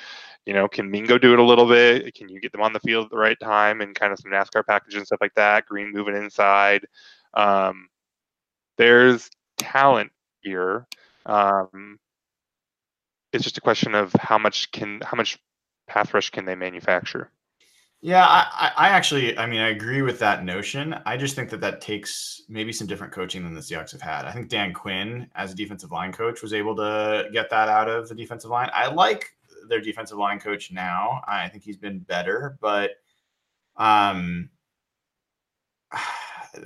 [0.47, 2.15] you know, can Mingo do it a little bit?
[2.15, 4.31] Can you get them on the field at the right time and kind of some
[4.31, 5.67] NASCAR package and stuff like that?
[5.67, 6.87] Green moving inside.
[7.33, 7.89] Um,
[8.77, 10.13] there's talent
[10.43, 10.87] here.
[11.27, 11.99] Um,
[13.33, 15.39] it's just a question of how much can how much
[15.87, 17.31] pass rush can they manufacture.
[18.05, 20.95] Yeah, I, I actually, I mean, I agree with that notion.
[21.07, 24.27] I just think that that takes maybe some different coaching than the Seahawks have had.
[24.27, 27.89] I think Dan Quinn, as a defensive line coach, was able to get that out
[27.89, 28.69] of the defensive line.
[28.75, 29.31] I like
[29.71, 31.23] their defensive line coach now.
[31.27, 32.91] I think he's been better, but
[33.79, 34.51] um,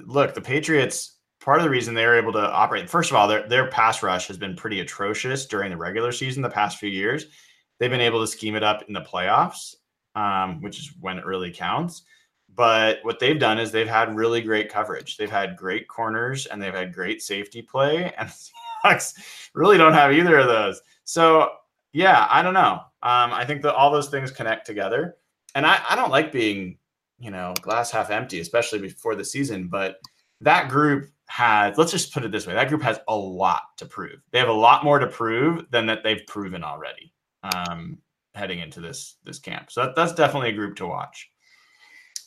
[0.07, 1.15] look, the Patriots.
[1.41, 4.03] Part of the reason they were able to operate, first of all, their their pass
[4.03, 7.27] rush has been pretty atrocious during the regular season the past few years.
[7.79, 9.77] They've been able to scheme it up in the playoffs
[10.15, 12.03] um, which is when it really counts.
[12.55, 15.17] But what they've done is they've had really great coverage.
[15.17, 18.13] They've had great corners and they've had great safety play.
[18.19, 19.15] And Seahawks
[19.55, 20.81] really don't have either of those.
[21.05, 21.51] So
[21.93, 22.81] yeah, I don't know.
[23.03, 25.17] Um, I think that all those things connect together.
[25.55, 26.79] And I, I don't like being,
[27.19, 29.69] you know, glass half empty, especially before the season.
[29.69, 29.99] But
[30.41, 33.87] that group has, let's just put it this way, that group has a lot to
[33.87, 34.21] prove.
[34.31, 37.13] They have a lot more to prove than that they've proven already.
[37.43, 37.99] Um,
[38.39, 39.71] heading into this this camp.
[39.71, 41.31] So that, that's definitely a group to watch.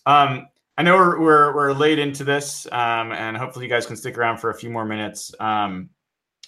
[0.05, 0.47] Um,
[0.77, 4.17] I know we're, we're, we're late into this, um, and hopefully you guys can stick
[4.17, 5.31] around for a few more minutes.
[5.39, 5.89] Um,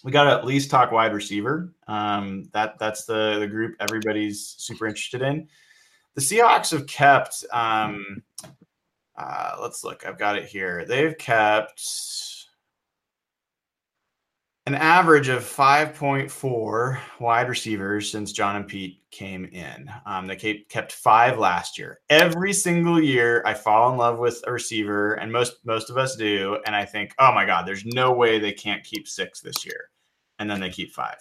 [0.04, 1.74] we got to at least talk wide receiver.
[1.88, 5.48] Um, that that's the the group everybody's super interested in.
[6.16, 7.46] The Seahawks have kept.
[7.52, 8.24] Um,
[9.16, 10.06] uh, let's look.
[10.06, 10.86] I've got it here.
[10.86, 11.80] They've kept
[14.66, 19.92] an average of 5.4 wide receivers since John and Pete came in.
[20.06, 20.38] Um, they
[20.70, 22.00] kept five last year.
[22.10, 26.16] Every single year, I fall in love with a receiver, and most most of us
[26.16, 26.60] do.
[26.66, 29.90] And I think, oh my god, there's no way they can't keep six this year,
[30.40, 31.18] and then they keep five.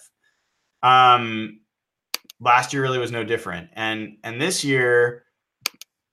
[0.81, 1.59] Um,
[2.39, 5.23] last year really was no different, and and this year.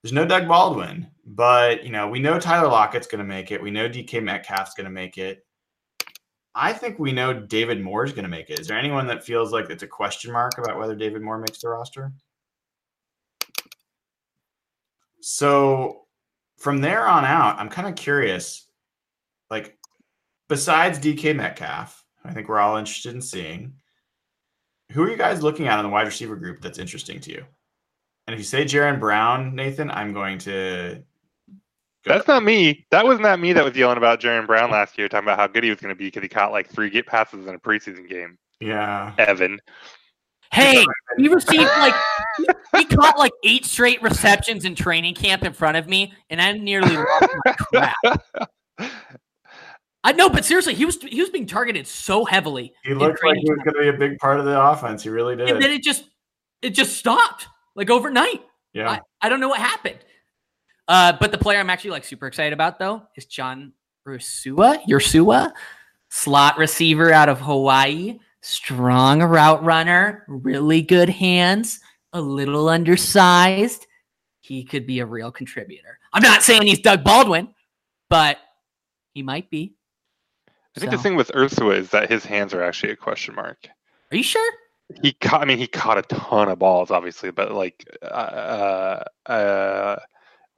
[0.02, 3.62] There's no Doug Baldwin, but you know we know Tyler Lockett's going to make it.
[3.62, 5.44] We know DK Metcalf's going to make it
[6.54, 8.58] I think we know David Moore is going to make it.
[8.58, 11.60] Is there anyone that feels like it's a question mark about whether David Moore makes
[11.60, 12.12] the roster?
[15.20, 16.06] So
[16.58, 18.66] from there on out, I'm kind of curious.
[19.48, 19.78] Like,
[20.48, 23.74] besides DK Metcalf, I think we're all interested in seeing.
[24.92, 27.44] Who are you guys looking at in the wide receiver group that's interesting to you?
[28.26, 31.02] And if you say Jaron Brown, Nathan, I'm going to
[32.04, 32.86] that's not me.
[32.90, 35.46] That was not me that was yelling about Jaron Brown last year, talking about how
[35.46, 37.58] good he was going to be because he caught like three get passes in a
[37.58, 38.38] preseason game.
[38.60, 39.14] Yeah.
[39.18, 39.60] Evan.
[40.52, 40.84] Hey,
[41.16, 41.94] he received like
[42.76, 46.52] he caught like eight straight receptions in training camp in front of me, and I
[46.52, 48.90] nearly lost my crap.
[50.02, 52.72] I know, but seriously, he was he was being targeted so heavily.
[52.82, 55.04] He looked like he was going to be a big part of the offense.
[55.04, 55.50] He really did.
[55.50, 56.04] And then it just
[56.62, 57.46] it just stopped
[57.76, 58.42] like overnight.
[58.72, 59.98] Yeah, I, I don't know what happened.
[60.90, 63.72] Uh, but the player I'm actually like super excited about though is John
[64.08, 65.52] Ursua, Ursua,
[66.08, 71.78] slot receiver out of Hawaii, strong route runner, really good hands,
[72.12, 73.86] a little undersized.
[74.40, 76.00] He could be a real contributor.
[76.12, 77.54] I'm not saying he's Doug Baldwin,
[78.08, 78.38] but
[79.14, 79.76] he might be.
[80.76, 80.96] I think so.
[80.96, 83.68] the thing with Ursua is that his hands are actually a question mark.
[84.10, 84.52] Are you sure?
[85.02, 85.40] He caught.
[85.40, 89.96] I mean, he caught a ton of balls, obviously, but like, uh, uh,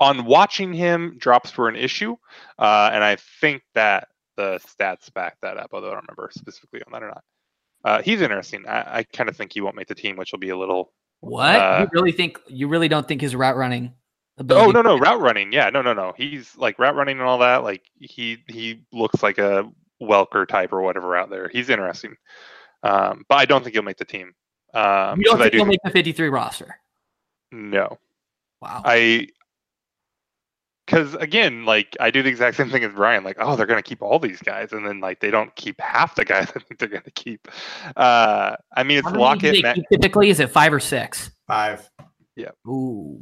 [0.03, 2.17] on watching him, drops were an issue,
[2.59, 5.71] uh, and I think that the stats back that up.
[5.73, 7.25] Although I don't remember specifically on that or not.
[7.85, 8.65] Uh, he's interesting.
[8.69, 10.93] I, I kind of think he won't make the team, which will be a little.
[11.21, 12.39] What uh, you really think?
[12.49, 13.93] You really don't think his route running?
[14.39, 17.29] Ability oh no no route running yeah no no no he's like route running and
[17.29, 19.71] all that like he he looks like a
[20.03, 22.17] Welker type or whatever out there he's interesting
[22.83, 24.33] um, but I don't think he'll make the team
[24.73, 26.75] um, you don't think do he'll make the 53 roster
[27.53, 27.99] no
[28.63, 29.29] wow I
[30.93, 33.25] because again, like I do the exact same thing as Brian.
[33.25, 35.81] Like, oh, they're going to keep all these guys, and then like they don't keep
[35.81, 37.49] half the guys I think they're going to keep.
[37.97, 39.63] Uh, I mean, it's Lockett.
[39.63, 41.31] Matt- typically, is it five or six?
[41.47, 41.89] Five.
[42.37, 42.51] Yeah.
[42.69, 43.19] Ooh.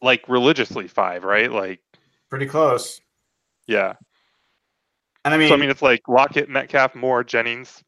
[0.00, 1.50] Like religiously five, right?
[1.50, 1.80] Like
[2.28, 3.00] pretty close.
[3.68, 3.94] Yeah.
[5.24, 7.84] And I mean, so I mean, it's like Lockett, Metcalf, Moore, Jennings.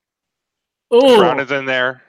[0.92, 1.18] Oh.
[1.18, 2.02] Brown is in there,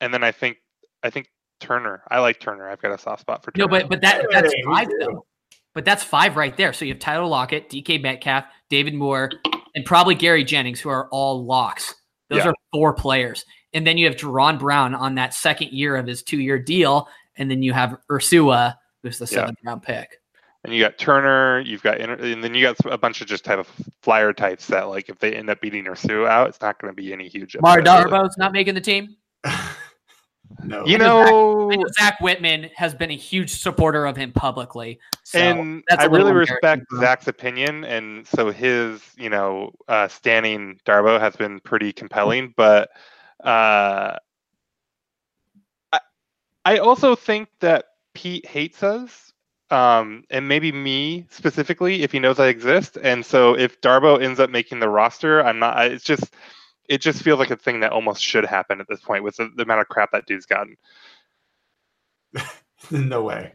[0.00, 0.56] and then I think
[1.04, 2.02] I think Turner.
[2.10, 2.68] I like Turner.
[2.68, 3.66] I've got a soft spot for Turner.
[3.66, 5.24] No, but but that that's five though.
[5.74, 6.72] But that's five right there.
[6.72, 9.30] So you have Tyler Lockett, DK Metcalf, David Moore,
[9.74, 11.94] and probably Gary Jennings, who are all locks.
[12.28, 12.50] Those yeah.
[12.50, 13.44] are four players.
[13.72, 17.08] And then you have Jaron Brown on that second year of his two year deal.
[17.36, 19.70] And then you have Ursua, who's the seventh yeah.
[19.70, 20.16] round pick.
[20.64, 23.58] And you got Turner, you've got, and then you got a bunch of just type
[23.58, 23.68] of
[24.02, 26.96] flyer types that, like, if they end up beating Ursua out, it's not going to
[26.96, 27.56] be any huge.
[27.62, 29.16] Mar Darboh's not making the team.
[30.64, 30.84] No.
[30.84, 34.98] You know, Zach, Zach, Whitman has been a huge supporter of him publicly.
[35.22, 37.84] So and I really respect Zach's opinion.
[37.84, 42.52] And so his, you know, uh, standing Darboh has been pretty compelling.
[42.56, 42.90] But
[43.44, 44.16] uh,
[45.92, 46.00] I,
[46.64, 49.32] I also think that Pete hates us
[49.70, 52.98] um, and maybe me specifically if he knows I exist.
[53.02, 55.86] And so if Darboh ends up making the roster, I'm not.
[55.86, 56.34] It's just
[56.90, 59.48] it just feels like a thing that almost should happen at this point with the,
[59.54, 60.76] the amount of crap that dude's gotten.
[62.90, 63.52] no way.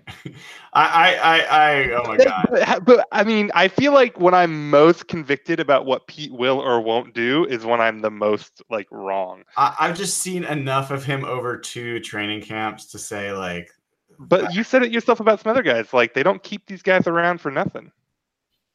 [0.72, 2.48] I, I, I, I, oh my god.
[2.50, 6.60] But, but, I mean, I feel like when I'm most convicted about what Pete will
[6.60, 9.44] or won't do is when I'm the most like wrong.
[9.58, 13.70] I, I've just seen enough of him over two training camps to say like.
[14.18, 15.92] But you said it yourself about some other guys.
[15.92, 17.92] Like they don't keep these guys around for nothing.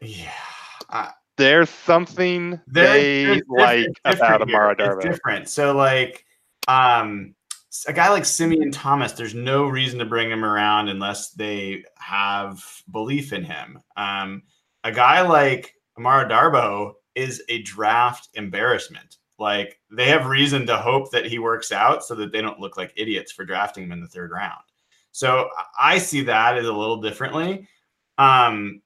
[0.02, 0.34] Yeah.
[0.90, 4.96] I, there's something they like about Amara Darboh.
[4.96, 5.48] It's different.
[5.48, 6.26] So like,
[6.68, 7.34] um,
[7.88, 12.62] a guy like Simeon Thomas, there's no reason to bring him around unless they have
[12.90, 13.78] belief in him.
[13.96, 14.42] Um,
[14.84, 19.16] a guy like Amara Darboh is a draft embarrassment.
[19.38, 22.76] Like they have reason to hope that he works out so that they don't look
[22.76, 24.60] like idiots for drafting him in the third round.
[25.12, 25.48] So
[25.80, 27.66] I see that as a little differently.
[28.18, 28.82] Um,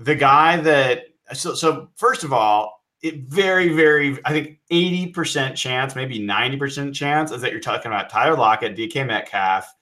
[0.00, 5.96] the guy that so so first of all, it very, very, I think 80% chance,
[5.96, 9.72] maybe 90% chance is that you're talking about Tyler Lockett, DK Metcalf,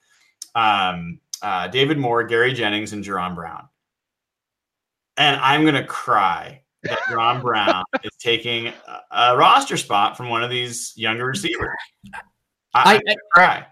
[0.55, 3.69] um, uh, David Moore, Gary Jennings, and Jaron Brown.
[5.17, 10.29] And I'm going to cry that Jaron Brown is taking a, a, roster spot from
[10.29, 11.69] one of these younger receivers.
[12.73, 13.65] I, I, I cry.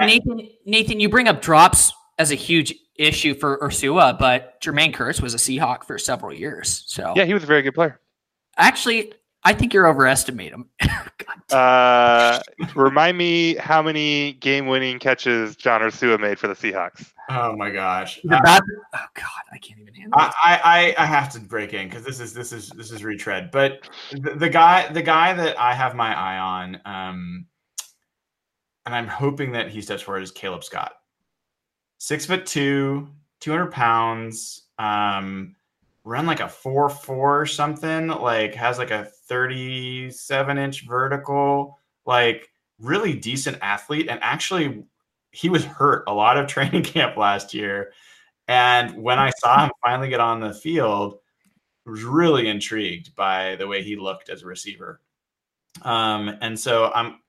[0.00, 5.20] Nathan, Nathan, you bring up drops as a huge issue for Ursua, but Jermaine Kearse
[5.20, 6.84] was a Seahawk for several years.
[6.86, 8.00] So yeah, he was a very good player.
[8.56, 9.12] Actually,
[9.42, 10.90] I think you're overestimating him.
[11.52, 12.40] uh,
[12.76, 17.10] remind me how many game-winning catches John Ursua made for the Seahawks.
[17.28, 18.20] Oh my gosh!
[18.30, 18.38] Uh,
[18.94, 20.12] oh God, I can't even handle.
[20.20, 23.50] I, I I have to break in because this is this is this is retread.
[23.50, 27.46] But the, the, guy the guy that I have my eye on, um,
[28.86, 30.92] and I'm hoping that he steps forward is Caleb Scott.
[32.02, 33.08] Six foot two,
[33.38, 34.62] two hundred pounds.
[34.76, 35.54] Um,
[36.02, 38.08] run like a four four or something.
[38.08, 41.78] Like has like a thirty seven inch vertical.
[42.04, 42.48] Like
[42.80, 44.82] really decent athlete, and actually
[45.30, 47.92] he was hurt a lot of training camp last year.
[48.48, 51.20] And when I saw him finally get on the field,
[51.86, 55.00] I was really intrigued by the way he looked as a receiver.
[55.82, 57.21] Um, and so I'm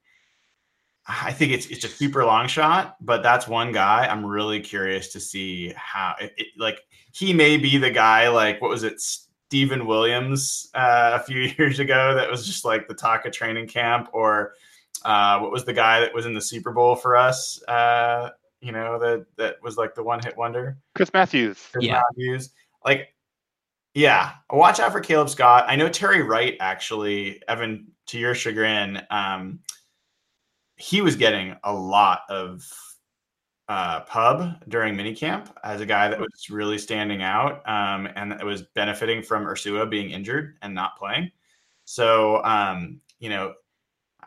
[1.06, 5.12] I think it's it's a super long shot, but that's one guy I'm really curious
[5.14, 6.80] to see how it, it like
[7.12, 11.80] he may be the guy like what was it Steven Williams uh, a few years
[11.80, 14.54] ago that was just like the talk of training camp or
[15.04, 18.30] uh, what was the guy that was in the Super Bowl for us uh,
[18.62, 20.78] you know that that was like the one hit wonder?
[20.96, 21.68] Chris Matthews.
[21.74, 22.02] Chris yeah.
[22.12, 22.52] Matthews.
[22.86, 23.14] Like
[23.94, 25.66] yeah watch out for Caleb Scott.
[25.68, 29.60] I know Terry Wright actually Evan to your chagrin um,
[30.78, 32.68] he was getting a lot of
[33.70, 38.46] uh, pub during minicamp as a guy that was really standing out um, and it
[38.46, 41.32] was benefiting from Ursua being injured and not playing.
[41.86, 43.54] So, um, you know,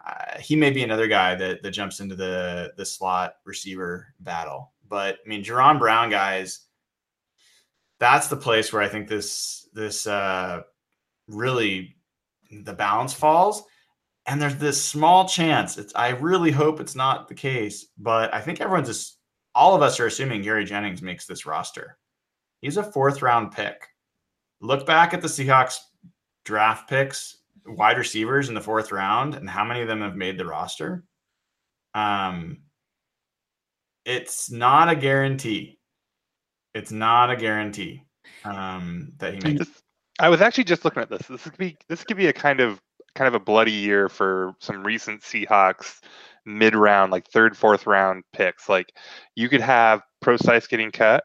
[0.07, 4.73] uh, he may be another guy that, that jumps into the the slot receiver battle.
[4.89, 6.61] But I mean, Jaron Brown guys,
[7.99, 10.63] that's the place where I think this this uh,
[11.29, 11.97] really
[12.51, 13.65] the balance falls
[14.27, 15.79] and there's this small chance.
[15.79, 19.19] It's I really hope it's not the case, but I think everyone's just
[19.55, 21.97] all of us are assuming Gary Jennings makes this roster.
[22.61, 23.87] He's a fourth round pick.
[24.61, 25.79] Look back at the Seahawks
[26.45, 30.39] draft picks, wide receivers in the fourth round, and how many of them have made
[30.39, 31.05] the roster.
[31.95, 32.59] Um,
[34.05, 35.79] it's not a guarantee.
[36.75, 38.03] It's not a guarantee
[38.45, 39.69] um, that he makes.
[40.19, 41.27] I was actually just looking at this.
[41.27, 42.81] This could be this could be a kind of
[43.17, 46.01] kind of a bloody year for some recent Seahawks
[46.45, 48.69] mid round, like third, fourth round picks.
[48.69, 48.93] Like
[49.35, 51.25] you could have Prosise getting cut.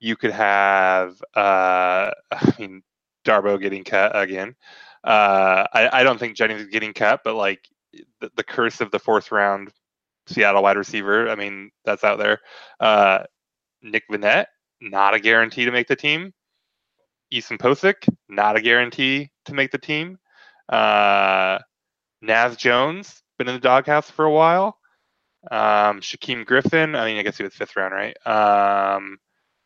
[0.00, 2.82] You could have, uh, I mean,
[3.24, 4.56] Darboh getting cut again.
[5.04, 7.66] Uh, I, I, don't think Jennings is getting cut, but like
[8.20, 9.72] the, the, curse of the fourth round
[10.26, 12.40] Seattle wide receiver, I mean, that's out there.
[12.80, 13.20] Uh,
[13.82, 14.44] Nick Vannett,
[14.82, 16.34] not a guarantee to make the team.
[17.30, 20.18] Ethan Pocic, not a guarantee to make the team.
[20.70, 21.58] Uh,
[22.22, 24.78] Naz Jones, been in the doghouse for a while.
[25.50, 28.16] Um, Shaquem Griffin, I mean, I guess he was fifth round, right?
[28.26, 29.18] Um,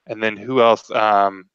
[0.07, 0.91] and then who else?
[0.91, 1.47] Um,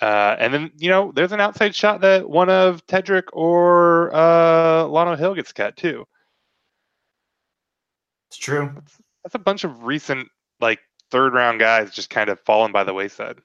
[0.00, 4.84] uh, and then, you know, there's an outside shot that one of Tedric or uh,
[4.84, 6.04] Lano Hill gets cut too.
[8.28, 8.70] It's true.
[8.74, 10.28] That's, that's, a bunch of recent,
[10.60, 10.80] like,
[11.10, 13.38] third round guys just kind of fallen by the wayside.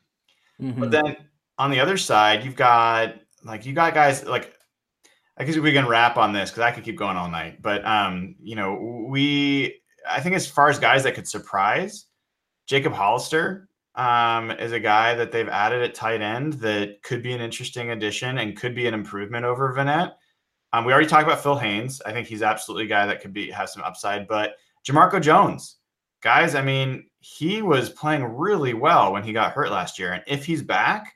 [0.60, 0.80] Mm-hmm.
[0.80, 1.18] But then
[1.58, 4.54] on the other side, you've got, like, you got guys like
[5.38, 7.62] I guess we can wrap on this because I could keep going all night.
[7.62, 12.06] But um, you know, we I think as far as guys that could surprise,
[12.68, 17.34] Jacob Hollister um, is a guy that they've added at tight end that could be
[17.34, 20.14] an interesting addition and could be an improvement over Vannett.
[20.74, 22.02] Um, we already talked about Phil Haynes.
[22.06, 24.28] I think he's absolutely a guy that could be have some upside.
[24.28, 24.56] But
[24.88, 25.78] Jamarco Jones,
[26.22, 30.24] guys, I mean, he was playing really well when he got hurt last year, and
[30.28, 31.16] if he's back,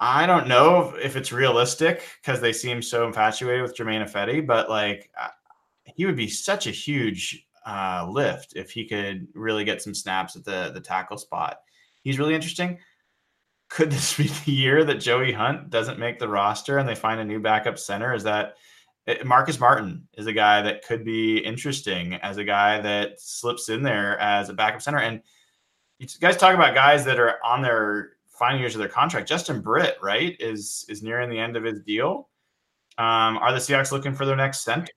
[0.00, 4.70] I don't know if it's realistic because they seem so infatuated with Germain Ifedi, but
[4.70, 5.10] like
[5.84, 10.36] he would be such a huge uh, lift if he could really get some snaps
[10.36, 11.58] at the the tackle spot.
[12.02, 12.78] He's really interesting.
[13.68, 17.20] Could this be the year that Joey Hunt doesn't make the roster and they find
[17.20, 18.14] a new backup center?
[18.14, 18.54] Is that
[19.06, 23.68] eh, Marcus Martin is a guy that could be interesting as a guy that slips
[23.68, 24.98] in there as a backup center.
[24.98, 25.20] And
[25.98, 29.28] you guys talk about guys that are on their final years of their contract.
[29.28, 32.28] Justin Britt, right, is is nearing the end of his deal.
[32.98, 34.88] Um, are the Seahawks looking for their next center?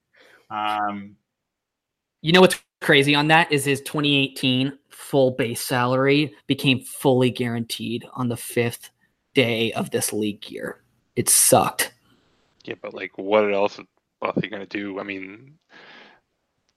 [0.50, 1.16] Um,
[2.22, 8.06] You know what's crazy on that is his 2018 full base salary became fully guaranteed
[8.14, 8.90] on the fifth
[9.34, 10.84] day of this league year.
[11.16, 11.94] It sucked.
[12.64, 13.80] Yeah, but like, what else
[14.22, 15.00] are they going to do?
[15.00, 15.58] I mean,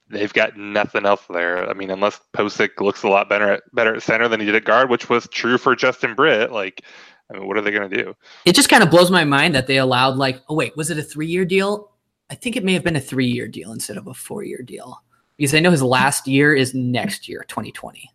[0.08, 1.68] they've got nothing else there.
[1.68, 4.54] I mean, unless Pocic looks a lot better at better at center than he did
[4.54, 6.52] at guard, which was true for Justin Britt.
[6.52, 6.82] Like,
[7.30, 8.14] I mean, what are they going to do?
[8.44, 10.98] It just kind of blows my mind that they allowed like, oh wait, was it
[10.98, 11.92] a three year deal?
[12.30, 14.62] I think it may have been a three year deal instead of a four year
[14.62, 15.02] deal.
[15.36, 18.10] Because I know his last year is next year, 2020.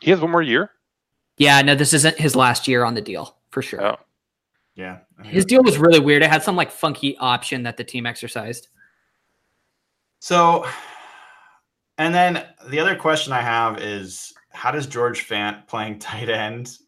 [0.00, 0.70] He has one more year.
[1.36, 3.84] Yeah, no, this isn't his last year on the deal for sure.
[3.84, 3.96] Oh,
[4.76, 6.22] yeah, His deal was really weird.
[6.22, 8.68] It had some like funky option that the team exercised.
[10.20, 10.66] So,
[11.98, 16.78] and then the other question I have is how does George Fant playing tight end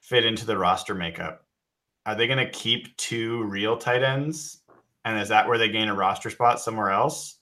[0.00, 1.44] fit into the roster makeup?
[2.06, 4.60] Are they going to keep two real tight ends?
[5.04, 7.38] And is that where they gain a roster spot somewhere else?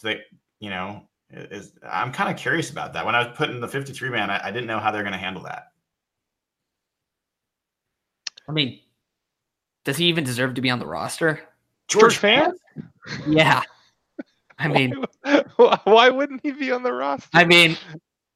[0.00, 0.20] Do they,
[0.60, 3.04] you know, is I'm kind of curious about that.
[3.04, 5.18] When I was putting the 53 man, I, I didn't know how they're going to
[5.18, 5.68] handle that.
[8.48, 8.80] I mean,
[9.84, 11.40] does he even deserve to be on the roster?
[11.88, 12.52] George Fant?
[13.26, 13.62] Yeah.
[14.58, 15.04] I mean,
[15.56, 17.28] why, why wouldn't he be on the roster?
[17.34, 17.76] I mean,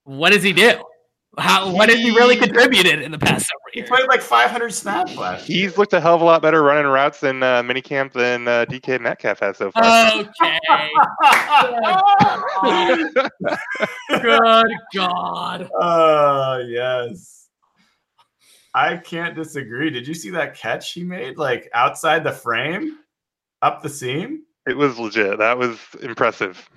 [0.05, 0.83] what does he do?
[1.39, 5.17] How what has he really contributed in the past several He played like 500 snaps
[5.17, 5.69] last year.
[5.69, 8.67] He's looked a hell of a lot better running routes in uh, minicamp than uh,
[8.69, 10.11] DK Metcalf has so far.
[10.19, 10.59] Okay.
[14.21, 15.71] Good God.
[15.81, 17.49] Oh, yes.
[18.75, 19.91] I can't disagree.
[19.91, 21.39] Did you see that catch he made?
[21.39, 22.99] Like outside the frame,
[23.63, 24.43] up the seam?
[24.67, 25.39] It was legit.
[25.39, 26.69] That was impressive.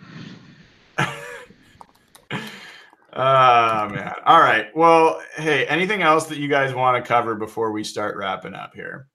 [3.15, 4.13] Oh, man.
[4.25, 4.75] All right.
[4.75, 8.73] Well, hey, anything else that you guys want to cover before we start wrapping up
[8.73, 9.07] here?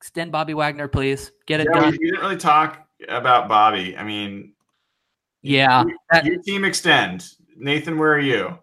[0.00, 1.32] Extend Bobby Wagner, please.
[1.46, 1.90] Get it Yeah, done.
[1.90, 3.94] we didn't really talk about Bobby.
[3.96, 4.54] I mean,
[5.42, 5.84] Yeah.
[6.10, 7.26] that- your team extend.
[7.56, 8.58] Nathan, where are you?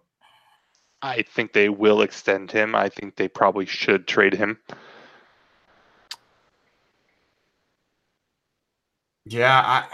[1.00, 2.74] I think they will extend him.
[2.74, 4.58] I think they probably should trade him.
[9.24, 9.84] Yeah, I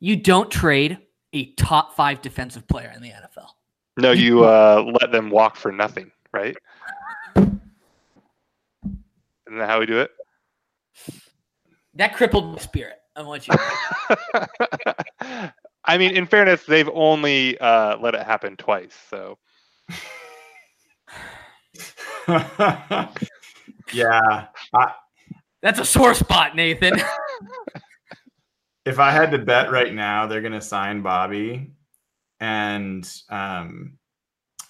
[0.00, 0.98] You don't trade
[1.32, 3.48] a top five defensive player in the NFL.
[3.96, 6.56] No, you uh, let them walk for nothing, right?
[7.36, 7.60] Isn't
[9.58, 10.10] that how we do it?
[11.94, 12.98] That crippled my spirit.
[13.16, 13.54] I want you.
[15.84, 18.96] I mean, in fairness, they've only uh, let it happen twice.
[19.08, 19.38] So
[23.92, 24.46] yeah.
[25.62, 26.94] That's a sore spot, Nathan.
[28.90, 31.70] If I had to bet right now, they're going to sign Bobby
[32.40, 33.96] and um,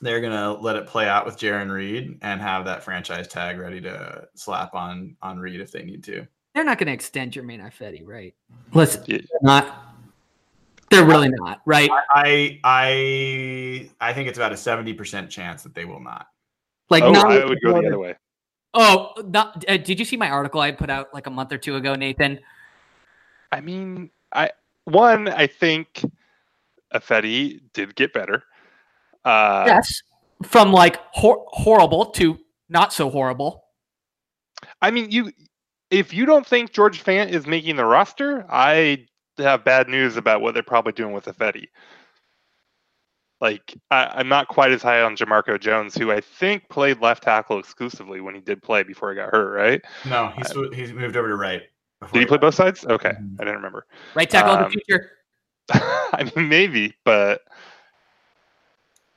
[0.02, 3.58] they're going to let it play out with Jarran Reed and have that franchise tag
[3.58, 6.26] ready to slap on on Reed if they need to.
[6.54, 8.34] They're not going to extend Germain Ifedi, right?
[8.74, 9.20] Listen, Yeah.
[9.40, 9.86] not.
[10.90, 11.88] They're really not, right?
[12.14, 16.26] I I I think it's about a 70% chance that they will not.
[16.90, 17.32] Like, oh, not.
[17.32, 18.16] I would go the other way.
[18.74, 21.58] Oh, not, uh, did you see my article I put out like a month or
[21.58, 22.38] two ago, Nathan?
[23.52, 24.50] I mean, I
[24.84, 26.02] one, I think
[26.94, 28.44] Ifedi did get better.
[29.24, 30.02] Uh, yes.
[30.44, 33.64] From like hor- horrible to not so horrible.
[34.80, 35.32] I mean, you
[35.90, 39.06] if you don't think George Fant is making the roster, I
[39.38, 41.66] have bad news about what they're probably doing with Ifedi.
[43.40, 47.22] Like, I, I'm not quite as high on Jamarco Jones, who I think played left
[47.22, 49.82] tackle exclusively when he did play before he got hurt, right?
[50.04, 51.62] No, he's he's moved over to right.
[52.00, 52.84] Before Did he play both sides?
[52.86, 53.36] Okay, Mhm.
[53.40, 53.86] I didn't remember.
[54.14, 55.10] Right tackle of Um, the future.
[55.70, 57.42] I mean, maybe, but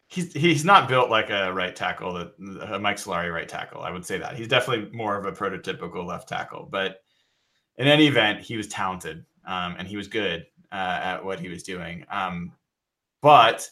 [0.07, 2.33] He's he's not built like a right tackle, that
[2.71, 3.81] a Mike Solari right tackle.
[3.81, 6.67] I would say that he's definitely more of a prototypical left tackle.
[6.71, 7.01] But
[7.77, 11.49] in any event, he was talented um, and he was good uh, at what he
[11.49, 12.05] was doing.
[12.11, 12.51] Um,
[13.23, 13.67] but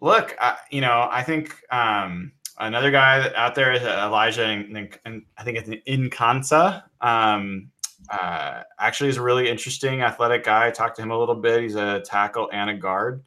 [0.00, 5.22] look, I, you know, I think um, another guy out there is Elijah, and, and
[5.36, 6.82] I think it's Nkansah.
[7.02, 7.70] Um,
[8.10, 10.66] uh, actually, is a really interesting athletic guy.
[10.66, 11.62] I talked to him a little bit.
[11.62, 13.22] He's a tackle and a guard.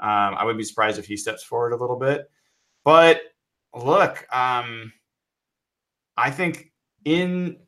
[0.00, 2.30] Um, I would be surprised if he steps forward a little bit.
[2.84, 3.22] But
[3.74, 4.92] look, um,
[6.16, 6.72] I think
[7.04, 7.58] in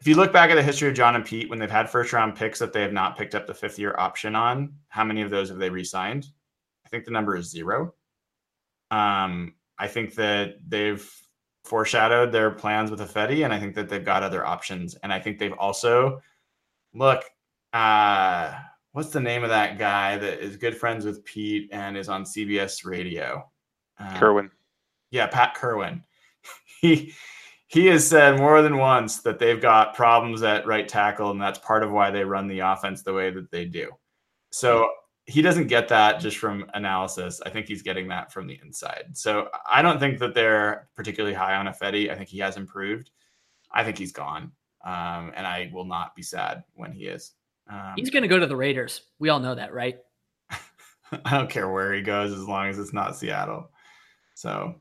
[0.00, 2.12] if you look back at the history of John and Pete, when they've had first
[2.12, 5.22] round picks that they have not picked up the fifth year option on, how many
[5.22, 6.26] of those have they re-signed?
[6.84, 7.94] I think the number is zero.
[8.90, 11.08] Um, I think that they've
[11.66, 14.94] foreshadowed their plans with Ifedi, and I think that they've got other options.
[15.02, 16.20] And I think they've also
[16.94, 17.24] look.
[17.72, 18.52] Uh,
[18.92, 22.24] what's the name of that guy that is good friends with Pete and is on
[22.24, 23.50] CBS Radio?
[23.98, 24.50] Uh, Kirwan.
[25.10, 26.02] Yeah, Pat Kirwan.
[26.80, 27.12] he
[27.68, 31.58] he has said more than once that they've got problems at right tackle, and that's
[31.58, 33.90] part of why they run the offense the way that they do.
[34.50, 34.88] So
[35.26, 37.40] he doesn't get that just from analysis.
[37.44, 39.10] I think he's getting that from the inside.
[39.14, 42.10] So I don't think that they're particularly high on Ifedi.
[42.10, 43.10] I think he has improved.
[43.72, 44.52] I think he's gone,
[44.84, 47.32] um, and I will not be sad when he is.
[47.68, 49.02] Um, he's going to go to the Raiders.
[49.18, 49.98] We all know that, right?
[50.50, 53.70] I don't care where he goes as long as it's not Seattle.
[54.34, 54.76] So,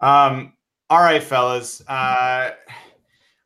[0.00, 0.54] um,
[0.90, 1.80] all right, fellas.
[1.86, 2.50] Uh,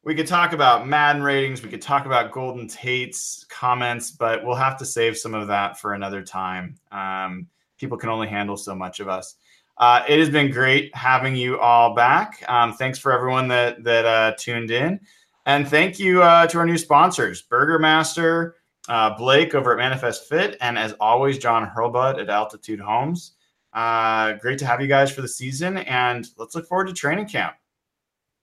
[0.07, 1.65] we could talk about Madden ratings.
[1.65, 5.81] We could talk about Golden Tate's comments, but we'll have to save some of that
[5.81, 6.77] for another time.
[6.93, 9.35] Um, people can only handle so much of us.
[9.79, 12.45] Uh, it has been great having you all back.
[12.49, 15.01] Um, thanks for everyone that that uh, tuned in,
[15.45, 18.55] and thank you uh, to our new sponsors, Burger Master,
[18.89, 23.33] uh, Blake over at Manifest Fit, and as always, John Hurlbut at Altitude Homes.
[23.73, 27.27] Uh, great to have you guys for the season, and let's look forward to training
[27.27, 27.57] camp.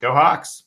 [0.02, 0.64] Go Hawks!